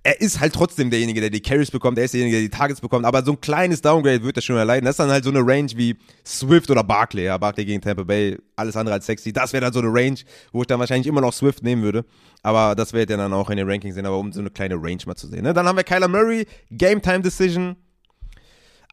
Er 0.03 0.21
ist 0.21 0.39
halt 0.39 0.53
trotzdem 0.53 0.89
derjenige, 0.89 1.19
der 1.19 1.29
die 1.29 1.41
Carries 1.41 1.71
bekommt, 1.71 1.97
er 1.97 2.05
ist 2.05 2.13
derjenige, 2.13 2.37
der 2.37 2.43
die 2.43 2.49
Targets 2.49 2.79
bekommt, 2.79 3.05
aber 3.05 3.23
so 3.23 3.33
ein 3.33 3.41
kleines 3.41 3.81
Downgrade 3.81 4.23
wird 4.23 4.37
er 4.37 4.41
schon 4.41 4.55
erleiden. 4.55 4.85
Das 4.85 4.93
ist 4.93 4.99
dann 4.99 5.09
halt 5.11 5.25
so 5.25 5.29
eine 5.29 5.39
Range 5.39 5.69
wie 5.75 5.97
Swift 6.25 6.71
oder 6.71 6.83
Barkley, 6.83 7.25
ja, 7.25 7.37
Barkley 7.37 7.65
gegen 7.65 7.81
Tampa 7.81 8.03
Bay, 8.03 8.37
alles 8.55 8.77
andere 8.77 8.95
als 8.95 9.05
sexy. 9.05 9.33
Das 9.33 9.51
wäre 9.51 9.61
dann 9.61 9.73
so 9.73 9.79
eine 9.79 9.89
Range, 9.89 10.17
wo 10.53 10.61
ich 10.61 10.67
dann 10.67 10.79
wahrscheinlich 10.79 11.07
immer 11.07 11.21
noch 11.21 11.33
Swift 11.33 11.63
nehmen 11.63 11.83
würde, 11.83 12.05
aber 12.43 12.75
das 12.75 12.93
werdet 12.93 13.09
ihr 13.09 13.17
dann 13.17 13.33
auch 13.33 13.49
in 13.49 13.57
den 13.57 13.69
Rankings 13.69 13.95
sehen, 13.95 14.05
aber 14.05 14.17
um 14.17 14.31
so 14.31 14.39
eine 14.39 14.49
kleine 14.49 14.75
Range 14.75 15.01
mal 15.05 15.15
zu 15.15 15.27
sehen. 15.27 15.43
Ne? 15.43 15.53
Dann 15.53 15.67
haben 15.67 15.75
wir 15.75 15.83
Kyler 15.83 16.07
Murray, 16.07 16.45
Game 16.71 17.01
Time 17.01 17.21
Decision, 17.21 17.75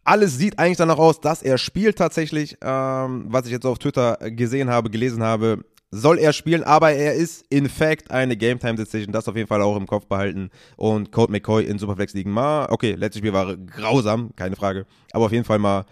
alles 0.07 0.39
sieht 0.39 0.59
eigentlich 0.59 0.77
danach 0.77 0.99
aus, 0.99 1.21
dass 1.21 1.43
er 1.43 1.59
spielt 1.59 1.99
tatsächlich. 1.99 2.57
Ähm, 2.63 3.27
was 3.29 3.47
ich 3.47 3.53
jetzt 3.53 3.67
auf 3.67 3.79
Twitter 3.79 4.17
gesehen 4.31 4.71
habe, 4.71 4.89
gelesen 4.89 5.23
habe, 5.23 5.65
soll 5.97 6.19
er 6.19 6.33
spielen, 6.33 6.63
aber 6.63 6.93
er 6.93 7.15
ist 7.15 7.45
in 7.49 7.69
fact 7.69 8.11
eine 8.11 8.37
Game 8.37 8.59
Time 8.59 8.75
Decision. 8.75 9.13
Das 9.13 9.29
auf 9.29 9.37
jeden 9.37 9.49
Fall 9.49 9.63
auch 9.63 9.77
im 9.77 9.87
Kopf 9.87 10.07
behalten. 10.07 10.51
Und 10.77 11.13
Colt 11.13 11.31
McCoy 11.31 11.65
in 11.65 11.79
Superflex 11.79 12.15
liegen 12.15 12.31
mal. 12.31 12.67
Okay, 12.71 12.93
letztes 12.93 13.21
Spiel 13.21 13.33
war 13.33 13.57
grausam, 13.57 14.31
keine 14.37 14.57
Frage. 14.57 14.87
Aber 15.13 15.27
auf 15.27 15.33
jeden 15.33 15.45
Fall 15.45 15.59
mal, 15.59 15.85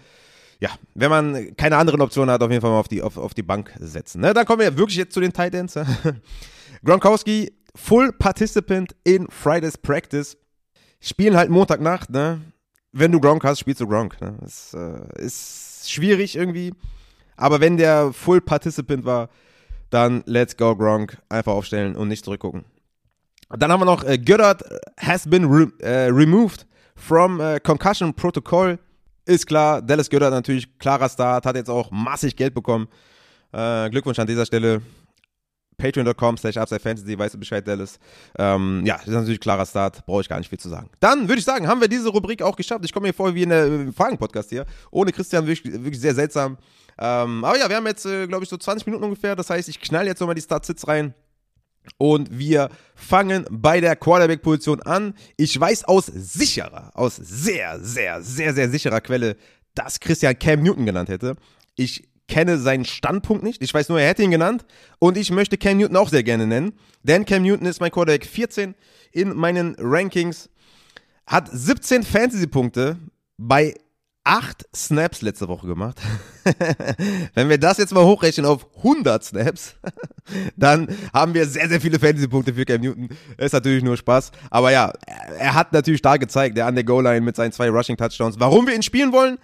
ja, 0.61 0.70
wenn 0.94 1.11
man 1.11 1.56
keine 1.56 1.76
anderen 1.76 2.00
Optionen 2.00 2.32
hat, 2.32 2.42
auf 2.42 2.50
jeden 2.50 2.61
Fall 2.61 2.70
mal 2.70 2.80
auf 2.80 2.88
die, 2.88 3.02
auf, 3.02 3.16
auf 3.16 3.34
die 3.34 3.42
Bank 3.42 3.73
setzen. 3.78 4.20
Ne? 4.20 4.34
Dann 4.34 4.46
kommen 4.46 4.61
wir 4.61 4.76
wirklich 4.76 4.99
jetzt 4.99 5.14
zu 5.14 5.20
den 5.20 5.32
Titans. 5.32 5.78
Gronkowski, 6.84 7.52
Full 7.75 8.12
Participant 8.12 8.94
in 9.04 9.26
Friday's 9.28 9.78
Practice. 9.78 10.37
Spielen 11.00 11.37
halt 11.37 11.50
Montagnacht, 11.50 12.11
ne? 12.11 12.40
wenn 12.94 13.12
du 13.12 13.20
Gronk 13.20 13.44
hast, 13.44 13.58
spielst 13.58 13.80
du 13.80 13.87
Gronk. 13.87 14.20
Ne? 14.20 14.37
Das 14.40 14.75
äh, 14.75 15.23
ist 15.23 15.90
schwierig 15.90 16.37
irgendwie. 16.37 16.73
Aber 17.37 17.61
wenn 17.61 17.76
der 17.76 18.12
Full 18.12 18.40
Participant 18.40 19.04
war, 19.04 19.28
dann 19.94 20.22
let's 20.26 20.56
go 20.56 20.74
Gronk. 20.76 21.18
Einfach 21.28 21.52
aufstellen 21.52 21.96
und 21.96 22.08
nicht 22.08 22.24
zurückgucken. 22.24 22.64
Dann 23.50 23.70
haben 23.70 23.80
wir 23.80 23.84
noch 23.84 24.02
äh, 24.04 24.18
Goddard 24.18 24.64
has 24.98 25.28
been 25.28 25.44
re 25.44 25.70
äh, 25.78 26.08
removed 26.08 26.66
from 26.96 27.40
äh, 27.40 27.60
Concussion 27.60 28.12
Protocol. 28.12 28.78
Ist 29.26 29.46
klar, 29.46 29.80
Dallas 29.80 30.10
Goddard 30.10 30.32
natürlich 30.32 30.78
klarer 30.78 31.08
Start, 31.08 31.46
hat 31.46 31.56
jetzt 31.56 31.70
auch 31.70 31.90
massig 31.90 32.36
Geld 32.36 32.54
bekommen. 32.54 32.88
Äh, 33.52 33.88
Glückwunsch 33.90 34.18
an 34.18 34.26
dieser 34.26 34.44
Stelle 34.44 34.82
patreon.com 35.76 36.37
slash 36.37 36.57
upsidefantasy, 36.57 37.19
weißt 37.19 37.35
du 37.35 37.38
Bescheid, 37.38 37.66
Dallas. 37.66 37.99
Ähm, 38.38 38.83
ja, 38.85 38.97
das 38.97 39.09
ist 39.09 39.14
natürlich 39.14 39.38
ein 39.38 39.43
klarer 39.43 39.66
Start, 39.66 40.04
brauche 40.07 40.21
ich 40.21 40.28
gar 40.28 40.38
nicht 40.38 40.49
viel 40.49 40.59
zu 40.59 40.69
sagen. 40.69 40.90
Dann 41.00 41.28
würde 41.28 41.38
ich 41.38 41.45
sagen, 41.45 41.66
haben 41.66 41.81
wir 41.81 41.88
diese 41.88 42.09
Rubrik 42.09 42.43
auch 42.43 42.57
geschafft. 42.57 42.85
Ich 42.85 42.93
komme 42.93 43.09
mir 43.09 43.12
vor 43.12 43.35
wie 43.35 43.43
in 43.43 43.49
der 43.50 43.93
Fragen-Podcast 43.93 44.50
hier. 44.50 44.66
Ohne 44.90 45.12
Christian 45.12 45.47
wirklich, 45.47 45.73
wirklich 45.73 46.00
sehr 46.00 46.15
seltsam. 46.15 46.58
Ähm, 46.99 47.45
aber 47.45 47.58
ja, 47.58 47.69
wir 47.69 47.76
haben 47.76 47.87
jetzt, 47.87 48.06
äh, 48.06 48.26
glaube 48.26 48.45
ich, 48.45 48.50
so 48.50 48.56
20 48.56 48.87
Minuten 48.87 49.04
ungefähr. 49.04 49.34
Das 49.37 49.50
heißt, 49.50 49.69
ich 49.69 49.80
knall 49.80 50.06
jetzt 50.06 50.21
nochmal 50.21 50.34
die 50.34 50.43
Start-Sits 50.43 50.87
rein. 50.87 51.15
Und 51.99 52.39
wir 52.39 52.71
fangen 52.95 53.45
bei 53.50 53.80
der 53.80 53.97
Quarterback-Position 53.97 54.82
an. 54.82 55.15
Ich 55.37 55.58
weiß 55.58 55.84
aus 55.84 56.06
sicherer, 56.06 56.91
aus 56.95 57.17
sehr, 57.17 57.78
sehr, 57.80 58.23
sehr, 58.23 58.54
sehr 58.54 58.71
sicherer 58.71 59.00
Quelle, 59.00 59.37
dass 59.75 60.00
Christian 60.00 60.39
Cam 60.39 60.63
Newton 60.63 60.87
genannt 60.87 61.08
hätte. 61.08 61.37
Ich 61.76 62.08
kenne 62.28 62.58
seinen 62.58 62.84
Standpunkt 62.84 63.43
nicht. 63.43 63.63
Ich 63.63 63.73
weiß 63.73 63.89
nur, 63.89 64.00
er 64.00 64.08
hätte 64.08 64.23
ihn 64.23 64.30
genannt. 64.30 64.65
Und 64.99 65.17
ich 65.17 65.30
möchte 65.30 65.58
Cam 65.58 65.78
Newton 65.78 65.97
auch 65.97 66.08
sehr 66.08 66.23
gerne 66.23 66.47
nennen. 66.47 66.73
Denn 67.02 67.25
Cam 67.25 67.43
Newton 67.43 67.67
ist 67.67 67.80
mein 67.80 67.91
Quarterback 67.91 68.26
14 68.26 68.75
in 69.13 69.37
meinen 69.37 69.76
Rankings. 69.78 70.49
Hat 71.26 71.49
17 71.50 72.02
Fantasy-Punkte 72.02 72.99
bei 73.37 73.75
8 74.25 74.65
Snaps 74.75 75.21
letzte 75.21 75.49
Woche 75.49 75.67
gemacht. 75.67 76.00
Wenn 77.34 77.50
wir 77.50 77.58
das 77.58 77.76
jetzt 77.76 77.93
mal 77.93 78.04
hochrechnen 78.04 78.47
auf 78.47 78.67
100 78.78 79.23
Snaps, 79.23 79.75
dann 80.56 80.89
haben 81.13 81.34
wir 81.34 81.47
sehr, 81.47 81.69
sehr 81.69 81.80
viele 81.80 81.99
Fantasy-Punkte 81.99 82.54
für 82.54 82.65
Cam 82.65 82.80
Newton. 82.80 83.10
Ist 83.37 83.52
natürlich 83.52 83.84
nur 83.84 83.99
Spaß. 83.99 84.32
Aber 84.50 84.73
ja, 84.73 84.93
er 85.39 85.52
hat 85.52 85.75
natürlich 85.75 86.00
da 86.00 86.17
gezeigt, 86.17 86.56
der 86.56 86.67
an 86.67 86.75
der 86.75 86.84
Goal-Line 86.84 87.21
mit 87.21 87.37
seinen 87.37 87.52
zwei 87.52 87.69
Rushing-Touchdowns, 87.69 88.41
warum 88.41 88.67
wir 88.67 88.75
ihn 88.75 88.82
spielen 88.82 89.13
wollen 89.13 89.39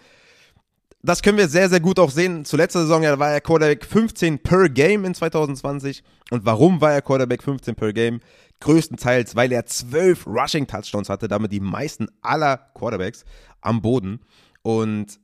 das 1.03 1.23
können 1.23 1.39
wir 1.39 1.49
sehr, 1.49 1.69
sehr 1.69 1.81
gut 1.81 1.99
auch 1.99 2.11
sehen. 2.11 2.45
Zur 2.45 2.59
letzten 2.59 2.81
Saison 2.81 3.03
ja, 3.03 3.19
war 3.19 3.31
er 3.31 3.41
Quarterback 3.41 3.85
15 3.87 4.39
per 4.39 4.69
Game 4.69 5.05
in 5.05 5.15
2020. 5.15 6.03
Und 6.31 6.45
warum 6.45 6.81
war 6.81 6.93
er 6.93 7.03
Quarterback 7.03 7.43
15 7.43 7.75
per 7.75 7.93
Game? 7.93 8.21
Größtenteils, 8.61 9.35
weil 9.35 9.51
er 9.53 9.65
12 9.65 10.27
Rushing 10.27 10.67
Touchdowns 10.67 11.09
hatte, 11.09 11.29
damit 11.29 11.53
die 11.53 11.61
meisten 11.61 12.09
aller 12.21 12.59
Quarterbacks 12.75 13.25
am 13.63 13.81
Boden. 13.81 14.21
Und 14.61 15.19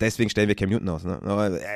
deswegen 0.00 0.28
stellen 0.28 0.48
wir 0.48 0.56
Cam 0.56 0.70
Newton 0.70 0.88
aus. 0.88 1.04
Ne? 1.04 1.20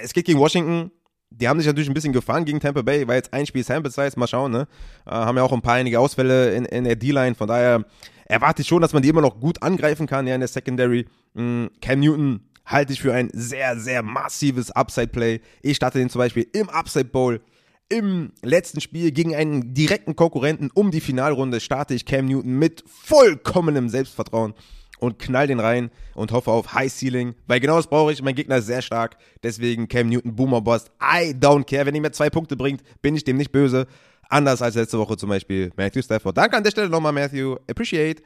Es 0.03 0.13
geht 0.13 0.27
gegen 0.27 0.41
Washington. 0.41 0.91
Die 1.31 1.49
haben 1.49 1.59
sich 1.59 1.67
natürlich 1.67 1.89
ein 1.89 1.95
bisschen 1.95 2.13
gefangen 2.13 2.45
gegen 2.45 2.61
Tampa 2.61 2.83
Bay, 2.83 3.07
weil 3.07 3.17
jetzt 3.17 3.33
ein 3.33 3.47
Spiel 3.47 3.63
Sample 3.63 3.91
Size, 3.91 4.19
mal 4.19 4.29
schauen, 4.29 4.53
ne? 4.53 4.69
Äh, 5.07 5.11
haben 5.11 5.37
ja 5.37 5.43
auch 5.43 5.53
ein 5.53 5.61
paar 5.61 5.75
einige 5.75 5.99
Ausfälle 5.99 6.55
in, 6.55 6.65
in 6.65 6.85
der 6.85 6.95
D-Line, 6.95 7.35
von 7.35 7.49
daher 7.49 7.85
erwarte 8.27 8.63
ich 8.63 8.69
schon, 8.69 8.81
dass 8.81 8.93
man 8.93 9.03
die 9.03 9.09
immer 9.09 9.21
noch 9.21 9.41
gut 9.41 9.61
angreifen 9.61 10.07
kann, 10.07 10.27
ja, 10.29 10.35
in 10.35 10.41
der 10.41 10.49
Secondary. 10.49 11.07
Mm, 11.35 11.67
Cam 11.81 11.99
Newton 11.99 12.41
halte 12.67 12.93
ich 12.93 13.01
für 13.01 13.15
ein 13.15 13.31
sehr, 13.33 13.79
sehr 13.79 14.03
massives 14.03 14.71
Upside-Play. 14.71 15.41
Ich 15.63 15.77
starte 15.77 15.99
den 15.99 16.11
zum 16.11 16.19
Beispiel 16.19 16.47
im 16.53 16.69
Upside 16.69 17.07
Bowl. 17.07 17.41
Im 17.89 18.33
letzten 18.43 18.81
Spiel 18.81 19.13
gegen 19.13 19.37
einen 19.37 19.73
direkten 19.73 20.17
Konkurrenten 20.17 20.71
um 20.75 20.91
die 20.91 21.01
Finalrunde 21.01 21.61
starte 21.61 21.95
ich 21.95 22.05
Cam 22.05 22.27
Newton 22.27 22.59
mit 22.59 22.83
vollkommenem 22.87 23.89
Selbstvertrauen 23.89 24.55
und 24.99 25.21
knall 25.21 25.47
den 25.47 25.61
rein 25.61 25.91
und 26.15 26.33
hoffe 26.33 26.51
auf 26.51 26.75
High 26.75 26.93
Ceiling, 26.93 27.35
weil 27.47 27.61
genau 27.61 27.77
das 27.77 27.87
brauche 27.87 28.13
ich. 28.13 28.23
Mein 28.23 28.35
Gegner 28.35 28.57
ist 28.57 28.67
sehr 28.67 28.83
stark, 28.83 29.17
deswegen 29.45 29.87
Cam 29.87 30.09
Newton 30.09 30.35
Boomer 30.35 30.63
Bust. 30.63 30.91
I 31.01 31.33
don't 31.33 31.65
care, 31.65 31.87
wenn 31.87 31.95
er 31.95 32.01
mir 32.01 32.11
zwei 32.11 32.29
Punkte 32.29 32.57
bringt, 32.57 32.83
bin 33.03 33.15
ich 33.15 33.23
dem 33.23 33.37
nicht 33.37 33.53
böse. 33.53 33.87
Anders 34.29 34.61
als 34.61 34.75
letzte 34.75 34.99
Woche 34.99 35.17
zum 35.17 35.29
Beispiel 35.29 35.71
Matthew 35.77 36.03
Stafford. 36.03 36.37
Danke 36.37 36.57
an 36.57 36.65
der 36.65 36.71
Stelle 36.71 36.89
nochmal, 36.89 37.13
Matthew. 37.13 37.57
Appreciate. 37.69 38.23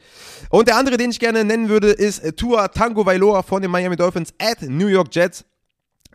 Und 0.49 0.67
der 0.69 0.77
andere, 0.77 0.97
den 0.97 1.11
ich 1.11 1.19
gerne 1.19 1.45
nennen 1.45 1.69
würde, 1.69 1.91
ist 1.91 2.37
Tua 2.37 2.69
Tango 2.69 3.05
Vailoa 3.05 3.43
von 3.43 3.61
den 3.61 3.71
Miami 3.71 3.97
Dolphins 3.97 4.33
at 4.39 4.63
New 4.63 4.87
York 4.87 5.09
Jets. 5.15 5.45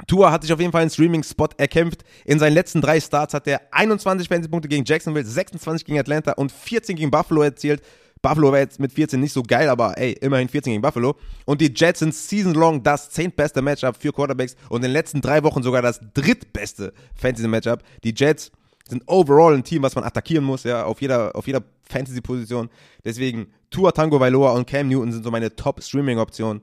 Tua 0.07 0.31
hat 0.31 0.41
sich 0.41 0.51
auf 0.51 0.59
jeden 0.59 0.71
Fall 0.71 0.81
einen 0.81 0.89
Streaming-Spot 0.89 1.49
erkämpft. 1.57 2.03
In 2.25 2.39
seinen 2.39 2.53
letzten 2.53 2.81
drei 2.81 2.99
Starts 2.99 3.33
hat 3.33 3.47
er 3.47 3.61
21 3.71 4.27
Fantasy-Punkte 4.27 4.67
gegen 4.67 4.83
Jacksonville, 4.85 5.25
26 5.25 5.85
gegen 5.85 5.99
Atlanta 5.99 6.33
und 6.33 6.51
14 6.51 6.95
gegen 6.95 7.11
Buffalo 7.11 7.43
erzielt. 7.43 7.81
Buffalo 8.21 8.51
war 8.51 8.59
jetzt 8.59 8.79
mit 8.79 8.91
14 8.91 9.19
nicht 9.19 9.33
so 9.33 9.43
geil, 9.43 9.69
aber 9.69 9.97
ey, 9.97 10.13
immerhin 10.13 10.49
14 10.49 10.71
gegen 10.71 10.81
Buffalo. 10.81 11.15
Und 11.45 11.61
die 11.61 11.71
Jets 11.73 11.99
sind 11.99 12.13
season-long 12.13 12.81
das 12.83 13.11
zehntbeste 13.11 13.61
Matchup 13.61 13.95
für 13.97 14.11
Quarterbacks 14.11 14.55
und 14.67 14.77
in 14.77 14.83
den 14.83 14.91
letzten 14.91 15.21
drei 15.21 15.43
Wochen 15.43 15.63
sogar 15.63 15.81
das 15.81 15.99
drittbeste 16.13 16.91
Fantasy-Matchup. 17.15 17.83
Die 18.03 18.13
Jets 18.15 18.51
sind 18.87 19.03
overall 19.07 19.53
ein 19.55 19.63
Team, 19.63 19.81
was 19.81 19.95
man 19.95 20.03
attackieren 20.03 20.43
muss, 20.43 20.63
ja, 20.63 20.85
auf 20.85 21.01
jeder, 21.01 21.35
auf 21.35 21.47
jeder 21.47 21.63
Fantasy-Position. 21.83 22.69
Deswegen 23.03 23.47
Tua 23.71 23.91
Tango 23.91 24.19
Vailoa 24.19 24.51
und 24.51 24.67
Cam 24.67 24.87
Newton 24.87 25.11
sind 25.11 25.23
so 25.23 25.31
meine 25.31 25.55
Top-Streaming-Optionen. 25.55 26.61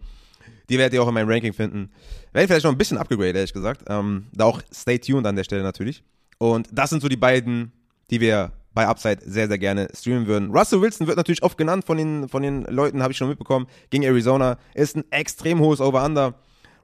Die 0.68 0.78
werdet 0.78 0.94
ihr 0.94 1.02
auch 1.02 1.08
in 1.08 1.14
meinem 1.14 1.28
Ranking 1.28 1.52
finden. 1.52 1.90
Werden 2.32 2.46
vielleicht 2.46 2.64
noch 2.64 2.72
ein 2.72 2.78
bisschen 2.78 2.98
upgradet, 2.98 3.36
ehrlich 3.36 3.52
gesagt. 3.52 3.82
Ähm, 3.88 4.26
da 4.32 4.44
auch 4.44 4.62
stay 4.72 4.98
tuned 4.98 5.26
an 5.26 5.36
der 5.36 5.44
Stelle 5.44 5.62
natürlich. 5.62 6.02
Und 6.38 6.68
das 6.72 6.90
sind 6.90 7.02
so 7.02 7.08
die 7.08 7.16
beiden, 7.16 7.72
die 8.10 8.20
wir 8.20 8.52
bei 8.74 8.86
Upside 8.86 9.18
sehr, 9.24 9.48
sehr 9.48 9.58
gerne 9.58 9.88
streamen 9.94 10.26
würden. 10.26 10.50
Russell 10.50 10.80
Wilson 10.80 11.06
wird 11.06 11.16
natürlich 11.16 11.42
oft 11.42 11.58
genannt 11.58 11.84
von 11.84 11.98
den, 11.98 12.28
von 12.28 12.42
den 12.42 12.62
Leuten, 12.64 13.02
habe 13.02 13.12
ich 13.12 13.18
schon 13.18 13.28
mitbekommen, 13.28 13.66
gegen 13.90 14.04
Arizona. 14.04 14.56
Ist 14.74 14.96
ein 14.96 15.04
extrem 15.10 15.60
hohes 15.60 15.80
Over-Under. 15.80 16.34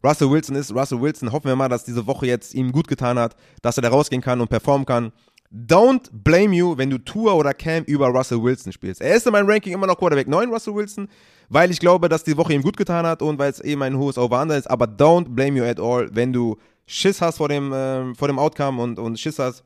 Russell 0.05 0.31
Wilson 0.31 0.57
ist 0.57 0.75
Russell 0.75 1.01
Wilson. 1.01 1.33
Hoffen 1.33 1.49
wir 1.49 1.57
mal, 1.57 1.69
dass 1.69 1.85
diese 1.85 2.07
Woche 2.07 2.27
jetzt 2.27 2.55
ihm 2.55 2.73
gut 2.73 2.89
getan 2.89 3.19
hat, 3.19 3.37
dass 3.63 3.79
er 3.79 3.83
da 3.83 3.89
rausgehen 3.89 4.23
kann 4.23 4.41
und 4.41 4.49
performen 4.49 4.87
kann. 4.87 5.13
Don't 5.51 6.11
blame 6.13 6.55
you, 6.55 6.77
wenn 6.77 6.91
du 6.91 6.99
Tour 6.99 7.35
oder 7.35 7.55
Cam 7.55 7.85
über 7.85 8.09
Russell 8.09 8.43
Wilson 8.43 8.71
spielst. 8.71 9.01
Er 9.01 9.17
ist 9.17 9.27
in 9.27 9.33
meinem 9.33 9.49
Ranking 9.49 9.73
immer 9.73 9.87
noch 9.87 9.97
Quarterback 9.97 10.29
9, 10.29 10.51
Russell 10.51 10.75
Wilson, 10.75 11.09
weil 11.49 11.71
ich 11.71 11.81
glaube, 11.81 12.11
dass 12.11 12.23
die 12.23 12.37
Woche 12.37 12.53
ihm 12.53 12.63
gut 12.63 12.77
getan 12.77 13.07
hat 13.07 13.23
und 13.23 13.39
weil 13.39 13.51
es 13.51 13.61
eben 13.61 13.83
ein 13.83 13.97
hohes 13.97 14.19
Over-Under 14.19 14.59
ist. 14.59 14.69
Aber 14.71 14.85
don't 14.85 15.31
blame 15.31 15.59
you 15.59 15.65
at 15.65 15.81
all, 15.81 16.09
wenn 16.13 16.35
du 16.35 16.59
Schiss 16.87 17.23
hast 17.23 17.39
vor 17.39 17.49
dem, 17.49 17.73
äh, 17.73 18.15
vor 18.15 18.29
dem 18.29 18.39
Outcome 18.39 18.83
und, 18.83 18.99
und 18.99 19.19
Schiss 19.19 19.39
hast, 19.39 19.65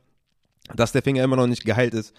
dass 0.75 0.92
der 0.92 1.03
Finger 1.03 1.25
immer 1.25 1.37
noch 1.37 1.49
nicht 1.49 1.64
geheilt 1.64 1.95
ist, 1.95 2.14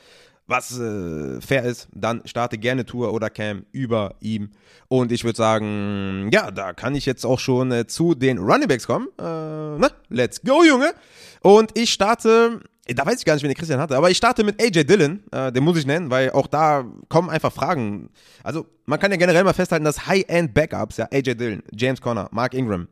was 0.48 0.78
äh, 0.78 1.40
fair 1.42 1.64
ist, 1.64 1.88
dann 1.94 2.22
starte 2.26 2.58
gerne 2.58 2.86
Tour 2.86 3.14
oder 3.14 3.30
Cam 3.30 3.66
über 3.72 4.16
ihm. 4.20 4.52
Und 4.88 5.12
ich 5.12 5.24
würde 5.24 5.38
sagen, 5.38 6.30
ja, 6.34 6.52
da 6.52 6.74
kann 6.74 6.96
ich 6.96 7.06
jetzt 7.06 7.26
auch 7.26 7.40
schon 7.40 7.72
äh, 7.72 7.88
zu 7.88 8.14
den 8.14 8.38
Runningbacks 8.38 8.86
kommen. 8.86 9.08
Äh, 9.18 9.24
ne? 9.24 9.90
Let's 10.10 10.42
go, 10.42 10.64
Junge! 10.64 10.94
Und 11.42 11.78
ich 11.78 11.92
starte, 11.92 12.60
da 12.88 13.06
weiß 13.06 13.20
ich 13.20 13.26
gar 13.26 13.36
nicht, 13.36 13.44
wen 13.44 13.50
der 13.50 13.56
Christian 13.56 13.80
hatte, 13.80 13.96
aber 13.96 14.10
ich 14.10 14.18
starte 14.18 14.44
mit 14.44 14.62
AJ 14.62 14.84
Dillon, 14.84 15.24
äh, 15.32 15.52
den 15.52 15.64
muss 15.64 15.78
ich 15.78 15.86
nennen, 15.86 16.10
weil 16.10 16.32
auch 16.32 16.48
da 16.48 16.86
kommen 17.08 17.30
einfach 17.30 17.54
Fragen. 17.54 18.10
Also 18.44 18.66
man 18.86 19.00
kann 19.00 19.12
ja 19.12 19.18
generell 19.18 19.44
mal 19.46 19.54
festhalten, 19.54 19.86
dass 19.86 20.08
High-End-Backups, 20.08 20.98
ja, 20.98 21.08
AJ 21.12 21.36
Dillon, 21.36 21.64
James 21.74 22.02
Conner, 22.02 22.28
Mark 22.32 22.54
Ingram, 22.54 22.88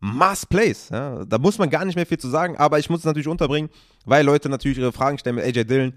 Must 0.00 0.48
Plays. 0.48 0.88
Ja, 0.90 1.24
da 1.24 1.38
muss 1.38 1.58
man 1.58 1.68
gar 1.68 1.84
nicht 1.84 1.96
mehr 1.96 2.06
viel 2.06 2.18
zu 2.18 2.28
sagen, 2.28 2.56
aber 2.56 2.78
ich 2.78 2.88
muss 2.88 3.00
es 3.00 3.04
natürlich 3.04 3.28
unterbringen, 3.28 3.68
weil 4.06 4.24
Leute 4.24 4.48
natürlich 4.48 4.78
ihre 4.78 4.92
Fragen 4.92 5.18
stellen 5.18 5.36
mit 5.36 5.44
AJ 5.44 5.64
Dillon. 5.64 5.94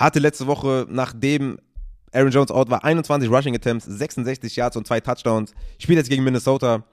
Hatte 0.00 0.18
letzte 0.18 0.46
Woche, 0.46 0.86
nachdem 0.88 1.58
Aaron 2.12 2.30
Jones 2.30 2.50
out 2.50 2.70
war, 2.70 2.82
21 2.84 3.30
Rushing 3.30 3.54
Attempts, 3.54 3.84
66 3.84 4.56
Yards 4.56 4.78
und 4.78 4.86
zwei 4.86 4.98
Touchdowns. 4.98 5.52
Spielt 5.78 5.98
jetzt 5.98 6.08
gegen 6.08 6.24
Minnesota. 6.24 6.84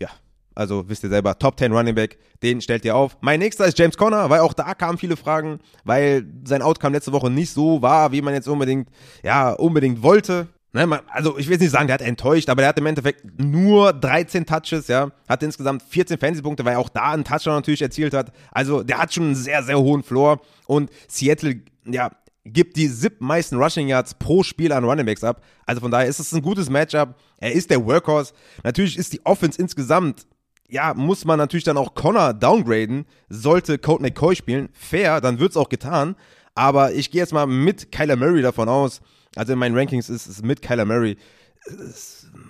Ja, 0.00 0.08
also 0.54 0.88
wisst 0.88 1.04
ihr 1.04 1.10
selber, 1.10 1.38
Top 1.38 1.58
10 1.58 1.72
Running 1.72 1.94
Back, 1.94 2.18
den 2.42 2.62
stellt 2.62 2.86
ihr 2.86 2.96
auf. 2.96 3.18
Mein 3.20 3.40
nächster 3.40 3.66
ist 3.66 3.78
James 3.78 3.98
Conner, 3.98 4.30
weil 4.30 4.40
auch 4.40 4.54
da 4.54 4.72
kamen 4.72 4.96
viele 4.96 5.18
Fragen, 5.18 5.58
weil 5.84 6.24
sein 6.44 6.62
Outcome 6.62 6.96
letzte 6.96 7.12
Woche 7.12 7.28
nicht 7.28 7.52
so 7.52 7.82
war, 7.82 8.12
wie 8.12 8.22
man 8.22 8.32
jetzt 8.32 8.48
unbedingt, 8.48 8.88
ja, 9.22 9.52
unbedingt 9.52 10.02
wollte. 10.02 10.48
Ne, 10.72 10.86
man, 10.86 11.00
also 11.08 11.36
ich 11.36 11.46
will 11.46 11.52
jetzt 11.52 11.60
nicht 11.60 11.70
sagen, 11.70 11.86
der 11.86 11.94
hat 11.94 12.00
enttäuscht, 12.00 12.48
aber 12.48 12.62
der 12.62 12.70
hat 12.70 12.78
im 12.78 12.86
Endeffekt 12.86 13.26
nur 13.38 13.92
13 13.92 14.46
Touches, 14.46 14.88
ja, 14.88 15.10
hat 15.28 15.42
insgesamt 15.42 15.82
14 15.82 16.18
Fantasy-Punkte, 16.18 16.64
weil 16.64 16.72
er 16.72 16.78
auch 16.80 16.88
da 16.88 17.12
einen 17.12 17.24
Touchdown 17.24 17.56
natürlich 17.56 17.82
erzielt 17.82 18.14
hat. 18.14 18.32
Also 18.50 18.82
der 18.82 18.96
hat 18.96 19.12
schon 19.12 19.24
einen 19.24 19.34
sehr, 19.34 19.62
sehr 19.62 19.78
hohen 19.78 20.02
Floor 20.02 20.40
und 20.66 20.90
Seattle, 21.06 21.60
ja, 21.84 22.10
gibt 22.44 22.76
die 22.76 22.88
sieb 22.88 23.20
meisten 23.20 23.56
Rushing 23.56 23.88
Yards 23.88 24.14
pro 24.14 24.42
Spiel 24.42 24.72
an 24.72 24.84
Running 24.84 25.06
Backs 25.06 25.24
ab. 25.24 25.42
Also 25.66 25.80
von 25.80 25.90
daher 25.90 26.08
ist 26.08 26.20
es 26.20 26.32
ein 26.32 26.42
gutes 26.42 26.68
Matchup. 26.68 27.14
Er 27.38 27.52
ist 27.52 27.70
der 27.70 27.84
Workhorse. 27.84 28.34
Natürlich 28.62 28.98
ist 28.98 29.12
die 29.12 29.24
Offense 29.24 29.60
insgesamt, 29.60 30.26
ja, 30.68 30.94
muss 30.94 31.24
man 31.24 31.38
natürlich 31.38 31.64
dann 31.64 31.76
auch 31.76 31.94
Connor 31.94 32.34
downgraden. 32.34 33.06
Sollte 33.28 33.78
Colt 33.78 34.00
McCoy 34.00 34.36
spielen, 34.36 34.68
fair, 34.72 35.20
dann 35.20 35.38
wird's 35.38 35.56
auch 35.56 35.68
getan. 35.68 36.16
Aber 36.54 36.92
ich 36.92 37.10
gehe 37.10 37.20
jetzt 37.20 37.32
mal 37.32 37.46
mit 37.46 37.90
Kyler 37.90 38.16
Murray 38.16 38.42
davon 38.42 38.68
aus, 38.68 39.00
also 39.34 39.52
in 39.54 39.58
meinen 39.58 39.76
Rankings 39.76 40.08
ist 40.08 40.26
es 40.26 40.42
mit 40.42 40.62
Kyler 40.62 40.84
Murray 40.84 41.16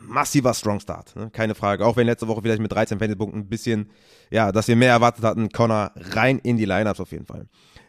massiver 0.06 0.54
Strong 0.54 0.80
Start, 0.80 1.14
ne? 1.16 1.30
keine 1.30 1.54
Frage. 1.54 1.86
Auch 1.86 1.96
wenn 1.96 2.06
letzte 2.06 2.28
Woche 2.28 2.42
vielleicht 2.42 2.60
mit 2.60 2.72
13 2.72 2.98
Fantasy-Punkten 2.98 3.40
ein 3.40 3.48
bisschen, 3.48 3.90
ja, 4.30 4.52
dass 4.52 4.68
wir 4.68 4.76
mehr 4.76 4.90
erwartet 4.90 5.24
hatten, 5.24 5.50
Connor 5.50 5.92
rein 5.94 6.38
in 6.38 6.56
die 6.56 6.64
Lineups 6.64 7.00
auf 7.00 7.12
jeden 7.12 7.26
Fall. 7.26 7.46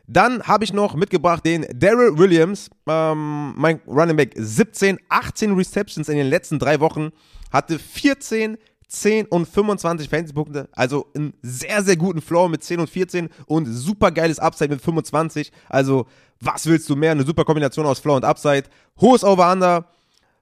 Dann 0.07 0.43
habe 0.43 0.63
ich 0.63 0.73
noch 0.73 0.95
mitgebracht 0.95 1.45
den 1.45 1.65
Daryl 1.73 2.17
Williams, 2.17 2.69
ähm, 2.87 3.53
mein 3.57 3.81
Running 3.87 4.17
Back, 4.17 4.33
17, 4.35 4.99
18 5.09 5.53
Receptions 5.53 6.09
in 6.09 6.17
den 6.17 6.27
letzten 6.27 6.59
drei 6.59 6.79
Wochen, 6.79 7.09
hatte 7.51 7.79
14, 7.79 8.57
10 8.87 9.25
und 9.27 9.47
25 9.47 10.09
Fantasy-Punkte, 10.09 10.69
also 10.73 11.07
einen 11.15 11.33
sehr, 11.41 11.83
sehr 11.83 11.97
guten 11.97 12.21
Floor 12.21 12.49
mit 12.49 12.63
10 12.63 12.79
und 12.79 12.89
14 12.89 13.29
und 13.47 13.65
super 13.65 14.11
geiles 14.11 14.39
Upside 14.39 14.69
mit 14.69 14.81
25. 14.81 15.51
Also, 15.69 16.05
was 16.39 16.67
willst 16.67 16.89
du 16.89 16.95
mehr? 16.95 17.11
Eine 17.11 17.25
super 17.25 17.43
Kombination 17.43 17.85
aus 17.85 17.99
Floor 17.99 18.17
und 18.17 18.25
Upside. 18.25 18.65
Hohes 19.01 19.23
Over-Under, 19.23 19.87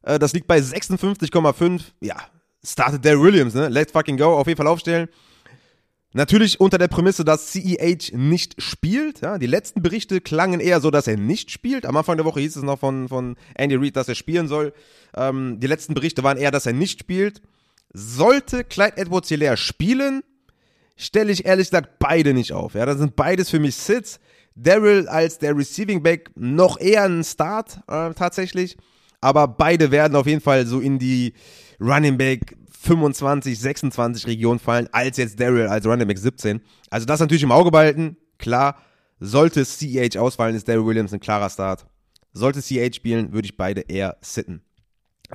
äh, 0.04 0.20
das 0.20 0.34
liegt 0.34 0.48
bei 0.48 0.60
56,5. 0.60 1.82
Ja, 2.02 2.18
startet 2.64 3.06
der 3.06 3.20
Williams, 3.20 3.54
ne? 3.54 3.70
Let's 3.70 3.92
fucking 3.92 4.18
go. 4.18 4.38
Auf 4.38 4.48
jeden 4.48 4.58
Fall 4.58 4.68
aufstellen. 4.68 5.08
Natürlich 6.14 6.60
unter 6.60 6.78
der 6.78 6.88
Prämisse, 6.88 7.26
dass 7.26 7.52
CEH 7.52 8.12
nicht 8.14 8.62
spielt. 8.62 9.22
Ja, 9.22 9.40
die 9.40 9.48
letzten 9.48 9.82
Berichte 9.82 10.22
klangen 10.22 10.60
eher 10.60 10.80
so, 10.80 10.92
dass 10.92 11.08
er 11.08 11.18
nicht 11.18 11.50
spielt. 11.50 11.88
Am 11.88 11.98
Anfang 11.98 12.18
der 12.18 12.26
Woche 12.26 12.40
hieß 12.40 12.56
es 12.56 12.64
noch 12.64 12.80
von, 12.80 13.10
von 13.10 13.36
Andy 13.56 13.76
Reid, 13.76 13.96
dass 13.96 14.08
er 14.08 14.16
spielen 14.16 14.48
soll. 14.48 14.74
Ähm, 15.16 15.60
die 15.60 15.68
letzten 15.68 15.96
Berichte 15.96 16.24
waren 16.24 16.38
eher, 16.38 16.52
dass 16.52 16.68
er 16.68 16.74
nicht 16.74 17.00
spielt. 17.00 17.42
Sollte 17.94 18.64
Clyde 18.64 18.98
Edwards 18.98 19.30
Hilaire 19.30 19.58
spielen, 19.58 20.22
stelle 20.96 21.32
ich 21.32 21.46
ehrlich 21.46 21.70
gesagt 21.70 21.98
beide 21.98 22.34
nicht 22.34 22.54
auf. 22.54 22.76
Ja, 22.76 22.86
das 22.86 23.00
sind 23.00 23.16
beides 23.16 23.50
für 23.50 23.60
mich 23.60 23.76
Sits. 23.76 24.20
Daryl 24.56 25.08
als 25.08 25.40
der 25.40 25.58
Receiving 25.58 26.04
Back 26.04 26.30
noch 26.36 26.80
eher 26.80 27.04
ein 27.04 27.24
Start 27.24 27.80
äh, 27.88 28.14
tatsächlich. 28.14 28.78
Aber 29.20 29.48
beide 29.48 29.90
werden 29.90 30.16
auf 30.16 30.28
jeden 30.28 30.42
Fall 30.42 30.68
so 30.68 30.80
in 30.80 31.00
die 31.00 31.34
Running 31.80 32.18
Back 32.18 32.56
25, 32.84 33.58
26 33.58 34.28
Region 34.28 34.60
fallen, 34.60 34.90
als 34.92 35.18
jetzt 35.18 35.40
Daryl 35.40 35.68
als 35.68 35.86
Running 35.86 36.08
Back 36.08 36.18
17. 36.18 36.62
Also 36.90 37.06
das 37.06 37.22
natürlich 37.22 37.44
im 37.44 37.52
Auge 37.52 37.72
behalten. 37.72 38.18
Klar, 38.38 38.78
sollte 39.20 39.66
CEH 39.66 40.18
ausfallen, 40.18 40.56
ist 40.56 40.68
Daryl 40.68 40.86
Williams 40.86 41.14
ein 41.14 41.22
klarer 41.22 41.50
Start. 41.50 41.86
Sollte 42.34 42.62
CEH 42.62 42.96
spielen, 42.96 43.32
würde 43.32 43.46
ich 43.46 43.56
beide 43.56 43.82
eher 43.82 44.18
sitten. 44.22 44.62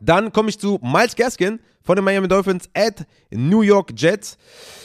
Dann 0.02 0.30
komme 0.30 0.50
ich 0.50 0.58
zu 0.58 0.78
Miles 0.82 1.16
Gaskin 1.16 1.58
von 1.82 1.96
den 1.96 2.04
Miami 2.04 2.28
Dolphins 2.28 2.68
at 2.74 3.06
New 3.30 3.62
York 3.62 3.92
Jets. 3.96 4.36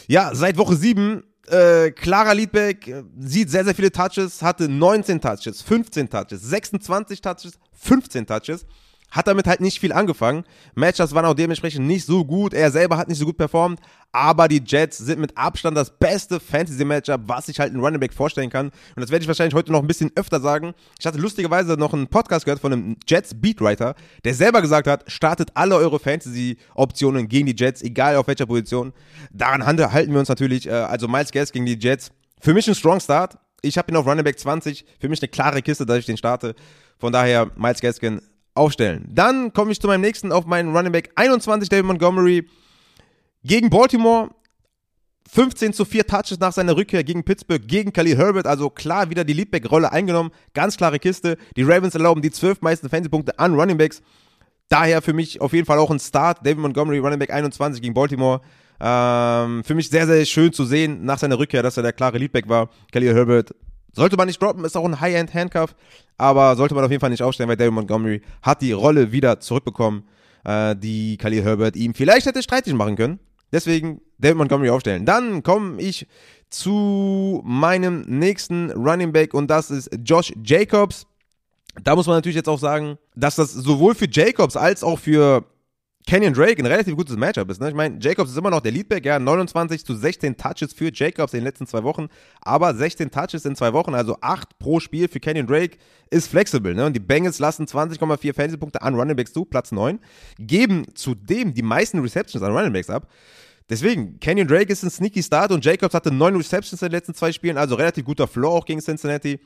Ja, 0.08 0.34
seit 0.34 0.58
Woche 0.58 0.78
7 0.78 1.22
äh, 1.48 1.92
klarer 1.92 2.34
Leadback, 2.34 3.04
sieht 3.20 3.50
sehr, 3.50 3.66
sehr 3.66 3.76
viele 3.76 3.92
Touches, 3.92 4.42
hatte 4.42 4.70
19 4.70 5.20
Touches, 5.20 5.62
15 5.62 6.10
Touches, 6.10 6.42
26 6.42 7.20
Touches, 7.20 7.60
15 7.74 8.26
Touches 8.26 8.66
hat 9.14 9.28
damit 9.28 9.48
halt 9.48 9.62
nicht 9.62 9.80
viel 9.80 9.94
angefangen. 9.94 10.44
Matchups 10.74 11.14
waren 11.14 11.26
auch 11.26 11.36
dementsprechend 11.36 11.86
nicht 11.86 12.06
so 12.06 12.26
gut. 12.26 12.54
Er 12.54 12.72
selber 12.72 12.98
hat 12.98 13.08
nicht 13.08 13.20
so 13.20 13.26
gut 13.26 13.38
performt. 13.38 13.80
Aber 14.12 14.48
die 14.48 14.62
Jets 14.66 14.98
sind 14.98 15.20
mit 15.20 15.38
Abstand 15.38 15.78
das 15.78 15.92
beste 15.92 16.40
Fantasy-Matchup, 16.40 17.22
was 17.26 17.48
ich 17.48 17.60
halt 17.60 17.74
in 17.74 17.80
Running 17.80 18.00
Back 18.00 18.14
vorstellen 18.14 18.50
kann. 18.50 18.68
Und 18.68 19.02
das 19.02 19.12
werde 19.12 19.24
ich 19.24 19.28
wahrscheinlich 19.28 19.54
heute 19.54 19.72
noch 19.72 19.82
ein 19.82 19.88
bisschen 19.88 20.12
öfter 20.16 20.40
sagen. 20.40 20.74
Ich 21.00 21.06
hatte 21.06 21.20
lustigerweise 21.20 21.74
noch 21.74 21.94
einen 21.94 22.08
Podcast 22.08 22.46
gehört 22.46 22.60
von 22.60 22.74
einem 22.74 22.98
Jets 23.08 23.40
Beatwriter, 23.40 23.96
der 24.24 24.34
selber 24.34 24.62
gesagt 24.62 24.88
hat, 24.88 25.12
startet 25.12 25.52
alle 25.54 25.76
eure 25.76 26.00
Fantasy-Optionen 26.00 27.28
gegen 27.28 27.46
die 27.46 27.56
Jets, 27.56 27.84
egal 27.84 28.16
auf 28.16 28.28
welcher 28.28 28.48
Position. 28.48 28.94
Daran 29.32 29.66
halten 29.66 30.12
wir 30.12 30.20
uns 30.20 30.30
natürlich. 30.30 30.68
Äh, 30.68 30.72
also 30.72 31.08
Miles 31.08 31.32
Gas 31.32 31.52
gegen 31.52 31.66
die 31.66 31.78
Jets. 31.78 32.12
Für 32.42 32.54
mich 32.54 32.68
ein 32.68 32.76
Strong 32.76 33.00
Start. 33.00 33.38
Ich 33.62 33.78
habe 33.78 33.92
ihn 33.92 33.96
auf 33.96 34.06
Running 34.06 34.24
Back 34.24 34.40
20. 34.40 34.86
Für 35.00 35.08
mich 35.08 35.22
eine 35.22 35.30
klare 35.30 35.62
Kiste, 35.62 35.86
dass 35.86 36.00
ich 36.00 36.06
den 36.06 36.18
starte. 36.18 36.56
Von 37.00 37.14
daher 37.14 37.52
Miles 37.56 37.80
Gaskin 37.80 38.22
aufstellen. 38.56 39.08
Dann 39.10 39.54
komme 39.54 39.72
ich 39.72 39.80
zu 39.80 39.88
meinem 39.88 40.02
nächsten 40.02 40.32
auf 40.32 40.46
meinen 40.46 40.76
Running 40.76 40.92
Back 40.92 41.12
21, 41.16 41.70
David 41.70 41.86
Montgomery. 41.86 42.48
Gegen 43.44 43.70
Baltimore 43.70 44.30
15 45.30 45.74
zu 45.74 45.86
4 45.86 46.06
Touches 46.06 46.40
nach 46.40 46.54
seiner 46.54 46.76
Rückkehr 46.76 47.04
gegen 47.04 47.24
Pittsburgh, 47.24 47.66
gegen 47.66 47.92
Khalil 47.92 48.18
Herbert, 48.18 48.46
also 48.46 48.70
klar 48.70 49.10
wieder 49.10 49.24
die 49.24 49.34
Leadback-Rolle 49.34 49.92
eingenommen. 49.92 50.32
Ganz 50.54 50.78
klare 50.78 51.00
Kiste. 51.00 51.38
Die 51.56 51.64
Ravens 51.64 51.96
erlauben 51.96 52.22
die 52.22 52.32
12 52.32 52.62
meisten 52.62 52.90
Fantasy-Punkte 52.90 53.40
an 53.40 53.56
Running 53.56 53.78
Backs. 53.78 54.02
Daher 54.70 55.02
für 55.02 55.14
mich 55.14 55.42
auf 55.42 55.54
jeden 55.54 55.66
Fall 55.66 55.80
auch 55.80 55.92
ein 55.92 56.00
Start. 56.00 56.40
David 56.46 56.60
Montgomery, 56.60 57.00
Running 57.00 57.20
Back 57.20 57.32
21 57.32 57.82
gegen 57.82 57.94
Baltimore. 57.94 58.42
Ähm, 58.80 59.64
für 59.64 59.76
mich 59.76 59.90
sehr, 59.90 60.08
sehr 60.08 60.26
schön 60.26 60.52
zu 60.52 60.66
sehen 60.66 61.06
nach 61.06 61.20
seiner 61.20 61.40
Rückkehr, 61.40 61.64
dass 61.64 61.78
er 61.78 61.84
der 61.84 61.94
klare 61.94 62.18
Leadback 62.18 62.50
war. 62.50 62.70
Khalil 62.92 63.14
Herbert 63.14 63.56
sollte 63.94 64.18
man 64.18 64.28
nicht 64.28 64.42
droppen, 64.42 64.66
ist 64.66 64.76
auch 64.76 64.86
ein 64.86 65.00
High-End-Handcuff, 65.00 65.76
aber 66.18 66.56
sollte 66.56 66.76
man 66.76 66.84
auf 66.84 66.92
jeden 66.92 67.02
Fall 67.02 67.10
nicht 67.10 67.24
aufstellen, 67.24 67.50
weil 67.50 67.58
David 67.58 67.74
Montgomery 67.74 68.22
hat 68.42 68.62
die 68.62 68.72
Rolle 68.72 69.12
wieder 69.12 69.40
zurückbekommen, 69.40 70.04
äh, 70.44 70.76
die 70.76 71.18
Khalil 71.18 71.44
Herbert 71.44 71.76
ihm 71.76 71.94
vielleicht 71.94 72.26
hätte 72.26 72.44
streitig 72.44 72.74
machen 72.74 72.96
können. 72.96 73.20
Deswegen 73.52 74.02
David 74.18 74.38
Montgomery 74.38 74.72
aufstellen. 74.72 75.06
Dann 75.06 75.44
komme 75.44 75.80
ich 75.80 76.08
zu 76.50 77.42
meinem 77.46 78.02
nächsten 78.02 78.72
Running 78.72 79.12
Back 79.12 79.34
und 79.34 79.48
das 79.48 79.70
ist 79.70 79.90
Josh 80.04 80.34
Jacobs. 80.44 81.06
Da 81.84 81.96
muss 81.96 82.08
man 82.08 82.18
natürlich 82.18 82.36
jetzt 82.36 82.50
auch 82.50 82.60
sagen, 82.60 82.98
dass 83.16 83.36
das 83.36 83.54
sowohl 83.54 83.96
für 83.96 84.08
Jacobs 84.10 84.56
als 84.56 84.84
auch 84.84 85.00
für 85.00 85.46
Kenyon 86.06 86.34
Drake 86.34 86.62
ein 86.62 86.66
relativ 86.66 86.96
gutes 86.96 87.16
Matchup 87.16 87.50
ist. 87.50 87.62
Ne? 87.62 87.70
Ich 87.70 87.76
meine, 87.76 87.98
Jacobs 88.00 88.32
ist 88.32 88.38
immer 88.38 88.50
noch 88.50 88.60
der 88.60 88.72
Leadback, 88.72 89.06
ja, 89.06 89.20
29 89.20 89.86
zu 89.86 89.96
16 89.96 90.36
Touches 90.36 90.74
für 90.74 90.92
Jacobs 90.94 91.34
in 91.34 91.40
den 91.40 91.46
letzten 91.46 91.66
zwei 91.66 91.84
Wochen, 91.84 92.08
aber 92.42 92.76
16 92.76 93.10
Touches 93.10 93.46
in 93.46 93.56
zwei 93.56 93.72
Wochen, 93.74 93.94
also 93.96 94.18
8 94.20 94.60
pro 94.60 94.80
Spiel 94.80 95.08
für 95.08 95.20
Kenyon 95.20 95.48
Drake, 95.48 95.78
ist 96.10 96.28
flexibel. 96.28 96.76
Ne? 96.76 96.86
Und 96.86 96.94
die 96.94 97.00
Bengals 97.00 97.40
lassen 97.40 97.66
20,4 97.66 98.34
Fantasy-Punkte 98.34 98.82
an 98.82 98.96
Running 98.96 99.16
Backs 99.16 99.32
zu, 99.32 99.46
Platz 99.46 99.72
9, 99.72 100.00
geben 100.40 100.86
zudem 100.94 101.54
die 101.54 101.62
meisten 101.62 102.00
Receptions 102.00 102.44
an 102.44 102.52
Running 102.52 102.74
Backs 102.74 102.90
ab. 102.90 103.08
Deswegen, 103.70 104.20
Kenyon 104.20 104.48
Drake 104.48 104.72
ist 104.72 104.84
ein 104.84 104.90
sneaky 104.90 105.24
Start 105.24 105.52
und 105.52 105.64
Jacobs 105.64 105.94
hatte 105.94 106.12
9 106.12 106.36
Receptions 106.36 106.82
in 106.82 106.90
den 106.90 106.92
letzten 106.92 107.14
zwei 107.14 107.32
Spielen, 107.32 107.58
also 107.58 107.76
relativ 107.76 108.04
guter 108.04 108.28
Floor 108.28 108.52
auch 108.52 108.66
gegen 108.66 108.82
Cincinnati. 108.82 109.40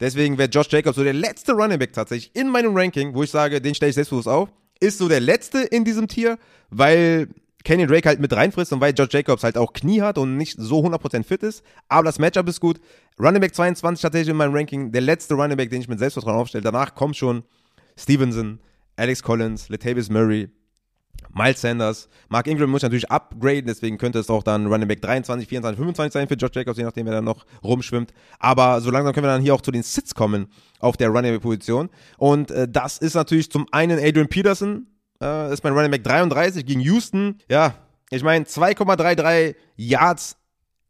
Deswegen 0.00 0.38
wäre 0.38 0.48
Josh 0.48 0.68
Jacobs 0.70 0.96
so 0.96 1.04
der 1.04 1.12
letzte 1.12 1.52
Running 1.52 1.78
Back 1.78 1.92
tatsächlich 1.92 2.34
in 2.34 2.48
meinem 2.48 2.74
Ranking, 2.74 3.14
wo 3.14 3.24
ich 3.24 3.30
sage, 3.30 3.60
den 3.60 3.74
stelle 3.74 3.90
ich 3.90 3.94
selbstbewusst 3.94 4.28
auf 4.28 4.48
ist 4.80 4.98
so 4.98 5.08
der 5.08 5.20
letzte 5.20 5.60
in 5.60 5.84
diesem 5.84 6.08
Tier, 6.08 6.38
weil 6.70 7.28
Kenny 7.64 7.86
Drake 7.86 8.08
halt 8.08 8.20
mit 8.20 8.32
reinfrisst 8.32 8.72
und 8.72 8.80
weil 8.80 8.92
George 8.92 9.16
Jacobs 9.16 9.42
halt 9.42 9.58
auch 9.58 9.72
Knie 9.72 10.00
hat 10.00 10.16
und 10.16 10.36
nicht 10.36 10.56
so 10.58 10.80
100% 10.84 11.24
fit 11.24 11.42
ist. 11.42 11.62
Aber 11.88 12.04
das 12.04 12.18
Matchup 12.18 12.48
ist 12.48 12.60
gut. 12.60 12.80
Running 13.18 13.40
Back 13.40 13.54
22 13.54 14.00
tatsächlich 14.00 14.30
in 14.30 14.36
meinem 14.36 14.54
Ranking. 14.54 14.92
Der 14.92 15.00
letzte 15.00 15.34
Running 15.34 15.56
Back, 15.56 15.70
den 15.70 15.80
ich 15.80 15.88
mit 15.88 15.98
Selbstvertrauen 15.98 16.36
aufstelle. 16.36 16.62
Danach 16.62 16.94
kommt 16.94 17.16
schon 17.16 17.42
Stevenson, 17.96 18.60
Alex 18.96 19.22
Collins, 19.22 19.68
Latavius 19.68 20.08
Murray, 20.08 20.48
Miles 21.34 21.60
Sanders. 21.60 22.08
Mark 22.28 22.46
Ingram 22.46 22.70
muss 22.70 22.82
natürlich 22.82 23.10
upgraden, 23.10 23.66
deswegen 23.66 23.98
könnte 23.98 24.18
es 24.18 24.30
auch 24.30 24.42
dann 24.42 24.66
Running 24.66 24.88
Back 24.88 25.02
23, 25.02 25.48
24, 25.48 25.78
25 25.78 26.12
sein 26.12 26.28
für 26.28 26.34
Josh 26.34 26.50
Jacobs, 26.54 26.78
je 26.78 26.84
nachdem, 26.84 27.06
wer 27.06 27.14
dann 27.14 27.24
noch 27.24 27.46
rumschwimmt. 27.62 28.12
Aber 28.38 28.80
so 28.80 28.90
langsam 28.90 29.12
können 29.12 29.26
wir 29.26 29.32
dann 29.32 29.42
hier 29.42 29.54
auch 29.54 29.60
zu 29.60 29.70
den 29.70 29.82
Sits 29.82 30.14
kommen 30.14 30.48
auf 30.80 30.96
der 30.96 31.08
Running 31.08 31.32
Back 31.32 31.42
Position. 31.42 31.90
Und 32.16 32.50
äh, 32.50 32.68
das 32.68 32.98
ist 32.98 33.14
natürlich 33.14 33.50
zum 33.50 33.66
einen 33.72 33.98
Adrian 33.98 34.28
Peterson, 34.28 34.86
äh, 35.22 35.52
ist 35.52 35.64
mein 35.64 35.72
Running 35.72 35.90
Back 35.90 36.04
33 36.04 36.64
gegen 36.66 36.80
Houston. 36.80 37.38
Ja, 37.48 37.74
ich 38.10 38.22
meine 38.22 38.44
2,33 38.44 39.54
Yards 39.76 40.36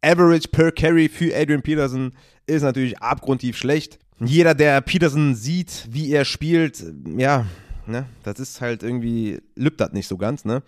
Average 0.02 0.48
per 0.48 0.70
Carry 0.72 1.08
für 1.08 1.34
Adrian 1.34 1.62
Peterson 1.62 2.12
ist 2.46 2.62
natürlich 2.62 2.98
abgrundtief 2.98 3.56
schlecht. 3.56 3.98
Jeder, 4.20 4.54
der 4.54 4.80
Peterson 4.80 5.34
sieht, 5.34 5.86
wie 5.90 6.10
er 6.12 6.24
spielt, 6.24 6.82
ja, 7.16 7.46
ne, 7.88 8.06
das 8.22 8.38
ist 8.38 8.60
halt 8.60 8.82
irgendwie, 8.82 9.40
lübt 9.54 9.80
das 9.80 9.92
nicht 9.92 10.08
so 10.08 10.16
ganz, 10.16 10.44
ne. 10.44 10.62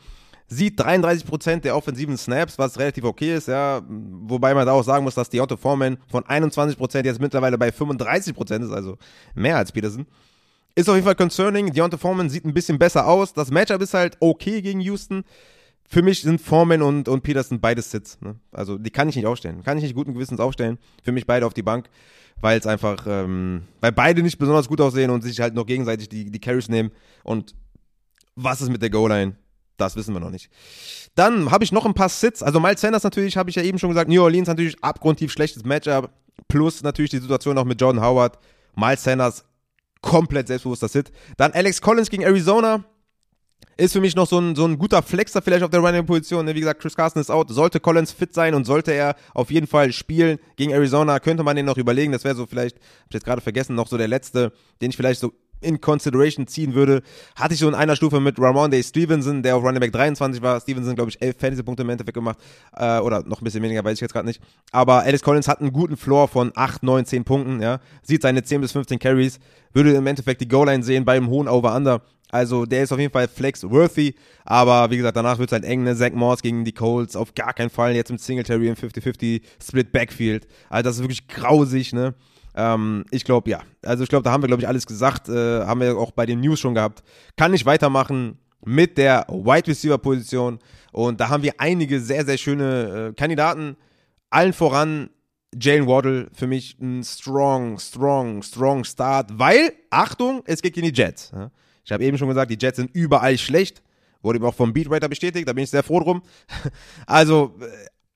Sieht 0.52 0.80
33% 0.80 1.60
der 1.60 1.76
offensiven 1.76 2.16
Snaps, 2.16 2.58
was 2.58 2.76
relativ 2.76 3.04
okay 3.04 3.36
ist, 3.36 3.46
ja. 3.46 3.82
Wobei 3.88 4.52
man 4.52 4.66
da 4.66 4.72
auch 4.72 4.82
sagen 4.82 5.04
muss, 5.04 5.14
dass 5.14 5.30
Deontay 5.30 5.56
Foreman 5.56 5.98
von 6.08 6.24
21% 6.24 7.04
jetzt 7.04 7.20
mittlerweile 7.20 7.56
bei 7.56 7.68
35% 7.68 8.64
ist, 8.64 8.72
also 8.72 8.98
mehr 9.34 9.56
als 9.56 9.70
Peterson. 9.70 10.06
Ist 10.74 10.88
auf 10.88 10.96
jeden 10.96 11.04
Fall 11.04 11.14
concerning. 11.14 11.72
Deontay 11.72 11.98
Foreman 11.98 12.30
sieht 12.30 12.44
ein 12.44 12.54
bisschen 12.54 12.78
besser 12.78 13.06
aus. 13.06 13.32
Das 13.32 13.50
Matchup 13.50 13.80
ist 13.80 13.94
halt 13.94 14.16
okay 14.18 14.60
gegen 14.60 14.80
Houston. 14.80 15.24
Für 15.92 16.02
mich 16.02 16.22
sind 16.22 16.40
Foreman 16.40 16.82
und, 16.82 17.08
und 17.08 17.22
Peterson 17.22 17.60
beides 17.60 17.90
Sits. 17.90 18.20
Ne? 18.20 18.36
Also 18.52 18.78
die 18.78 18.90
kann 18.90 19.08
ich 19.08 19.16
nicht 19.16 19.26
aufstellen. 19.26 19.62
Kann 19.64 19.76
ich 19.76 19.82
nicht 19.82 19.94
guten 19.94 20.14
Gewissens 20.14 20.40
aufstellen. 20.40 20.78
Für 21.02 21.12
mich 21.12 21.26
beide 21.26 21.44
auf 21.44 21.52
die 21.52 21.62
Bank 21.62 21.90
weil 22.40 22.58
es 22.58 22.66
einfach, 22.66 23.06
ähm, 23.06 23.62
weil 23.80 23.92
beide 23.92 24.22
nicht 24.22 24.38
besonders 24.38 24.68
gut 24.68 24.80
aussehen 24.80 25.10
und 25.10 25.22
sich 25.22 25.40
halt 25.40 25.54
noch 25.54 25.66
gegenseitig 25.66 26.08
die, 26.08 26.30
die 26.30 26.40
Carries 26.40 26.68
nehmen. 26.68 26.90
Und 27.22 27.54
was 28.34 28.60
ist 28.60 28.70
mit 28.70 28.82
der 28.82 28.90
Goal-Line? 28.90 29.36
Das 29.76 29.96
wissen 29.96 30.14
wir 30.14 30.20
noch 30.20 30.30
nicht. 30.30 30.50
Dann 31.14 31.50
habe 31.50 31.64
ich 31.64 31.72
noch 31.72 31.86
ein 31.86 31.94
paar 31.94 32.08
Sits. 32.08 32.42
Also 32.42 32.60
Miles 32.60 32.80
Sanders 32.80 33.02
natürlich, 33.02 33.36
habe 33.36 33.50
ich 33.50 33.56
ja 33.56 33.62
eben 33.62 33.78
schon 33.78 33.90
gesagt. 33.90 34.10
New 34.10 34.22
Orleans 34.22 34.48
natürlich 34.48 34.82
abgrundtief 34.82 35.32
schlechtes 35.32 35.64
Matchup. 35.64 36.10
Plus 36.48 36.82
natürlich 36.82 37.10
die 37.10 37.18
Situation 37.18 37.56
auch 37.58 37.64
mit 37.64 37.80
Jordan 37.80 38.02
Howard. 38.02 38.38
Miles 38.76 39.02
Sanders 39.02 39.44
komplett 40.02 40.48
selbstbewusster 40.48 40.88
Sit. 40.88 41.12
Dann 41.36 41.52
Alex 41.52 41.80
Collins 41.80 42.10
gegen 42.10 42.22
Arizona 42.22 42.84
ist 43.80 43.92
für 43.92 44.00
mich 44.00 44.14
noch 44.14 44.26
so 44.26 44.38
ein, 44.38 44.54
so 44.54 44.66
ein 44.66 44.78
guter 44.78 45.02
Flexer 45.02 45.42
vielleicht 45.42 45.62
auf 45.62 45.70
der 45.70 45.80
Running-Position. 45.80 46.44
Ne? 46.44 46.54
Wie 46.54 46.60
gesagt, 46.60 46.82
Chris 46.82 46.94
Carson 46.94 47.20
ist 47.20 47.30
out. 47.30 47.48
Sollte 47.50 47.80
Collins 47.80 48.12
fit 48.12 48.34
sein 48.34 48.54
und 48.54 48.64
sollte 48.64 48.92
er 48.92 49.16
auf 49.34 49.50
jeden 49.50 49.66
Fall 49.66 49.92
spielen 49.92 50.38
gegen 50.56 50.70
Arizona, 50.70 51.18
könnte 51.18 51.42
man 51.42 51.56
den 51.56 51.66
noch 51.66 51.78
überlegen. 51.78 52.12
Das 52.12 52.24
wäre 52.24 52.34
so 52.34 52.46
vielleicht, 52.46 52.76
hab 52.76 53.08
ich 53.08 53.14
jetzt 53.14 53.24
gerade 53.24 53.40
vergessen, 53.40 53.74
noch 53.74 53.88
so 53.88 53.96
der 53.96 54.08
letzte, 54.08 54.52
den 54.80 54.90
ich 54.90 54.96
vielleicht 54.96 55.20
so 55.20 55.32
in 55.62 55.80
Consideration 55.80 56.46
ziehen 56.46 56.74
würde. 56.74 57.02
Hatte 57.36 57.54
ich 57.54 57.60
so 57.60 57.68
in 57.68 57.74
einer 57.74 57.96
Stufe 57.96 58.20
mit 58.20 58.38
Ramon 58.38 58.70
Day 58.70 58.82
Stevenson, 58.82 59.42
der 59.42 59.56
auf 59.56 59.62
Running 59.62 59.80
Back 59.80 59.92
23 59.92 60.42
war. 60.42 60.60
Stevenson, 60.60 60.94
glaube 60.94 61.10
ich, 61.10 61.20
11 61.20 61.36
Fantasy-Punkte 61.38 61.82
im 61.82 61.90
Endeffekt 61.90 62.14
gemacht. 62.14 62.38
Äh, 62.76 62.98
oder 63.00 63.22
noch 63.24 63.40
ein 63.40 63.44
bisschen 63.44 63.62
weniger, 63.62 63.84
weiß 63.84 63.94
ich 63.94 64.00
jetzt 64.00 64.12
gerade 64.12 64.26
nicht. 64.26 64.40
Aber 64.72 65.00
Alice 65.00 65.22
Collins 65.22 65.48
hat 65.48 65.60
einen 65.60 65.72
guten 65.72 65.96
Floor 65.96 66.28
von 66.28 66.52
8, 66.54 66.82
9, 66.82 67.04
10 67.04 67.24
Punkten. 67.24 67.60
Ja. 67.60 67.80
Sieht 68.02 68.22
seine 68.22 68.42
10 68.42 68.60
bis 68.60 68.72
15 68.72 68.98
Carries. 68.98 69.38
Würde 69.72 69.92
im 69.92 70.06
Endeffekt 70.06 70.40
die 70.40 70.48
Goal-Line 70.48 70.82
sehen 70.82 71.04
bei 71.04 71.16
einem 71.16 71.28
hohen 71.28 71.48
Over-Under. 71.48 72.02
Also 72.30 72.64
der 72.64 72.84
ist 72.84 72.92
auf 72.92 72.98
jeden 72.98 73.12
Fall 73.12 73.28
flex-worthy, 73.28 74.14
aber 74.44 74.90
wie 74.90 74.96
gesagt, 74.96 75.16
danach 75.16 75.38
wird 75.38 75.50
es 75.50 75.52
halt 75.52 75.64
eng, 75.64 75.82
ne? 75.82 75.96
Zach 75.96 76.12
Morse 76.12 76.42
gegen 76.42 76.64
die 76.64 76.72
Colts, 76.72 77.16
auf 77.16 77.34
gar 77.34 77.52
keinen 77.52 77.70
Fall 77.70 77.94
jetzt 77.94 78.10
mit 78.10 78.20
Singletary 78.20 78.68
im 78.68 78.74
50-50 78.74 79.42
Split 79.62 79.92
Backfield. 79.92 80.46
Also 80.68 80.88
das 80.88 80.96
ist 80.96 81.02
wirklich 81.02 81.26
grausig, 81.28 81.92
ne? 81.92 82.14
Ähm, 82.54 83.04
ich 83.10 83.24
glaube, 83.24 83.50
ja. 83.50 83.60
Also 83.82 84.02
ich 84.02 84.08
glaube, 84.08 84.24
da 84.24 84.32
haben 84.32 84.42
wir, 84.42 84.48
glaube 84.48 84.62
ich, 84.62 84.68
alles 84.68 84.86
gesagt. 84.86 85.28
Äh, 85.28 85.64
haben 85.64 85.80
wir 85.80 85.96
auch 85.96 86.12
bei 86.12 86.26
den 86.26 86.40
News 86.40 86.60
schon 86.60 86.74
gehabt. 86.74 87.02
Kann 87.36 87.54
ich 87.54 87.66
weitermachen 87.66 88.38
mit 88.64 88.98
der 88.98 89.26
Wide 89.28 89.68
Receiver 89.68 89.98
Position. 89.98 90.58
Und 90.92 91.20
da 91.20 91.28
haben 91.28 91.42
wir 91.42 91.54
einige 91.58 92.00
sehr, 92.00 92.24
sehr 92.24 92.38
schöne 92.38 93.10
äh, 93.10 93.12
Kandidaten. 93.14 93.76
Allen 94.30 94.52
voran 94.52 95.10
Jalen 95.58 95.86
Waddle 95.86 96.28
für 96.32 96.46
mich 96.46 96.78
ein 96.80 97.02
strong, 97.02 97.78
strong, 97.78 98.42
strong 98.42 98.84
Start, 98.84 99.30
weil, 99.32 99.72
Achtung, 99.90 100.42
es 100.46 100.62
geht 100.62 100.76
in 100.76 100.84
die 100.84 100.92
Jets. 100.92 101.32
Ja? 101.34 101.50
Ich 101.84 101.92
habe 101.92 102.04
eben 102.04 102.18
schon 102.18 102.28
gesagt, 102.28 102.50
die 102.50 102.58
Jets 102.60 102.76
sind 102.76 102.94
überall 102.94 103.38
schlecht. 103.38 103.82
Wurde 104.22 104.38
ihm 104.38 104.44
auch 104.44 104.54
vom 104.54 104.72
Beatwriter 104.72 105.08
bestätigt, 105.08 105.48
da 105.48 105.52
bin 105.52 105.64
ich 105.64 105.70
sehr 105.70 105.82
froh 105.82 106.00
drum. 106.00 106.22
Also 107.06 107.56
äh, 107.60 107.66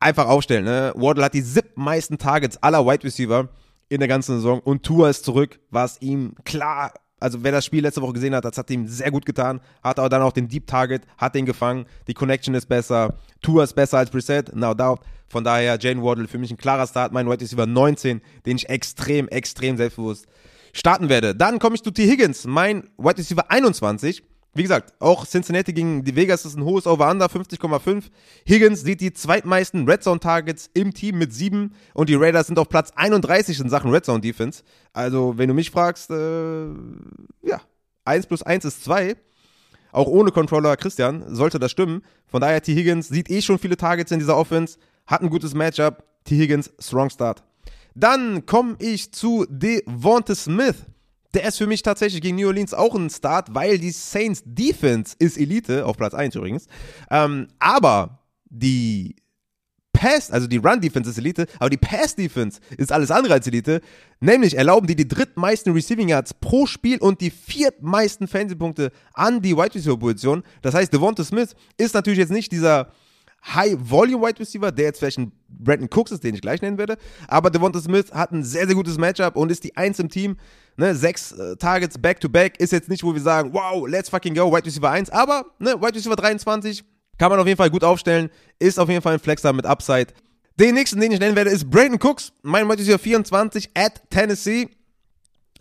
einfach 0.00 0.26
aufstellen. 0.26 0.64
Ne? 0.64 0.92
Waddle 0.96 1.24
hat 1.24 1.34
die 1.34 1.40
sieb 1.40 1.76
meisten 1.76 2.18
Targets 2.18 2.62
aller 2.62 2.84
Wide 2.86 3.04
Receiver 3.04 3.48
in 3.88 4.00
der 4.00 4.08
ganzen 4.08 4.36
Saison 4.36 4.60
und 4.60 4.82
Tour 4.82 5.08
ist 5.08 5.24
zurück, 5.24 5.60
was 5.70 6.00
ihm 6.00 6.34
klar, 6.44 6.92
also 7.20 7.42
wer 7.42 7.52
das 7.52 7.64
Spiel 7.64 7.82
letzte 7.82 8.02
Woche 8.02 8.14
gesehen 8.14 8.34
hat, 8.34 8.44
das 8.44 8.58
hat 8.58 8.70
ihm 8.70 8.86
sehr 8.86 9.10
gut 9.10 9.24
getan, 9.24 9.60
hat 9.82 9.98
aber 9.98 10.08
dann 10.08 10.22
auch 10.22 10.32
den 10.32 10.48
Deep 10.48 10.66
Target, 10.66 11.02
hat 11.16 11.34
den 11.34 11.46
gefangen, 11.46 11.86
die 12.06 12.14
Connection 12.14 12.54
ist 12.54 12.66
besser, 12.66 13.14
Tour 13.40 13.62
ist 13.62 13.74
besser 13.74 13.98
als 13.98 14.10
Preset, 14.10 14.54
no 14.54 14.74
doubt. 14.74 15.00
Von 15.28 15.42
daher 15.42 15.78
Jane 15.80 16.02
Waddle 16.02 16.28
für 16.28 16.38
mich 16.38 16.50
ein 16.50 16.56
klarer 16.56 16.86
Start, 16.86 17.12
mein 17.12 17.28
Wide 17.28 17.40
Receiver 17.40 17.66
19, 17.66 18.20
den 18.46 18.56
ich 18.56 18.68
extrem, 18.68 19.28
extrem 19.28 19.76
selbstbewusst 19.76 20.26
starten 20.74 21.08
werde. 21.08 21.34
Dann 21.34 21.58
komme 21.58 21.76
ich 21.76 21.82
zu 21.82 21.90
T. 21.90 22.06
Higgins, 22.06 22.46
mein 22.46 22.90
Wide 22.98 23.18
Receiver 23.18 23.50
21. 23.50 24.22
Wie 24.56 24.62
gesagt, 24.62 24.94
auch 25.00 25.26
Cincinnati 25.26 25.72
gegen 25.72 26.04
die 26.04 26.14
Vegas 26.14 26.44
ist 26.44 26.56
ein 26.56 26.64
hohes 26.64 26.86
Over-Under, 26.86 27.26
50,5. 27.26 28.04
Higgins 28.46 28.82
sieht 28.82 29.00
die 29.00 29.12
zweitmeisten 29.12 29.88
Red 29.88 30.04
Zone-Targets 30.04 30.70
im 30.74 30.94
Team 30.94 31.18
mit 31.18 31.32
sieben 31.32 31.74
und 31.92 32.08
die 32.08 32.14
Raiders 32.14 32.46
sind 32.46 32.58
auf 32.60 32.68
Platz 32.68 32.92
31 32.94 33.58
in 33.58 33.68
Sachen 33.68 33.90
Red 33.90 34.04
Zone-Defense. 34.04 34.62
Also, 34.92 35.36
wenn 35.38 35.48
du 35.48 35.54
mich 35.54 35.72
fragst, 35.72 36.10
äh, 36.10 36.66
ja, 37.42 37.60
1 38.04 38.26
plus 38.26 38.42
1 38.44 38.64
ist 38.64 38.84
2. 38.84 39.16
Auch 39.90 40.06
ohne 40.06 40.30
Controller 40.30 40.76
Christian 40.76 41.34
sollte 41.34 41.58
das 41.58 41.72
stimmen. 41.72 42.02
Von 42.26 42.40
daher, 42.40 42.62
T. 42.62 42.74
Higgins 42.74 43.08
sieht 43.08 43.30
eh 43.30 43.42
schon 43.42 43.58
viele 43.58 43.76
Targets 43.76 44.12
in 44.12 44.20
dieser 44.20 44.36
Offense, 44.36 44.78
hat 45.06 45.22
ein 45.22 45.30
gutes 45.30 45.54
Matchup. 45.54 46.04
T. 46.24 46.36
Higgins, 46.36 46.72
strong 46.78 47.10
start. 47.10 47.42
Dann 47.94 48.46
komme 48.46 48.76
ich 48.78 49.12
zu 49.12 49.46
Devonta 49.48 50.34
Smith. 50.34 50.76
Der 51.32 51.44
ist 51.44 51.58
für 51.58 51.66
mich 51.66 51.82
tatsächlich 51.82 52.22
gegen 52.22 52.36
New 52.36 52.46
Orleans 52.46 52.74
auch 52.74 52.94
ein 52.94 53.10
Start, 53.10 53.54
weil 53.54 53.78
die 53.78 53.90
Saints 53.90 54.42
Defense 54.44 55.16
ist 55.18 55.36
Elite, 55.36 55.84
auf 55.84 55.96
Platz 55.96 56.14
1 56.14 56.36
übrigens. 56.36 56.66
Ähm, 57.10 57.48
aber 57.58 58.20
die 58.50 59.16
Pass, 59.92 60.30
also 60.30 60.46
die 60.46 60.58
Run 60.58 60.80
Defense 60.80 61.08
ist 61.08 61.18
Elite, 61.18 61.46
aber 61.58 61.70
die 61.70 61.76
Pass 61.76 62.14
Defense 62.14 62.60
ist 62.76 62.92
alles 62.92 63.10
andere 63.10 63.34
als 63.34 63.46
Elite. 63.46 63.80
Nämlich 64.20 64.56
erlauben 64.56 64.86
die 64.86 64.96
die 64.96 65.08
drittmeisten 65.08 65.72
Receiving 65.72 66.08
Yards 66.08 66.34
pro 66.34 66.66
Spiel 66.66 66.98
und 66.98 67.20
die 67.20 67.30
viertmeisten 67.30 68.28
Fantasy-Punkte 68.28 68.90
an 69.14 69.40
die 69.40 69.56
Wide 69.56 69.74
Receiver 69.74 69.98
Position. 69.98 70.42
Das 70.62 70.74
heißt, 70.74 70.92
Devonta 70.92 71.24
Smith 71.24 71.54
ist 71.78 71.94
natürlich 71.94 72.18
jetzt 72.18 72.32
nicht 72.32 72.52
dieser 72.52 72.88
High-Volume-Wide 73.46 74.40
Receiver, 74.40 74.72
der 74.72 74.86
jetzt 74.86 74.98
vielleicht 74.98 75.18
ein 75.18 75.32
Brandon 75.48 75.88
Cooks 75.92 76.12
ist, 76.12 76.24
den 76.24 76.34
ich 76.34 76.40
gleich 76.40 76.62
nennen 76.62 76.78
werde. 76.78 76.96
Aber 77.28 77.50
Devonta 77.50 77.80
Smith 77.80 78.12
hat 78.12 78.32
ein 78.32 78.42
sehr, 78.42 78.66
sehr 78.66 78.74
gutes 78.74 78.98
Matchup 78.98 79.36
und 79.36 79.50
ist 79.50 79.64
die 79.64 79.76
Eins 79.76 79.98
im 79.98 80.08
Team. 80.08 80.36
Ne, 80.76 80.94
sechs 80.94 81.32
äh, 81.32 81.56
Targets 81.56 81.98
back-to-back 81.98 82.58
ist 82.58 82.72
jetzt 82.72 82.88
nicht, 82.88 83.04
wo 83.04 83.14
wir 83.14 83.20
sagen, 83.20 83.52
wow, 83.52 83.86
let's 83.86 84.08
fucking 84.08 84.34
go, 84.34 84.50
Wide 84.50 84.66
Receiver 84.66 84.90
1. 84.90 85.10
Aber 85.10 85.44
ne, 85.58 85.80
Wide 85.80 85.94
Receiver 85.94 86.16
23 86.16 86.84
kann 87.18 87.30
man 87.30 87.38
auf 87.38 87.46
jeden 87.46 87.58
Fall 87.58 87.70
gut 87.70 87.84
aufstellen. 87.84 88.30
Ist 88.58 88.80
auf 88.80 88.88
jeden 88.88 89.02
Fall 89.02 89.14
ein 89.14 89.20
Flexer 89.20 89.52
mit 89.52 89.66
Upside. 89.66 90.08
Den 90.58 90.74
nächsten, 90.74 91.00
den 91.00 91.12
ich 91.12 91.20
nennen 91.20 91.36
werde, 91.36 91.50
ist 91.50 91.70
Brandon 91.70 92.00
Cooks. 92.00 92.32
Mein 92.42 92.68
Wide 92.68 92.78
Receiver 92.78 92.98
24 92.98 93.70
at 93.74 94.02
Tennessee. 94.10 94.68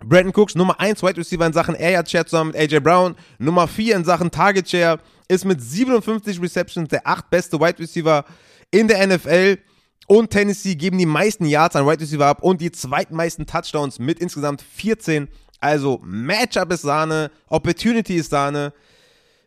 Brandon 0.04 0.34
Cooks, 0.36 0.56
Nummer 0.56 0.80
1 0.80 1.02
Wide 1.02 1.18
Receiver 1.18 1.46
in 1.46 1.54
Sachen 1.54 1.76
Air 1.76 1.92
Yard 1.92 2.10
Share 2.10 2.26
zusammen 2.26 2.52
mit 2.52 2.60
AJ 2.60 2.80
Brown. 2.80 3.16
Nummer 3.40 3.68
4 3.68 3.96
in 3.96 4.04
Sachen 4.04 4.32
Target 4.32 4.70
Share 4.70 5.00
ist 5.28 5.46
mit 5.46 5.62
57 5.62 6.42
Receptions 6.42 6.90
der 6.90 7.06
acht 7.08 7.30
beste 7.30 7.60
Wide 7.60 7.80
Receiver 7.80 8.26
in 8.72 8.88
der 8.88 9.08
NFL. 9.08 9.58
Und 10.08 10.32
Tennessee 10.32 10.76
geben 10.76 10.98
die 10.98 11.06
meisten 11.06 11.46
Yards 11.46 11.76
an 11.76 11.86
Wide 11.86 12.02
Receiver 12.02 12.26
ab 12.26 12.44
und 12.44 12.60
die 12.60 12.72
zweitmeisten 12.72 13.46
Touchdowns 13.46 14.00
mit 14.00 14.20
insgesamt 14.20 14.62
14. 14.62 15.30
Also 15.60 16.02
Matchup 16.04 16.72
ist 16.74 16.82
Sahne, 16.82 17.32
Opportunity 17.48 18.16
ist 18.16 18.32
Sahne. 18.32 18.74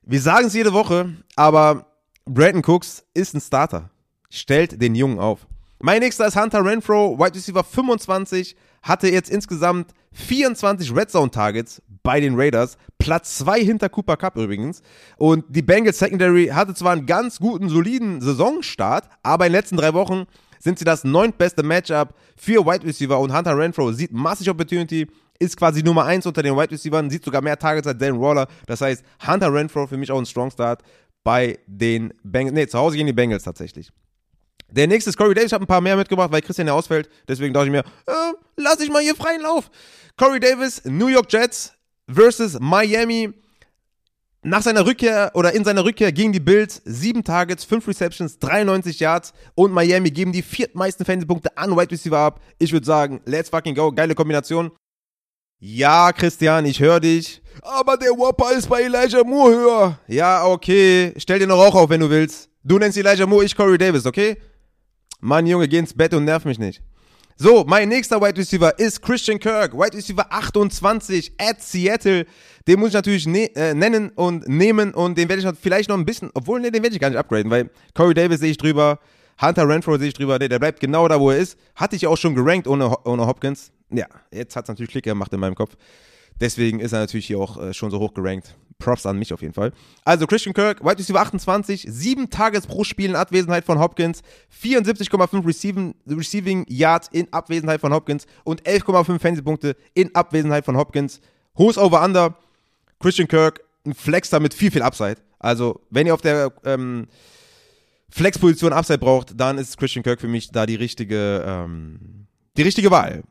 Wir 0.02 0.20
sagen 0.20 0.46
es 0.46 0.54
jede 0.54 0.72
Woche, 0.72 1.14
aber 1.34 1.86
Brandon 2.24 2.62
Cooks 2.64 3.04
ist 3.12 3.34
ein 3.34 3.40
Starter. 3.40 3.90
Stellt 4.30 4.80
den 4.80 4.94
Jungen 4.94 5.18
auf. 5.18 5.46
Mein 5.78 6.00
nächster 6.00 6.26
ist 6.26 6.40
Hunter 6.40 6.64
Renfro, 6.64 7.18
Wide 7.18 7.34
Receiver 7.34 7.62
25, 7.62 8.56
hatte 8.82 9.08
jetzt 9.08 9.28
insgesamt 9.28 9.92
24 10.12 10.94
Red 10.96 11.10
Zone 11.10 11.30
Targets 11.30 11.82
bei 12.06 12.20
den 12.20 12.36
Raiders. 12.36 12.78
Platz 12.98 13.36
2 13.38 13.64
hinter 13.64 13.88
Cooper 13.88 14.16
Cup 14.16 14.36
übrigens. 14.36 14.80
Und 15.18 15.44
die 15.48 15.60
Bengals 15.60 15.98
Secondary 15.98 16.46
hatte 16.46 16.72
zwar 16.72 16.92
einen 16.92 17.04
ganz 17.04 17.40
guten, 17.40 17.68
soliden 17.68 18.20
Saisonstart, 18.20 19.08
aber 19.24 19.46
in 19.46 19.52
den 19.52 19.58
letzten 19.58 19.76
drei 19.76 19.92
Wochen 19.92 20.26
sind 20.60 20.78
sie 20.78 20.84
das 20.84 21.02
neuntbeste 21.02 21.64
Matchup 21.64 22.14
für 22.36 22.64
Wide 22.64 22.86
Receiver 22.86 23.18
und 23.18 23.36
Hunter 23.36 23.58
Renfro 23.58 23.90
sieht 23.90 24.12
massig 24.12 24.48
Opportunity, 24.48 25.08
ist 25.40 25.56
quasi 25.56 25.82
Nummer 25.82 26.04
1 26.04 26.24
unter 26.26 26.44
den 26.44 26.56
Wide 26.56 26.70
Receivers, 26.70 27.10
sieht 27.10 27.24
sogar 27.24 27.42
mehr 27.42 27.58
Targets 27.58 27.88
als 27.88 27.98
Dan 27.98 28.20
Waller. 28.20 28.46
Das 28.66 28.80
heißt, 28.80 29.04
Hunter 29.26 29.52
Renfro 29.52 29.88
für 29.88 29.96
mich 29.96 30.12
auch 30.12 30.18
ein 30.18 30.26
Strong 30.26 30.52
Start 30.52 30.82
bei 31.24 31.58
den 31.66 32.14
Bengals. 32.22 32.54
Ne, 32.54 32.68
zu 32.68 32.78
Hause 32.78 32.96
gegen 32.96 33.08
die 33.08 33.12
Bengals 33.12 33.42
tatsächlich. 33.42 33.90
Der 34.70 34.86
nächste 34.86 35.10
ist 35.10 35.16
Corey 35.16 35.34
Davis. 35.34 35.48
Ich 35.48 35.52
habe 35.52 35.64
ein 35.64 35.68
paar 35.68 35.80
mehr 35.80 35.96
mitgebracht, 35.96 36.30
weil 36.30 36.40
Christian 36.40 36.68
ja 36.68 36.72
ausfällt. 36.74 37.08
Deswegen 37.28 37.52
dachte 37.52 37.66
ich 37.66 37.72
mir, 37.72 37.80
äh, 37.80 38.32
lass 38.56 38.80
ich 38.80 38.90
mal 38.90 39.02
hier 39.02 39.16
freien 39.16 39.42
Lauf. 39.42 39.70
Corey 40.16 40.40
Davis, 40.40 40.82
New 40.84 41.08
York 41.08 41.32
Jets 41.32 41.75
versus 42.08 42.58
Miami. 42.60 43.32
nach 44.46 44.62
seiner 44.62 44.86
Rückkehr 44.86 45.32
oder 45.34 45.52
in 45.52 45.64
seiner 45.64 45.84
Rückkehr 45.84 46.12
gegen 46.12 46.32
die 46.32 46.40
Bills, 46.40 46.80
7 46.84 47.24
Targets, 47.24 47.64
5 47.64 47.88
Receptions, 47.88 48.38
93 48.38 49.00
Yards 49.00 49.32
und 49.56 49.72
Miami 49.72 50.10
geben 50.10 50.30
die 50.30 50.42
viertmeisten 50.42 51.04
Fantasy-Punkte 51.04 51.56
an 51.58 51.76
Wide 51.76 51.90
Receiver 51.90 52.18
ab. 52.18 52.40
Ich 52.58 52.72
würde 52.72 52.86
sagen, 52.86 53.20
let's 53.24 53.50
fucking 53.50 53.74
go. 53.74 53.90
Geile 53.90 54.14
Kombination. 54.14 54.70
Ja, 55.58 56.12
Christian, 56.12 56.64
ich 56.66 56.78
höre 56.80 57.00
dich. 57.00 57.42
Aber 57.62 57.96
der 57.96 58.10
Whopper 58.10 58.52
ist 58.52 58.68
bei 58.68 58.82
Elijah 58.82 59.24
Moore 59.24 59.54
höher. 59.54 59.98
Ja, 60.06 60.44
okay. 60.44 61.12
Stell 61.16 61.40
dir 61.40 61.46
noch 61.46 61.58
Rauch 61.58 61.74
auf, 61.74 61.90
wenn 61.90 62.00
du 62.00 62.10
willst. 62.10 62.48
Du 62.62 62.78
nennst 62.78 62.98
Elijah 62.98 63.26
Moore, 63.26 63.44
ich 63.44 63.56
Corey 63.56 63.78
Davis, 63.78 64.06
okay? 64.06 64.36
Mann, 65.20 65.46
Junge, 65.46 65.66
geh 65.66 65.78
ins 65.78 65.94
Bett 65.94 66.14
und 66.14 66.24
nerv 66.24 66.44
mich 66.44 66.58
nicht. 66.58 66.82
So, 67.38 67.64
mein 67.66 67.90
nächster 67.90 68.18
Wide 68.18 68.38
Receiver 68.38 68.78
ist 68.78 69.02
Christian 69.02 69.38
Kirk, 69.38 69.74
Wide 69.74 69.94
Receiver 69.94 70.24
28 70.32 71.32
at 71.36 71.60
Seattle. 71.60 72.24
Den 72.66 72.80
muss 72.80 72.88
ich 72.88 72.94
natürlich 72.94 73.26
ne 73.26 73.54
äh, 73.54 73.74
nennen 73.74 74.08
und 74.14 74.48
nehmen 74.48 74.94
und 74.94 75.18
den 75.18 75.28
werde 75.28 75.42
ich 75.42 75.58
vielleicht 75.60 75.90
noch 75.90 75.98
ein 75.98 76.06
bisschen, 76.06 76.30
obwohl, 76.32 76.62
ne, 76.62 76.72
den 76.72 76.82
werde 76.82 76.94
ich 76.94 77.00
gar 77.00 77.10
nicht 77.10 77.18
upgraden, 77.18 77.50
weil 77.50 77.68
Corey 77.92 78.14
Davis 78.14 78.40
sehe 78.40 78.52
ich 78.52 78.56
drüber, 78.56 79.00
Hunter 79.38 79.68
Renfro 79.68 79.98
sehe 79.98 80.08
ich 80.08 80.14
drüber, 80.14 80.38
der, 80.38 80.48
der 80.48 80.58
bleibt 80.58 80.80
genau 80.80 81.06
da, 81.08 81.20
wo 81.20 81.30
er 81.30 81.36
ist. 81.36 81.58
Hatte 81.74 81.94
ich 81.94 82.06
auch 82.06 82.16
schon 82.16 82.34
gerankt 82.34 82.66
ohne, 82.66 82.96
ohne 83.04 83.26
Hopkins. 83.26 83.70
Ja, 83.90 84.06
jetzt 84.30 84.56
hat 84.56 84.64
es 84.64 84.68
natürlich 84.70 84.92
Klick 84.92 85.04
gemacht 85.04 85.30
in 85.34 85.40
meinem 85.40 85.56
Kopf. 85.56 85.76
Deswegen 86.40 86.80
ist 86.80 86.92
er 86.92 87.00
natürlich 87.00 87.26
hier 87.26 87.38
auch 87.38 87.62
äh, 87.62 87.74
schon 87.74 87.90
so 87.90 87.98
hoch 87.98 88.14
gerankt. 88.14 88.56
Props 88.78 89.06
an 89.06 89.18
mich 89.18 89.32
auf 89.32 89.42
jeden 89.42 89.54
Fall. 89.54 89.72
Also 90.04 90.26
Christian 90.26 90.54
Kirk, 90.54 90.84
White 90.84 90.98
Receiver 90.98 91.20
28, 91.20 91.86
7 91.88 92.30
Tages 92.30 92.66
pro 92.66 92.84
Spiel 92.84 93.10
in 93.10 93.16
Abwesenheit 93.16 93.64
von 93.64 93.78
Hopkins, 93.78 94.22
74,5 94.62 95.46
Receiving, 95.46 95.94
Receiving 96.06 96.64
Yards 96.68 97.08
in 97.12 97.32
Abwesenheit 97.32 97.80
von 97.80 97.92
Hopkins 97.92 98.26
und 98.44 98.62
11,5 98.62 99.18
Fantasy-Punkte 99.18 99.76
in 99.94 100.14
Abwesenheit 100.14 100.64
von 100.64 100.76
Hopkins. 100.76 101.20
Hohes 101.56 101.78
Over-Under. 101.78 102.36
Christian 102.98 103.28
Kirk, 103.28 103.60
ein 103.84 103.94
Flexer 103.94 104.40
mit 104.40 104.54
viel, 104.54 104.70
viel 104.70 104.82
Upside. 104.82 105.16
Also, 105.38 105.80
wenn 105.90 106.06
ihr 106.06 106.14
auf 106.14 106.22
der 106.22 106.52
ähm, 106.64 107.06
Flex-Position 108.10 108.72
Upside 108.72 108.98
braucht, 108.98 109.38
dann 109.38 109.58
ist 109.58 109.76
Christian 109.76 110.02
Kirk 110.02 110.20
für 110.20 110.28
mich 110.28 110.50
da 110.50 110.66
die 110.66 110.76
richtige, 110.76 111.44
ähm, 111.46 112.26
die 112.56 112.62
richtige 112.62 112.90
Wahl. 112.90 113.22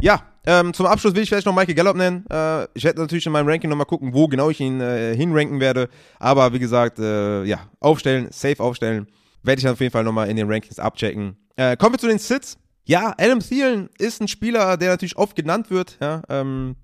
Ja, 0.00 0.22
ähm, 0.46 0.72
zum 0.72 0.86
Abschluss 0.86 1.14
will 1.14 1.22
ich 1.22 1.28
vielleicht 1.28 1.46
noch 1.46 1.54
Michael 1.54 1.74
Gallup 1.74 1.96
nennen. 1.96 2.24
Äh, 2.30 2.64
ich 2.74 2.84
werde 2.84 3.00
natürlich 3.00 3.26
in 3.26 3.32
meinem 3.32 3.48
Ranking 3.48 3.68
nochmal 3.68 3.86
gucken, 3.86 4.14
wo 4.14 4.28
genau 4.28 4.48
ich 4.50 4.60
ihn 4.60 4.80
äh, 4.80 5.14
hinranken 5.14 5.60
werde. 5.60 5.88
Aber 6.18 6.52
wie 6.52 6.58
gesagt, 6.58 6.98
äh, 6.98 7.44
ja, 7.44 7.68
aufstellen, 7.80 8.28
safe 8.30 8.62
aufstellen. 8.62 9.08
Werde 9.42 9.58
ich 9.58 9.64
dann 9.64 9.72
auf 9.72 9.80
jeden 9.80 9.92
Fall 9.92 10.04
nochmal 10.04 10.28
in 10.28 10.36
den 10.36 10.50
Rankings 10.50 10.78
abchecken. 10.78 11.36
Äh, 11.56 11.76
kommen 11.76 11.94
wir 11.94 11.98
zu 11.98 12.06
den 12.06 12.18
Sits. 12.18 12.56
Ja, 12.84 13.14
Adam 13.18 13.40
Thielen 13.40 13.90
ist 13.98 14.22
ein 14.22 14.28
Spieler, 14.28 14.78
der 14.78 14.90
natürlich 14.90 15.18
oft 15.18 15.36
genannt 15.36 15.70
wird, 15.70 15.98
ja, 16.00 16.22
ähm, 16.30 16.76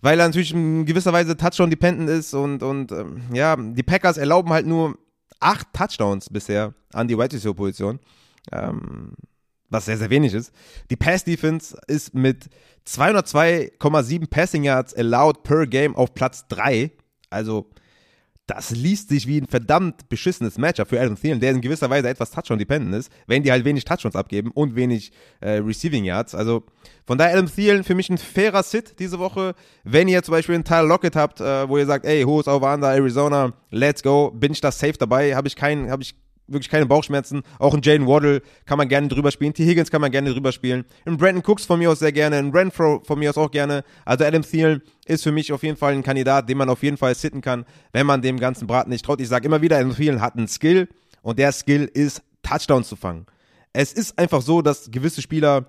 weil 0.00 0.18
er 0.18 0.26
natürlich 0.26 0.54
in 0.54 0.86
gewisser 0.86 1.12
Weise 1.12 1.36
Touchdown-dependent 1.36 2.08
ist 2.08 2.32
und, 2.32 2.62
und 2.62 2.92
ähm, 2.92 3.24
ja, 3.30 3.56
die 3.56 3.82
Packers 3.82 4.16
erlauben 4.16 4.50
halt 4.54 4.66
nur 4.66 4.96
acht 5.38 5.66
Touchdowns 5.74 6.30
bisher 6.30 6.72
an 6.94 7.08
die 7.08 7.18
White 7.18 7.36
Receiver-Position. 7.36 8.00
Ähm, 8.52 9.12
was 9.76 9.84
sehr, 9.84 9.98
sehr 9.98 10.10
wenig 10.10 10.34
ist. 10.34 10.52
Die 10.90 10.96
Pass-Defense 10.96 11.76
ist 11.86 12.14
mit 12.14 12.48
202,7 12.86 14.28
Passing 14.28 14.64
Yards 14.64 14.94
allowed 14.94 15.42
per 15.42 15.66
Game 15.66 15.94
auf 15.94 16.14
Platz 16.14 16.46
3. 16.48 16.90
Also, 17.30 17.70
das 18.46 18.70
liest 18.70 19.08
sich 19.08 19.26
wie 19.26 19.40
ein 19.40 19.48
verdammt 19.48 20.08
beschissenes 20.08 20.56
Matchup 20.56 20.88
für 20.88 21.00
Adam 21.00 21.16
Thielen, 21.20 21.40
der 21.40 21.50
in 21.50 21.60
gewisser 21.60 21.90
Weise 21.90 22.08
etwas 22.08 22.30
Touchdown-dependent 22.30 22.94
ist, 22.94 23.10
wenn 23.26 23.42
die 23.42 23.50
halt 23.50 23.64
wenig 23.64 23.84
Touchdowns 23.84 24.14
abgeben 24.14 24.52
und 24.52 24.76
wenig 24.76 25.10
äh, 25.40 25.58
Receiving 25.58 26.04
Yards. 26.04 26.34
Also, 26.34 26.62
von 27.06 27.18
daher 27.18 27.34
Adam 27.34 27.52
Thielen 27.52 27.82
für 27.82 27.96
mich 27.96 28.08
ein 28.08 28.18
fairer 28.18 28.62
Sit 28.62 29.00
diese 29.00 29.18
Woche. 29.18 29.54
Wenn 29.82 30.06
ihr 30.06 30.22
zum 30.22 30.32
Beispiel 30.32 30.54
einen 30.54 30.64
Tyler 30.64 30.84
Lockett 30.84 31.16
habt, 31.16 31.40
äh, 31.40 31.68
wo 31.68 31.76
ihr 31.76 31.86
sagt, 31.86 32.06
ey, 32.06 32.22
hohes 32.22 32.46
Over 32.46 32.72
Under, 32.72 32.92
Arizona, 32.92 33.52
let's 33.70 34.02
go, 34.02 34.30
bin 34.30 34.52
ich 34.52 34.60
da 34.60 34.70
safe 34.70 34.94
dabei, 34.96 35.34
habe 35.34 35.48
ich 35.48 35.56
keinen, 35.56 35.90
habe 35.90 36.02
ich 36.02 36.14
wirklich 36.48 36.68
keine 36.68 36.86
Bauchschmerzen. 36.86 37.42
Auch 37.58 37.74
ein 37.74 37.82
Jalen 37.82 38.06
Waddle 38.06 38.42
kann 38.64 38.78
man 38.78 38.88
gerne 38.88 39.08
drüber 39.08 39.30
spielen. 39.30 39.54
T. 39.54 39.64
Higgins 39.64 39.90
kann 39.90 40.00
man 40.00 40.10
gerne 40.10 40.32
drüber 40.32 40.52
spielen. 40.52 40.84
Ein 41.04 41.16
Brandon 41.16 41.42
Cooks 41.44 41.64
von 41.64 41.78
mir 41.78 41.90
aus 41.90 41.98
sehr 41.98 42.12
gerne. 42.12 42.36
Ein 42.36 42.50
Renfro 42.50 43.02
von 43.04 43.18
mir 43.18 43.30
aus 43.30 43.38
auch 43.38 43.50
gerne. 43.50 43.84
Also 44.04 44.24
Adam 44.24 44.42
Thielen 44.42 44.82
ist 45.06 45.22
für 45.22 45.32
mich 45.32 45.52
auf 45.52 45.62
jeden 45.62 45.76
Fall 45.76 45.92
ein 45.94 46.02
Kandidat, 46.02 46.48
den 46.48 46.58
man 46.58 46.68
auf 46.68 46.82
jeden 46.82 46.96
Fall 46.96 47.14
sitten 47.14 47.40
kann, 47.40 47.64
wenn 47.92 48.06
man 48.06 48.22
dem 48.22 48.38
ganzen 48.38 48.66
Braten 48.66 48.90
nicht 48.90 49.04
traut. 49.04 49.20
Ich 49.20 49.28
sage 49.28 49.46
immer 49.46 49.62
wieder, 49.62 49.78
Adam 49.78 49.94
Thielen 49.94 50.20
hat 50.20 50.36
einen 50.36 50.48
Skill 50.48 50.88
und 51.22 51.38
der 51.38 51.52
Skill 51.52 51.90
ist, 51.92 52.22
Touchdowns 52.42 52.88
zu 52.88 52.96
fangen. 52.96 53.26
Es 53.72 53.92
ist 53.92 54.18
einfach 54.18 54.42
so, 54.42 54.62
dass 54.62 54.90
gewisse 54.90 55.20
Spieler, 55.20 55.66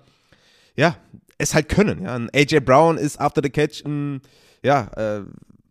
ja, 0.76 0.96
es 1.38 1.54
halt 1.54 1.68
können. 1.68 2.02
Ja. 2.02 2.14
Ein 2.14 2.30
AJ 2.34 2.60
Brown 2.60 2.98
ist 2.98 3.20
after 3.20 3.40
the 3.42 3.50
catch 3.50 3.84
ein, 3.84 4.20
ja, 4.62 4.88
äh, 4.96 5.22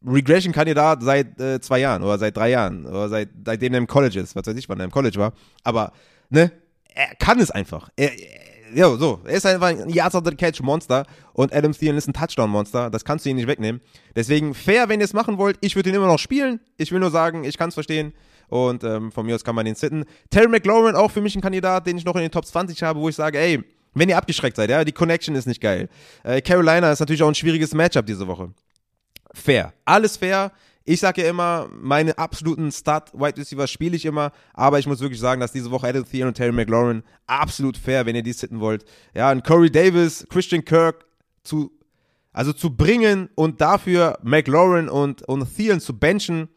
Regression-Kandidat 0.08 1.04
seit 1.04 1.40
äh, 1.40 1.60
zwei 1.60 1.80
Jahren 1.80 2.04
oder 2.04 2.18
seit 2.18 2.38
drei 2.38 2.50
Jahren 2.52 2.86
oder 2.86 3.10
seit, 3.10 3.30
seitdem 3.46 3.74
er 3.74 3.80
im 3.80 3.88
College 3.88 4.20
ist, 4.20 4.36
was 4.36 4.48
weiß 4.48 4.56
ich, 4.56 4.70
wann 4.70 4.80
er 4.80 4.86
im 4.86 4.92
College 4.92 5.18
war. 5.20 5.34
Aber, 5.64 5.92
ne, 6.30 6.52
er 6.94 7.16
kann 7.16 7.40
es 7.40 7.52
einfach. 7.52 7.90
Er, 7.96 8.12
ja, 8.74 8.90
so, 8.96 9.22
er 9.26 9.34
ist 9.36 9.46
einfach 9.46 9.68
ein 9.68 9.90
Yards 9.90 10.16
of 10.16 10.24
the 10.26 10.36
Catch 10.36 10.62
Monster 10.62 11.06
und 11.34 11.54
Adam 11.54 11.72
Thielen 11.72 11.98
ist 11.98 12.08
ein 12.08 12.14
Touchdown 12.14 12.50
Monster. 12.50 12.90
Das 12.90 13.06
kannst 13.06 13.26
du 13.26 13.30
ihn 13.30 13.36
nicht 13.36 13.48
wegnehmen. 13.48 13.82
Deswegen 14.16 14.54
fair, 14.54 14.90
wenn 14.90 15.00
ihr 15.00 15.06
es 15.06 15.14
machen 15.14 15.38
wollt. 15.38 15.58
Ich 15.62 15.76
würde 15.76 15.90
ihn 15.90 15.96
immer 15.96 16.08
noch 16.08 16.20
spielen. 16.20 16.60
Ich 16.78 16.92
will 16.92 17.00
nur 17.00 17.12
sagen, 17.12 17.44
ich 17.44 17.58
kann 17.58 17.70
es 17.70 17.76
verstehen. 17.76 18.14
Und 18.50 18.84
ähm, 18.84 19.12
von 19.12 19.26
mir 19.26 19.36
aus 19.36 19.44
kann 19.44 19.56
man 19.56 19.66
den 19.66 19.76
sitten. 19.76 20.06
Terry 20.30 20.48
McLaurin 20.48 20.96
auch 20.96 21.12
für 21.12 21.22
mich 21.22 21.36
ein 21.36 21.42
Kandidat, 21.42 21.86
den 21.86 21.98
ich 21.98 22.06
noch 22.06 22.16
in 22.16 22.22
den 22.22 22.32
Top 22.32 22.46
20 22.46 22.82
habe, 22.84 23.00
wo 23.00 23.10
ich 23.10 23.16
sage, 23.16 23.38
ey, 23.38 23.62
wenn 23.94 24.10
ihr 24.10 24.18
abgeschreckt 24.18 24.56
seid, 24.56 24.70
ja, 24.70 24.84
die 24.84 24.92
Connection 24.92 25.36
ist 25.36 25.48
nicht 25.48 25.62
geil. 25.62 25.90
Äh, 26.24 26.42
Carolina 26.42 26.92
ist 26.92 27.00
natürlich 27.00 27.24
auch 27.24 27.28
ein 27.28 27.36
schwieriges 27.36 27.74
Matchup 27.74 28.06
diese 28.06 28.28
Woche 28.28 28.52
fair. 29.34 29.74
Alles 29.86 30.18
fair. 30.18 30.52
Ich 30.90 31.02
sage 31.02 31.22
ja 31.22 31.30
immer, 31.30 31.68
meine 31.74 32.18
absoluten 32.18 32.72
Start-Wide 32.72 33.38
Receiver 33.38 33.68
spiele 33.68 33.98
ich 33.98 34.06
immer, 34.06 34.32
aber 34.54 34.80
ich 34.80 34.88
muss 34.88 35.02
wirklich 35.02 35.20
sagen, 35.20 35.42
dass 35.42 35.52
diese 35.52 35.70
Woche 35.70 35.88
Adam 35.88 36.06
Thielen 36.06 36.30
und 36.30 36.36
Terry 36.36 36.54
McLaurin 36.54 37.04
absolut 37.26 37.76
fair, 37.76 38.06
wenn 38.06 38.16
ihr 38.16 38.24
die 38.24 38.32
sitten 38.32 38.62
wollt. 38.62 38.86
Ja, 39.14 39.32
und 39.32 39.44
Corey 39.44 39.70
Davis, 39.70 40.26
Christian 40.30 40.64
Kirk 40.64 41.06
zu, 41.44 41.72
also 42.32 42.54
zu 42.54 42.76
bringen 42.76 43.30
und 43.36 43.60
dafür 43.60 44.18
McLaurin 44.24 44.88
und, 44.88 45.24
und 45.24 45.46
Thielen 45.54 45.82
zu 45.82 45.98
benchen, 45.98 46.48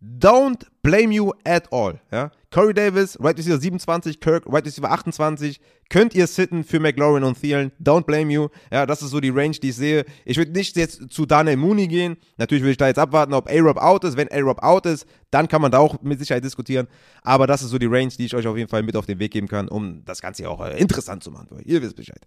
don't 0.00 0.64
blame 0.82 1.12
you 1.12 1.32
at 1.44 1.72
all. 1.72 2.00
Ja? 2.12 2.30
Corey 2.56 2.72
Davis, 2.72 3.18
Right 3.20 3.36
Receiver 3.36 3.60
27, 3.60 4.18
Kirk, 4.18 4.44
Right 4.46 4.64
Receiver 4.64 4.90
28, 4.90 5.60
könnt 5.90 6.14
ihr 6.14 6.26
sitten 6.26 6.64
für 6.64 6.80
McLaurin 6.80 7.22
und 7.22 7.38
Thielen. 7.38 7.70
Don't 7.78 8.06
blame 8.06 8.32
you. 8.32 8.48
Ja, 8.72 8.86
das 8.86 9.02
ist 9.02 9.10
so 9.10 9.20
die 9.20 9.28
Range, 9.28 9.50
die 9.50 9.68
ich 9.68 9.76
sehe. 9.76 10.06
Ich 10.24 10.38
würde 10.38 10.52
nicht 10.52 10.74
jetzt 10.74 11.10
zu 11.10 11.26
Daniel 11.26 11.58
Mooney 11.58 11.86
gehen. 11.86 12.16
Natürlich 12.38 12.62
würde 12.62 12.70
ich 12.70 12.78
da 12.78 12.86
jetzt 12.86 12.98
abwarten, 12.98 13.34
ob 13.34 13.46
A-Rob 13.50 13.76
out 13.76 14.04
ist. 14.04 14.16
Wenn 14.16 14.32
A-Rob 14.32 14.62
out 14.62 14.86
ist, 14.86 15.06
dann 15.30 15.48
kann 15.48 15.60
man 15.60 15.70
da 15.70 15.80
auch 15.80 16.00
mit 16.00 16.18
Sicherheit 16.18 16.44
diskutieren. 16.44 16.88
Aber 17.20 17.46
das 17.46 17.60
ist 17.60 17.68
so 17.68 17.78
die 17.78 17.84
Range, 17.84 18.08
die 18.08 18.24
ich 18.24 18.34
euch 18.34 18.46
auf 18.46 18.56
jeden 18.56 18.70
Fall 18.70 18.82
mit 18.82 18.96
auf 18.96 19.04
den 19.04 19.18
Weg 19.18 19.32
geben 19.32 19.48
kann, 19.48 19.68
um 19.68 20.02
das 20.06 20.22
Ganze 20.22 20.48
auch 20.48 20.64
äh, 20.64 20.80
interessant 20.80 21.22
zu 21.22 21.30
machen. 21.30 21.60
Ihr 21.62 21.82
wisst 21.82 21.96
Bescheid. 21.96 22.22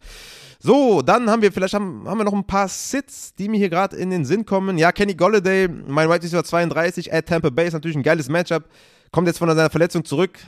So, 0.59 1.01
dann 1.01 1.27
haben 1.27 1.41
wir, 1.41 1.51
vielleicht 1.51 1.73
haben, 1.73 2.07
haben 2.07 2.19
wir 2.19 2.25
noch 2.25 2.33
ein 2.33 2.45
paar 2.45 2.67
Sits, 2.67 3.33
die 3.33 3.49
mir 3.49 3.57
hier 3.57 3.69
gerade 3.71 3.95
in 3.95 4.11
den 4.11 4.25
Sinn 4.25 4.45
kommen. 4.45 4.77
Ja, 4.77 4.91
Kenny 4.91 5.15
Golladay, 5.15 5.67
mein 5.87 6.07
Right 6.07 6.21
Receiver 6.21 6.43
32 6.43 7.11
at 7.11 7.25
Tampa 7.25 7.49
Bay 7.49 7.65
ist 7.65 7.73
natürlich 7.73 7.97
ein 7.97 8.03
geiles 8.03 8.29
Matchup. 8.29 8.65
Kommt 9.11 9.27
jetzt 9.27 9.39
von 9.39 9.49
seiner 9.49 9.69
Verletzung 9.69 10.05
zurück 10.05 10.39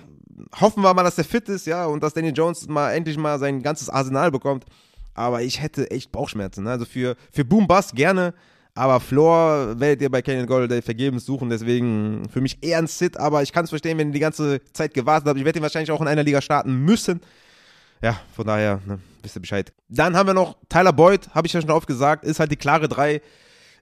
hoffen 0.59 0.83
wir 0.83 0.93
mal, 0.93 1.03
dass 1.03 1.15
der 1.15 1.25
fit 1.25 1.47
ist, 1.49 1.67
ja, 1.67 1.85
und 1.85 2.01
dass 2.03 2.13
Daniel 2.13 2.33
Jones 2.35 2.67
mal 2.67 2.91
endlich 2.91 3.17
mal 3.17 3.39
sein 3.39 3.61
ganzes 3.61 3.89
Arsenal 3.89 4.31
bekommt. 4.31 4.65
Aber 5.13 5.41
ich 5.41 5.61
hätte 5.61 5.91
echt 5.91 6.11
Bauchschmerzen. 6.11 6.63
Ne? 6.63 6.71
Also 6.71 6.85
für, 6.85 7.15
für 7.31 7.43
Boom 7.43 7.67
Bass 7.67 7.93
gerne, 7.93 8.33
aber 8.73 8.99
Floor 9.01 9.79
werdet 9.79 10.01
ihr 10.01 10.09
bei 10.09 10.21
Canyon 10.21 10.47
Gold 10.47 10.71
vergebens 10.83 11.25
suchen. 11.25 11.49
Deswegen 11.49 12.29
für 12.31 12.39
mich 12.39 12.63
eher 12.63 12.77
ein 12.77 12.87
Sit, 12.87 13.17
aber 13.17 13.43
ich 13.43 13.51
kann 13.51 13.65
es 13.65 13.69
verstehen, 13.69 13.97
wenn 13.97 14.09
ihr 14.09 14.13
die 14.13 14.19
ganze 14.19 14.61
Zeit 14.71 14.93
gewartet 14.93 15.27
habt. 15.27 15.37
Ich 15.37 15.45
werde 15.45 15.59
ihn 15.59 15.63
wahrscheinlich 15.63 15.91
auch 15.91 16.01
in 16.01 16.07
einer 16.07 16.23
Liga 16.23 16.41
starten 16.41 16.85
müssen. 16.85 17.19
Ja, 18.01 18.19
von 18.33 18.47
daher, 18.47 18.79
ne, 18.85 18.99
wisst 19.21 19.35
ihr 19.35 19.41
Bescheid. 19.41 19.73
Dann 19.89 20.15
haben 20.15 20.27
wir 20.27 20.33
noch 20.33 20.55
Tyler 20.69 20.93
Boyd, 20.93 21.29
habe 21.35 21.45
ich 21.45 21.53
ja 21.53 21.61
schon 21.61 21.69
oft 21.71 21.87
gesagt, 21.87 22.23
ist 22.23 22.39
halt 22.39 22.51
die 22.51 22.55
klare 22.55 22.87
3 22.87 23.21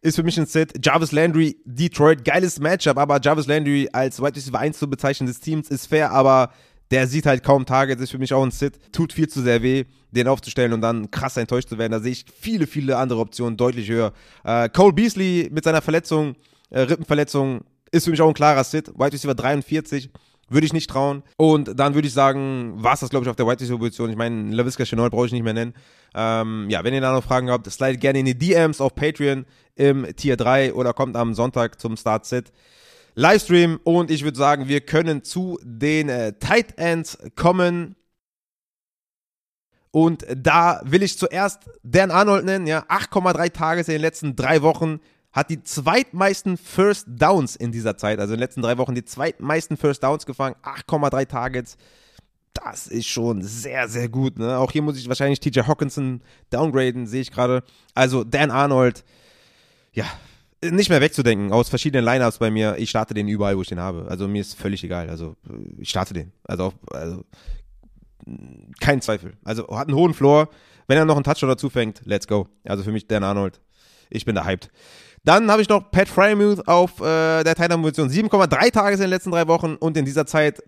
ist 0.02 0.16
für 0.16 0.24
mich 0.24 0.40
ein 0.40 0.46
Set. 0.46 0.86
Jarvis 0.86 1.12
Landry, 1.12 1.58
Detroit, 1.66 2.24
geiles 2.24 2.60
Matchup, 2.60 2.98
aber 2.98 3.20
Jarvis 3.22 3.48
Landry 3.48 3.90
als 3.92 4.22
Wide 4.22 4.36
Receiver 4.36 4.60
1 4.60 4.80
zu 4.80 4.90
bezeichnen 4.90 5.28
des 5.28 5.40
Teams 5.40 5.70
ist 5.70 5.88
fair, 5.88 6.12
aber 6.12 6.52
der 6.92 7.08
sieht 7.08 7.26
halt 7.26 7.44
kaum 7.44 7.66
Targets, 7.66 8.02
ist 8.02 8.12
für 8.12 8.18
mich 8.18 8.34
auch 8.34 8.44
ein 8.44 8.52
Sit. 8.52 8.80
Tut 8.92 9.14
viel 9.14 9.28
zu 9.28 9.42
sehr 9.42 9.62
weh, 9.62 9.86
den 10.12 10.28
aufzustellen 10.28 10.74
und 10.74 10.82
dann 10.82 11.12
krass 11.12 11.38
enttäuscht 11.38 11.70
zu 11.70 11.78
werden. 11.78 11.92
Da 11.92 12.00
sehe 12.00 12.14
ich 12.14 12.26
viele, 12.40 12.66
viele 12.66 12.98
andere 12.98 13.20
Optionen 13.20 13.58
deutlich 13.58 13.90
höher. 13.90 14.14
Äh, 14.44 14.70
Cole 14.70 14.94
Beasley 14.94 15.50
mit 15.52 15.64
seiner 15.64 15.82
Verletzung, 15.82 16.36
äh, 16.72 16.82
Rippenverletzung, 16.82 17.62
ist 17.92 18.06
für 18.06 18.12
mich 18.12 18.22
auch 18.22 18.28
ein 18.28 18.34
klarer 18.34 18.64
Sit. 18.64 18.90
Wide 18.98 19.14
Receiver 19.14 19.36
43. 19.36 20.10
Würde 20.50 20.66
ich 20.66 20.74
nicht 20.74 20.90
trauen. 20.90 21.24
Und 21.38 21.80
dann 21.80 21.94
würde 21.94 22.08
ich 22.08 22.14
sagen, 22.14 22.74
war 22.76 22.94
es 22.94 23.02
das, 23.02 23.10
glaube 23.10 23.26
ich, 23.26 23.30
auf 23.30 23.36
der 23.36 23.46
White 23.46 23.62
Receiver-Position. 23.62 24.10
Ich 24.10 24.16
meine, 24.16 24.54
LaVisca 24.54 24.84
Chenault 24.84 25.12
brauche 25.12 25.28
ich 25.28 25.32
nicht 25.32 25.44
mehr 25.44 25.54
nennen. 25.54 25.74
Ähm, 26.16 26.68
ja, 26.70 26.84
wenn 26.84 26.94
ihr 26.94 27.02
da 27.02 27.14
noch 27.14 27.24
Fragen 27.24 27.50
habt, 27.50 27.70
slide 27.72 27.98
gerne 27.98 28.20
in 28.20 28.26
die 28.26 28.38
DMs 28.38 28.82
auf 28.82 28.96
Patreon 28.96 29.46
im 29.76 30.08
Tier 30.16 30.38
3 30.38 30.74
oder 30.74 30.94
kommt 30.94 31.16
am 31.16 31.34
Sonntag 31.34 31.80
zum 31.80 31.96
Start-Sit. 31.98 32.52
Livestream 33.16 33.80
und 33.84 34.12
ich 34.12 34.24
würde 34.24 34.38
sagen, 34.38 34.68
wir 34.68 34.82
können 34.82 35.24
zu 35.24 35.60
den 35.64 36.10
äh, 36.10 36.34
Tight 36.40 36.78
Ends 36.78 37.18
kommen. 37.36 37.96
Und 39.92 40.26
da 40.36 40.82
will 40.86 41.02
ich 41.02 41.18
zuerst 41.18 41.70
Dan 41.84 42.12
Arnold 42.12 42.46
nennen, 42.46 42.68
ja, 42.68 42.86
8,3 42.88 43.52
Tages 43.52 43.88
in 43.88 43.94
den 43.94 44.02
letzten 44.02 44.36
drei 44.36 44.62
Wochen, 44.62 45.00
hat 45.32 45.50
die 45.50 45.62
zweitmeisten 45.62 46.58
First 46.58 47.08
Downs 47.08 47.56
in 47.56 47.72
dieser 47.72 47.98
Zeit, 47.98 48.20
also 48.20 48.34
in 48.34 48.38
den 48.38 48.44
letzten 48.44 48.62
drei 48.62 48.78
Wochen 48.78 48.96
die 48.96 49.06
zweitmeisten 49.06 49.78
First 49.78 50.04
Downs 50.04 50.26
gefangen, 50.26 50.56
8,3 50.64 51.28
Targets. 51.28 51.78
Das 52.54 52.88
ist 52.88 53.08
schon 53.08 53.44
sehr, 53.44 53.88
sehr 53.88 54.10
gut. 54.10 54.40
Ne? 54.40 54.58
Auch 54.58 54.72
hier 54.72 54.82
muss 54.82 54.98
ich 54.98 55.08
wahrscheinlich 55.08 55.40
TJ 55.40 55.62
Hawkinson 55.62 56.22
downgraden, 56.50 57.06
sehe 57.06 57.22
ich 57.22 57.32
gerade. 57.32 57.64
Also 57.94 58.24
Dan 58.24 58.50
Arnold, 58.50 59.06
ja, 59.94 60.06
nicht 60.62 60.90
mehr 60.90 61.00
wegzudenken 61.00 61.54
aus 61.54 61.70
verschiedenen 61.70 62.04
Lineups 62.04 62.40
bei 62.40 62.52
mir. 62.52 62.76
Ich 62.78 62.90
starte 62.90 63.14
den 63.14 63.28
überall, 63.28 63.56
wo 63.56 63.62
ich 63.62 63.70
den 63.70 63.80
habe. 63.80 64.08
Also 64.10 64.28
mir 64.28 64.42
ist 64.42 64.56
völlig 64.56 64.84
egal. 64.84 65.10
Also 65.10 65.36
ich 65.78 65.90
starte 65.90 66.14
den. 66.14 66.34
Also, 66.44 66.74
also 66.92 67.24
kein 68.82 69.02
Zweifel. 69.02 69.38
Also 69.44 69.68
hat 69.70 69.88
einen 69.88 69.96
hohen 69.96 70.14
Floor. 70.14 70.50
Wenn 70.88 70.98
er 70.98 71.06
noch 71.06 71.16
einen 71.16 71.24
Touchdown 71.24 71.50
dazu 71.50 71.70
fängt, 71.70 72.02
let's 72.06 72.28
go. 72.28 72.48
Also 72.66 72.84
für 72.84 72.92
mich 72.92 73.08
Dan 73.08 73.24
Arnold. 73.24 73.62
Ich 74.10 74.26
bin 74.26 74.36
da 74.36 74.44
hyped. 74.44 74.72
Dann 75.24 75.52
habe 75.52 75.62
ich 75.62 75.70
noch 75.70 75.92
Pat 75.92 76.08
Frymuth 76.08 76.68
auf 76.68 77.02
äh, 77.02 77.44
der 77.44 77.56
Titan-Position. 77.56 78.10
7,3 78.10 78.72
Tages 78.72 79.00
in 79.00 79.06
den 79.06 79.10
letzten 79.10 79.32
drei 79.32 79.48
Wochen 79.48 79.76
und 79.76 79.98
in 79.98 80.06
dieser 80.06 80.26
Zeit 80.26 80.62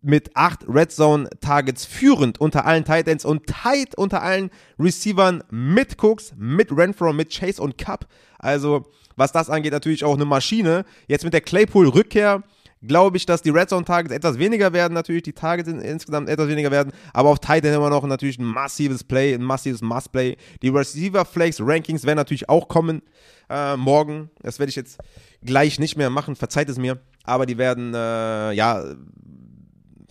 mit 0.00 0.34
8 0.34 0.66
Red 0.68 0.92
Zone 0.92 1.28
Targets 1.40 1.84
führend 1.84 2.40
unter 2.40 2.64
allen 2.64 2.84
Titans 2.84 3.24
und 3.24 3.46
tight 3.46 3.96
unter 3.96 4.22
allen 4.22 4.50
Receivern 4.78 5.42
mit 5.50 6.02
Cooks, 6.02 6.32
mit 6.36 6.74
Renfro, 6.74 7.12
mit 7.12 7.30
Chase 7.30 7.60
und 7.60 7.76
Cup. 7.76 8.06
Also, 8.38 8.86
was 9.16 9.32
das 9.32 9.50
angeht, 9.50 9.72
natürlich 9.72 10.04
auch 10.04 10.14
eine 10.14 10.24
Maschine. 10.24 10.84
Jetzt 11.06 11.24
mit 11.24 11.34
der 11.34 11.42
Claypool-Rückkehr 11.42 12.42
glaube 12.86 13.16
ich, 13.16 13.26
dass 13.26 13.42
die 13.42 13.50
Red 13.50 13.70
Zone 13.70 13.84
Targets 13.84 14.14
etwas 14.14 14.38
weniger 14.38 14.72
werden, 14.72 14.92
natürlich 14.92 15.22
die 15.22 15.32
Targets 15.32 15.68
insgesamt 15.68 16.28
etwas 16.28 16.48
weniger 16.48 16.70
werden, 16.70 16.92
aber 17.12 17.30
auf 17.30 17.38
Titan 17.38 17.72
immer 17.72 17.90
noch 17.90 18.04
natürlich 18.06 18.38
ein 18.38 18.44
massives 18.44 19.04
Play, 19.04 19.34
ein 19.34 19.42
massives 19.42 19.80
Must-Play. 19.80 20.36
Die 20.62 20.68
Receiver 20.68 21.24
Flakes 21.24 21.60
Rankings 21.60 22.04
werden 22.04 22.18
natürlich 22.18 22.48
auch 22.48 22.68
kommen 22.68 23.02
äh, 23.48 23.76
morgen. 23.76 24.30
Das 24.40 24.58
werde 24.58 24.70
ich 24.70 24.76
jetzt 24.76 24.98
gleich 25.42 25.78
nicht 25.78 25.96
mehr 25.96 26.10
machen, 26.10 26.36
verzeiht 26.36 26.68
es 26.68 26.78
mir, 26.78 26.98
aber 27.24 27.46
die 27.46 27.58
werden 27.58 27.94
äh, 27.94 28.52
ja 28.52 28.84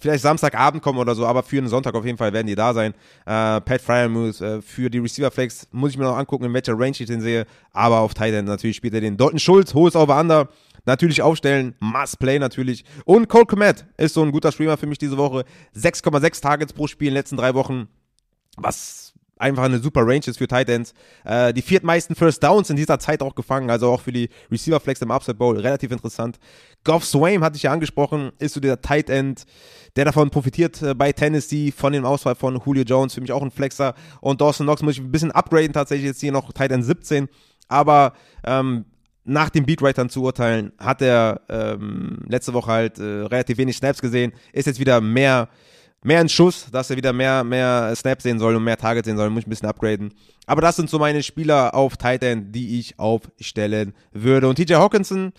vielleicht 0.03 0.21
Samstagabend 0.21 0.83
kommen 0.83 0.99
oder 0.99 1.15
so, 1.15 1.25
aber 1.25 1.41
für 1.41 1.57
einen 1.57 1.69
Sonntag 1.69 1.95
auf 1.95 2.05
jeden 2.05 2.17
Fall 2.17 2.33
werden 2.33 2.47
die 2.47 2.55
da 2.55 2.73
sein. 2.73 2.93
Äh, 3.25 3.61
Pat 3.61 3.81
Fryermuth 3.81 4.41
äh, 4.41 4.61
für 4.61 4.89
die 4.89 4.99
Receiver 4.99 5.31
Flex 5.31 5.67
muss 5.71 5.91
ich 5.91 5.97
mir 5.97 6.03
noch 6.03 6.17
angucken, 6.17 6.43
in 6.43 6.53
welcher 6.53 6.77
Range 6.77 6.95
ich 6.99 7.07
den 7.07 7.21
sehe, 7.21 7.45
aber 7.71 7.99
auf 7.99 8.13
Titan 8.13 8.45
natürlich 8.45 8.75
spielt 8.75 8.93
er 8.93 9.01
den. 9.01 9.17
Dalton 9.17 9.39
Schulz, 9.39 9.73
hohes 9.73 9.95
Over-Under, 9.95 10.49
natürlich 10.85 11.21
aufstellen, 11.21 11.75
Must 11.79 12.19
Play 12.19 12.37
natürlich. 12.37 12.83
Und 13.05 13.29
Cole 13.29 13.45
Komet 13.45 13.85
ist 13.97 14.13
so 14.13 14.21
ein 14.21 14.31
guter 14.31 14.51
Streamer 14.51 14.77
für 14.77 14.87
mich 14.87 14.97
diese 14.97 15.17
Woche. 15.17 15.45
6,6 15.75 16.41
Targets 16.41 16.73
pro 16.73 16.87
Spiel 16.87 17.07
in 17.07 17.13
den 17.13 17.19
letzten 17.19 17.37
drei 17.37 17.53
Wochen, 17.53 17.87
was 18.57 19.12
einfach 19.43 19.63
eine 19.63 19.79
super 19.79 20.01
Range 20.01 20.23
ist 20.25 20.37
für 20.37 20.47
Tight 20.47 20.69
Ends. 20.69 20.93
Äh, 21.25 21.53
die 21.53 21.61
viertmeisten 21.61 22.15
First 22.15 22.43
Downs 22.43 22.69
in 22.69 22.75
dieser 22.75 22.97
Zeit 22.97 23.21
auch 23.21 23.35
gefangen, 23.35 23.69
also 23.69 23.91
auch 23.91 24.01
für 24.01 24.11
die 24.11 24.29
Receiver 24.51 24.79
Flex 24.79 25.01
im 25.01 25.11
Upside 25.11 25.37
Bowl, 25.37 25.59
relativ 25.59 25.91
interessant. 25.91 26.39
Goff 26.83 27.05
Swaim 27.05 27.43
hatte 27.43 27.57
ich 27.57 27.63
ja 27.63 27.71
angesprochen, 27.71 28.31
ist 28.39 28.53
so 28.53 28.59
der 28.59 28.81
Tight 28.81 29.09
End, 29.09 29.45
der 29.95 30.05
davon 30.05 30.29
profitiert 30.29 30.81
äh, 30.81 30.95
bei 30.95 31.11
Tennessee, 31.11 31.71
von 31.71 31.93
dem 31.93 32.05
Ausfall 32.05 32.35
von 32.35 32.59
Julio 32.65 32.83
Jones, 32.83 33.13
für 33.13 33.21
mich 33.21 33.31
auch 33.31 33.43
ein 33.43 33.51
Flexer. 33.51 33.93
Und 34.21 34.41
Dawson 34.41 34.65
Knox 34.65 34.81
muss 34.81 34.93
ich 34.93 35.01
ein 35.01 35.11
bisschen 35.11 35.31
upgraden, 35.31 35.73
tatsächlich 35.73 36.07
jetzt 36.07 36.21
hier 36.21 36.31
noch 36.31 36.51
Tight 36.53 36.71
End 36.71 36.85
17. 36.85 37.27
Aber 37.67 38.13
ähm, 38.43 38.85
nach 39.25 39.49
den 39.49 39.65
Beatwritern 39.65 40.09
zu 40.09 40.23
urteilen, 40.23 40.73
hat 40.77 41.01
er 41.01 41.41
ähm, 41.49 42.19
letzte 42.27 42.53
Woche 42.53 42.71
halt 42.71 42.99
äh, 42.99 43.03
relativ 43.03 43.57
wenig 43.57 43.77
Snaps 43.77 44.01
gesehen, 44.01 44.33
ist 44.51 44.67
jetzt 44.67 44.79
wieder 44.79 44.99
mehr 44.99 45.49
mehr 46.03 46.21
in 46.21 46.29
Schuss, 46.29 46.67
dass 46.71 46.89
er 46.89 46.97
wieder 46.97 47.13
mehr, 47.13 47.43
mehr 47.43 47.93
Snaps 47.95 48.23
sehen 48.23 48.39
soll 48.39 48.55
und 48.55 48.63
mehr 48.63 48.77
Targets 48.77 49.07
sehen 49.07 49.17
soll, 49.17 49.29
muss 49.29 49.41
ich 49.41 49.47
ein 49.47 49.49
bisschen 49.49 49.69
upgraden. 49.69 50.13
Aber 50.45 50.61
das 50.61 50.75
sind 50.75 50.89
so 50.89 50.99
meine 50.99 51.23
Spieler 51.23 51.73
auf 51.73 51.97
Titan, 51.97 52.51
die 52.51 52.79
ich 52.79 52.99
aufstellen 52.99 53.93
würde. 54.11 54.47
Und 54.47 54.55
TJ 54.55 54.75
Hawkinson, 54.75 55.31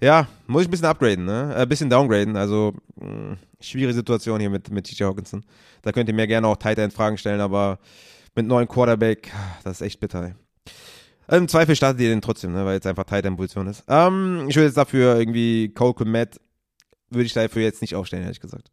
ja, 0.00 0.26
muss 0.46 0.62
ich 0.62 0.68
ein 0.68 0.70
bisschen 0.70 0.86
upgraden, 0.86 1.24
ne? 1.24 1.54
Ein 1.56 1.68
bisschen 1.68 1.90
downgraden. 1.90 2.36
Also, 2.36 2.74
mh, 2.96 3.06
hm, 3.06 3.36
schwierige 3.60 3.94
Situation 3.94 4.40
hier 4.40 4.50
mit, 4.50 4.70
mit 4.70 4.86
TJ 4.86 5.04
Hawkinson. 5.04 5.44
Da 5.82 5.92
könnt 5.92 6.08
ihr 6.08 6.14
mir 6.14 6.26
gerne 6.26 6.48
auch 6.48 6.56
Titan 6.56 6.90
Fragen 6.90 7.18
stellen, 7.18 7.40
aber 7.40 7.78
mit 8.34 8.46
neuen 8.46 8.68
Quarterback, 8.68 9.30
das 9.64 9.80
ist 9.80 9.86
echt 9.86 10.00
bitter. 10.00 10.34
Im 11.28 11.46
Zweifel 11.46 11.76
startet 11.76 12.00
ihr 12.00 12.08
den 12.08 12.22
trotzdem, 12.22 12.52
ne, 12.52 12.64
weil 12.64 12.74
jetzt 12.74 12.86
einfach 12.86 13.04
Titan-Position 13.04 13.68
ist. 13.68 13.84
Ähm, 13.86 14.46
ich 14.48 14.56
würde 14.56 14.66
jetzt 14.66 14.76
dafür 14.76 15.16
irgendwie 15.16 15.68
Cole 15.68 15.94
Komet, 15.94 16.40
würde 17.10 17.24
ich 17.24 17.32
dafür 17.32 17.62
jetzt 17.62 17.82
nicht 17.82 17.94
aufstellen, 17.94 18.24
ehrlich 18.24 18.40
gesagt. 18.40 18.70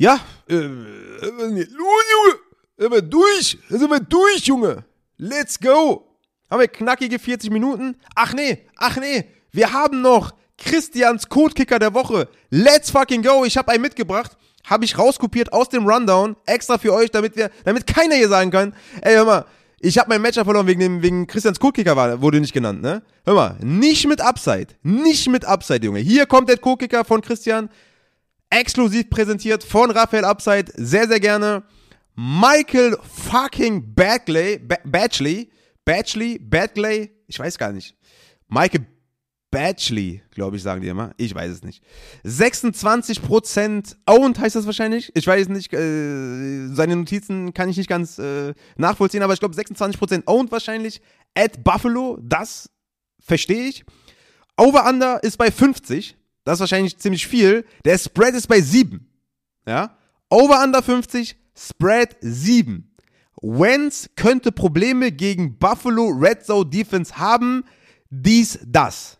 Ja, 0.00 0.18
äh, 0.48 0.54
Junge, 0.54 1.66
sind 2.78 2.90
wir 2.90 3.02
durch, 3.02 3.58
sind 3.68 3.90
wir 3.90 4.00
durch, 4.00 4.46
Junge. 4.46 4.82
Let's 5.18 5.60
go. 5.60 6.16
Haben 6.50 6.60
wir 6.60 6.68
knackige 6.68 7.18
40 7.18 7.50
Minuten? 7.50 7.96
Ach 8.14 8.32
nee, 8.32 8.66
ach 8.76 8.96
nee, 8.96 9.26
wir 9.52 9.74
haben 9.74 10.00
noch 10.00 10.32
Christians 10.56 11.28
Codekicker 11.28 11.78
der 11.78 11.92
Woche. 11.92 12.28
Let's 12.48 12.90
fucking 12.90 13.22
go. 13.22 13.44
Ich 13.44 13.58
habe 13.58 13.72
einen 13.72 13.82
mitgebracht, 13.82 14.38
habe 14.64 14.86
ich 14.86 14.96
rauskopiert 14.96 15.52
aus 15.52 15.68
dem 15.68 15.86
Rundown, 15.86 16.34
extra 16.46 16.78
für 16.78 16.94
euch, 16.94 17.10
damit 17.10 17.36
wir, 17.36 17.50
damit 17.66 17.86
keiner 17.86 18.14
hier 18.14 18.30
sagen 18.30 18.50
kann, 18.50 18.72
ey, 19.02 19.16
hör 19.16 19.26
mal, 19.26 19.44
ich 19.80 19.98
habe 19.98 20.08
mein 20.08 20.22
Matchup 20.22 20.46
verloren 20.46 20.66
wegen 20.66 20.80
dem, 20.80 21.02
wegen 21.02 21.26
Christians 21.26 21.60
Codekicker 21.60 21.94
war, 21.94 22.22
wurde 22.22 22.40
nicht 22.40 22.54
genannt, 22.54 22.80
ne? 22.80 23.02
Hör 23.26 23.34
mal, 23.34 23.58
nicht 23.60 24.06
mit 24.06 24.22
Upside, 24.22 24.68
nicht 24.82 25.28
mit 25.28 25.44
Upside, 25.44 25.84
Junge. 25.84 26.00
Hier 26.00 26.24
kommt 26.24 26.48
der 26.48 26.56
Codekicker 26.56 27.04
von 27.04 27.20
Christian 27.20 27.68
exklusiv 28.50 29.08
präsentiert 29.08 29.64
von 29.64 29.90
Raphael 29.90 30.24
Upside. 30.24 30.72
Sehr, 30.76 31.08
sehr 31.08 31.20
gerne. 31.20 31.62
Michael 32.16 32.98
fucking 33.02 33.94
Bagley, 33.94 34.58
ba 34.58 34.76
Batchley, 34.84 35.50
Batchley, 35.84 36.38
Bagley, 36.38 37.10
ich 37.26 37.38
weiß 37.38 37.56
gar 37.56 37.72
nicht. 37.72 37.96
Michael 38.48 38.86
Batchley, 39.50 40.22
glaube 40.30 40.56
ich, 40.56 40.62
sagen 40.62 40.80
die 40.80 40.88
immer. 40.88 41.12
Ich 41.16 41.34
weiß 41.34 41.50
es 41.50 41.62
nicht. 41.62 41.82
26% 42.24 43.96
owned 44.06 44.38
heißt 44.38 44.54
das 44.54 44.66
wahrscheinlich. 44.66 45.10
Ich 45.14 45.26
weiß 45.26 45.48
nicht, 45.48 45.72
äh, 45.72 46.68
seine 46.68 46.96
Notizen 46.96 47.52
kann 47.52 47.68
ich 47.68 47.76
nicht 47.76 47.88
ganz 47.88 48.18
äh, 48.18 48.54
nachvollziehen, 48.76 49.22
aber 49.22 49.32
ich 49.32 49.40
glaube 49.40 49.54
26% 49.56 50.22
owned 50.26 50.52
wahrscheinlich. 50.52 51.00
At 51.34 51.64
Buffalo, 51.64 52.18
das 52.22 52.70
verstehe 53.20 53.68
ich. 53.68 53.84
Over-Under 54.56 55.22
ist 55.22 55.38
bei 55.38 55.50
50. 55.50 56.16
Das 56.44 56.54
ist 56.54 56.60
wahrscheinlich 56.60 56.98
ziemlich 56.98 57.26
viel. 57.26 57.64
Der 57.84 57.98
Spread 57.98 58.34
ist 58.34 58.48
bei 58.48 58.60
7. 58.60 59.06
Ja? 59.66 59.96
Over 60.28 60.62
under 60.62 60.82
50, 60.82 61.36
Spread 61.56 62.16
7. 62.20 62.86
Wentz 63.42 64.10
könnte 64.16 64.52
Probleme 64.52 65.12
gegen 65.12 65.58
Buffalo 65.58 66.08
Red 66.08 66.44
Zone 66.44 66.68
Defense 66.68 67.16
haben. 67.16 67.64
Dies, 68.10 68.58
das. 68.66 69.18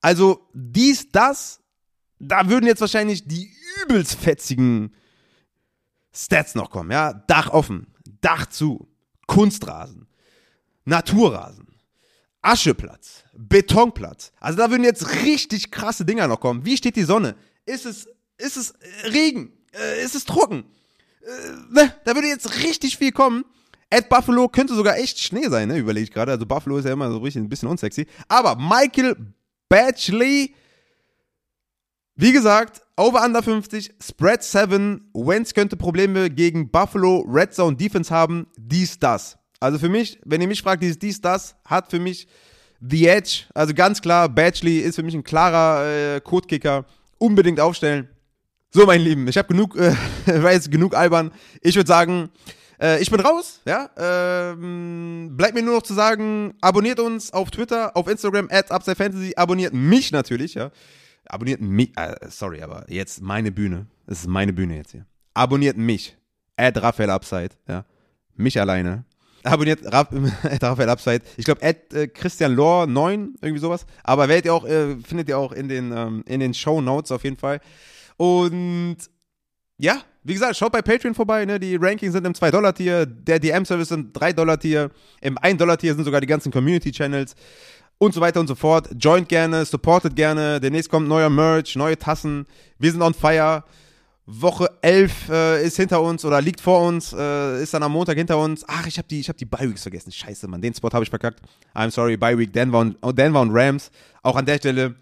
Also, 0.00 0.48
dies, 0.54 1.10
das. 1.10 1.60
Da 2.18 2.48
würden 2.48 2.66
jetzt 2.66 2.80
wahrscheinlich 2.80 3.26
die 3.26 3.50
übelst 3.82 4.14
fetzigen 4.14 4.94
Stats 6.12 6.54
noch 6.54 6.70
kommen. 6.70 6.90
Ja? 6.90 7.12
Dach 7.12 7.50
offen, 7.50 7.86
Dach 8.20 8.46
zu, 8.46 8.88
Kunstrasen, 9.26 10.06
Naturrasen, 10.84 11.69
Ascheplatz, 12.42 13.24
Betonplatz. 13.34 14.32
Also 14.40 14.58
da 14.58 14.70
würden 14.70 14.84
jetzt 14.84 15.24
richtig 15.24 15.70
krasse 15.70 16.04
Dinger 16.04 16.26
noch 16.26 16.40
kommen. 16.40 16.64
Wie 16.64 16.76
steht 16.76 16.96
die 16.96 17.04
Sonne? 17.04 17.34
Ist 17.66 17.86
es, 17.86 18.08
ist 18.38 18.56
es 18.56 18.74
Regen? 19.04 19.52
Äh, 19.72 20.02
ist 20.02 20.14
es 20.14 20.24
trocken? 20.24 20.64
Äh, 21.22 21.74
ne? 21.74 21.94
Da 22.04 22.14
würde 22.14 22.28
jetzt 22.28 22.62
richtig 22.64 22.96
viel 22.96 23.12
kommen. 23.12 23.44
At 23.92 24.08
Buffalo 24.08 24.48
könnte 24.48 24.74
sogar 24.74 24.96
echt 24.96 25.18
Schnee 25.18 25.48
sein, 25.48 25.68
ne? 25.68 25.76
Überlege 25.76 26.04
ich 26.04 26.12
gerade. 26.12 26.32
Also 26.32 26.46
Buffalo 26.46 26.78
ist 26.78 26.84
ja 26.84 26.92
immer 26.92 27.10
so 27.10 27.18
richtig 27.18 27.42
ein 27.42 27.48
bisschen 27.48 27.68
unsexy. 27.68 28.06
Aber 28.28 28.56
Michael 28.56 29.16
Batchley, 29.68 30.54
wie 32.14 32.32
gesagt, 32.32 32.82
over 32.96 33.24
under 33.24 33.42
50, 33.42 33.94
Spread 34.00 34.42
7. 34.44 35.10
Wentz 35.12 35.54
könnte 35.54 35.76
Probleme 35.76 36.30
gegen 36.30 36.70
Buffalo 36.70 37.24
Red 37.28 37.52
Zone 37.52 37.76
Defense 37.76 38.14
haben. 38.14 38.46
Dies, 38.56 38.98
das. 38.98 39.39
Also 39.60 39.78
für 39.78 39.88
mich, 39.88 40.18
wenn 40.24 40.40
ihr 40.40 40.48
mich 40.48 40.62
fragt, 40.62 40.82
dies, 40.82 40.98
dies, 40.98 41.20
das, 41.20 41.54
hat 41.64 41.90
für 41.90 42.00
mich 42.00 42.26
The 42.80 43.06
Edge. 43.06 43.42
Also 43.54 43.74
ganz 43.74 44.00
klar, 44.00 44.28
Batchley 44.28 44.78
ist 44.78 44.96
für 44.96 45.02
mich 45.02 45.14
ein 45.14 45.22
klarer 45.22 46.16
äh, 46.16 46.20
Codekicker. 46.20 46.86
Unbedingt 47.18 47.60
aufstellen. 47.60 48.08
So, 48.72 48.86
mein 48.86 49.02
Lieben, 49.02 49.28
ich 49.28 49.36
habe 49.36 49.48
genug, 49.48 49.76
äh, 49.76 49.94
war 50.26 50.58
genug 50.58 50.94
albern. 50.94 51.32
Ich 51.60 51.76
würde 51.76 51.88
sagen, 51.88 52.30
äh, 52.80 53.02
ich 53.02 53.10
bin 53.10 53.20
raus, 53.20 53.60
ja. 53.66 53.90
Ähm, 53.96 55.36
bleibt 55.36 55.54
mir 55.54 55.62
nur 55.62 55.74
noch 55.74 55.82
zu 55.82 55.92
sagen, 55.92 56.54
abonniert 56.60 57.00
uns 57.00 57.32
auf 57.32 57.50
Twitter, 57.50 57.94
auf 57.96 58.08
Instagram, 58.08 58.48
at 58.50 58.70
UpsideFantasy, 58.70 59.34
abonniert 59.36 59.74
mich 59.74 60.12
natürlich, 60.12 60.54
ja. 60.54 60.70
Abonniert 61.26 61.60
mich, 61.60 61.96
äh, 61.96 62.14
sorry, 62.28 62.62
aber 62.62 62.86
jetzt 62.88 63.20
meine 63.20 63.52
Bühne. 63.52 63.86
Das 64.06 64.20
ist 64.20 64.28
meine 64.28 64.52
Bühne 64.52 64.76
jetzt 64.76 64.92
hier. 64.92 65.04
Abonniert 65.34 65.76
mich, 65.76 66.16
at 66.56 66.80
Raphael 66.80 67.10
Upside, 67.10 67.50
ja. 67.68 67.84
Mich 68.36 68.58
alleine. 68.58 69.04
Abonniert 69.42 69.80
Raphael 69.84 70.88
Upside. 70.88 71.22
Ich 71.36 71.44
glaube, 71.44 71.62
äh, 71.62 72.08
Christian 72.08 72.54
Lohr 72.54 72.86
9, 72.86 73.34
irgendwie 73.40 73.60
sowas. 73.60 73.86
Aber 74.04 74.28
werdet 74.28 74.46
ihr 74.46 74.54
auch, 74.54 74.64
äh, 74.64 74.96
findet 74.96 75.28
ihr 75.28 75.38
auch 75.38 75.52
in 75.52 75.68
den, 75.68 75.92
ähm, 75.92 76.22
in 76.26 76.40
den 76.40 76.54
Show 76.54 76.80
Notes 76.80 77.10
auf 77.10 77.24
jeden 77.24 77.36
Fall. 77.36 77.60
Und 78.16 78.98
ja, 79.78 80.02
wie 80.22 80.34
gesagt, 80.34 80.56
schaut 80.56 80.72
bei 80.72 80.82
Patreon 80.82 81.14
vorbei. 81.14 81.46
Ne? 81.46 81.58
Die 81.58 81.76
Rankings 81.76 82.12
sind 82.12 82.26
im 82.26 82.34
2-Dollar-Tier, 82.34 83.06
der 83.06 83.38
DM-Service 83.38 83.90
im 83.92 84.12
3-Dollar-Tier, 84.12 84.90
im 85.22 85.38
1-Dollar-Tier 85.38 85.94
sind 85.94 86.04
sogar 86.04 86.20
die 86.20 86.26
ganzen 86.26 86.52
Community-Channels. 86.52 87.34
und 87.96 88.14
so 88.14 88.20
weiter 88.20 88.40
und 88.40 88.46
so 88.46 88.54
fort. 88.54 88.88
Joint 88.98 89.28
gerne, 89.28 89.64
supportet 89.64 90.16
gerne. 90.16 90.58
Demnächst 90.58 90.90
kommt 90.90 91.06
neuer 91.06 91.28
Merch, 91.28 91.76
neue 91.76 91.98
Tassen. 91.98 92.46
Wir 92.78 92.92
sind 92.92 93.02
on 93.02 93.12
fire. 93.12 93.64
Woche 94.32 94.70
11 94.82 95.28
äh, 95.28 95.66
ist 95.66 95.76
hinter 95.76 96.00
uns 96.00 96.24
oder 96.24 96.40
liegt 96.40 96.60
vor 96.60 96.86
uns, 96.86 97.12
äh, 97.12 97.62
ist 97.62 97.74
dann 97.74 97.82
am 97.82 97.92
Montag 97.92 98.16
hinter 98.16 98.38
uns. 98.38 98.64
Ach, 98.68 98.86
ich 98.86 98.96
habe 98.98 99.08
die, 99.08 99.22
hab 99.22 99.36
die 99.36 99.44
Bye-Weeks 99.44 99.82
vergessen. 99.82 100.12
Scheiße, 100.12 100.46
Mann, 100.46 100.62
den 100.62 100.72
Spot 100.72 100.90
habe 100.92 101.02
ich 101.02 101.10
verkackt. 101.10 101.40
I'm 101.74 101.90
sorry, 101.90 102.16
Bye-Week, 102.16 102.52
Denver 102.52 102.78
und, 102.78 102.96
oh, 103.02 103.12
Denver 103.12 103.40
und 103.40 103.50
Rams. 103.52 103.90
Auch 104.22 104.36
an 104.36 104.46
der 104.46 104.58
Stelle 104.58 104.94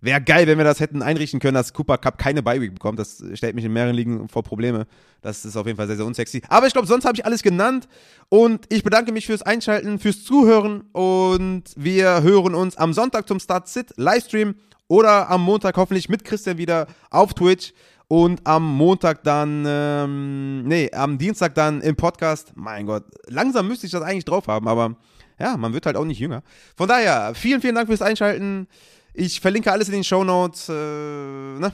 wäre 0.00 0.20
geil, 0.20 0.46
wenn 0.46 0.58
wir 0.58 0.64
das 0.64 0.80
hätten 0.80 1.02
einrichten 1.02 1.40
können, 1.40 1.54
dass 1.54 1.72
Cooper 1.72 1.98
Cup 1.98 2.18
keine 2.18 2.42
Bye-Week 2.42 2.72
bekommt. 2.72 2.98
Das 2.98 3.22
stellt 3.34 3.54
mich 3.54 3.64
in 3.64 3.72
mehreren 3.72 3.94
Ligen 3.94 4.28
vor 4.28 4.42
Probleme. 4.42 4.86
Das 5.22 5.44
ist 5.44 5.56
auf 5.56 5.66
jeden 5.66 5.76
Fall 5.76 5.86
sehr, 5.86 5.96
sehr 5.96 6.06
unsexy. 6.06 6.42
Aber 6.48 6.66
ich 6.66 6.72
glaube, 6.72 6.88
sonst 6.88 7.04
habe 7.04 7.14
ich 7.14 7.24
alles 7.24 7.42
genannt. 7.42 7.88
Und 8.28 8.66
ich 8.68 8.82
bedanke 8.82 9.12
mich 9.12 9.26
fürs 9.26 9.42
Einschalten, 9.42 9.98
fürs 9.98 10.24
Zuhören. 10.24 10.82
Und 10.92 11.64
wir 11.76 12.22
hören 12.22 12.54
uns 12.54 12.76
am 12.76 12.92
Sonntag 12.92 13.28
zum 13.28 13.38
Start-Sit-Livestream 13.38 14.56
oder 14.88 15.30
am 15.30 15.42
Montag 15.42 15.76
hoffentlich 15.76 16.08
mit 16.08 16.24
Christian 16.24 16.58
wieder 16.58 16.88
auf 17.10 17.34
Twitch. 17.34 17.72
Und 18.08 18.46
am 18.46 18.64
Montag 18.66 19.22
dann, 19.22 19.64
ähm, 19.66 20.62
nee, 20.64 20.90
am 20.92 21.18
Dienstag 21.18 21.54
dann 21.54 21.82
im 21.82 21.94
Podcast. 21.94 22.52
Mein 22.54 22.86
Gott, 22.86 23.04
langsam 23.26 23.68
müsste 23.68 23.84
ich 23.86 23.92
das 23.92 24.02
eigentlich 24.02 24.24
drauf 24.24 24.48
haben, 24.48 24.66
aber 24.66 24.96
ja, 25.38 25.56
man 25.58 25.74
wird 25.74 25.84
halt 25.84 25.96
auch 25.96 26.06
nicht 26.06 26.18
jünger. 26.18 26.42
Von 26.74 26.88
daher, 26.88 27.34
vielen, 27.34 27.60
vielen 27.60 27.74
Dank 27.74 27.88
fürs 27.88 28.02
Einschalten. 28.02 28.66
Ich 29.12 29.40
verlinke 29.40 29.70
alles 29.70 29.88
in 29.88 29.94
den 29.94 30.04
Show 30.04 30.24
Notes. 30.24 30.68
Äh, 30.68 30.72
ne? 30.72 31.72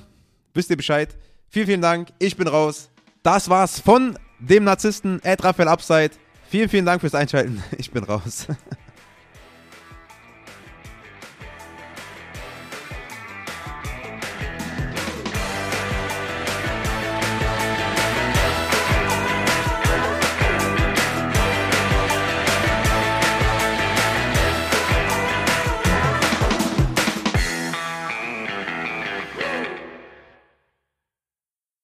Wisst 0.55 0.71
ihr 0.71 0.77
Bescheid? 0.77 1.17
Vielen, 1.49 1.67
vielen 1.67 1.83
Dank. 1.83 2.09
Ich 2.19 2.37
bin 2.37 2.49
raus. 2.49 2.91
Das 3.23 3.49
war's 3.49 3.79
von 3.79 4.19
dem 4.41 4.65
Narzissten 4.65 5.23
Ed 5.23 5.45
Raphael 5.45 5.69
Upside. 5.69 6.11
Vielen, 6.49 6.69
vielen 6.69 6.87
Dank 6.87 7.01
fürs 7.01 7.15
Einschalten. 7.15 7.63
Ich 7.79 7.91
bin 7.91 8.05
raus. 8.05 8.49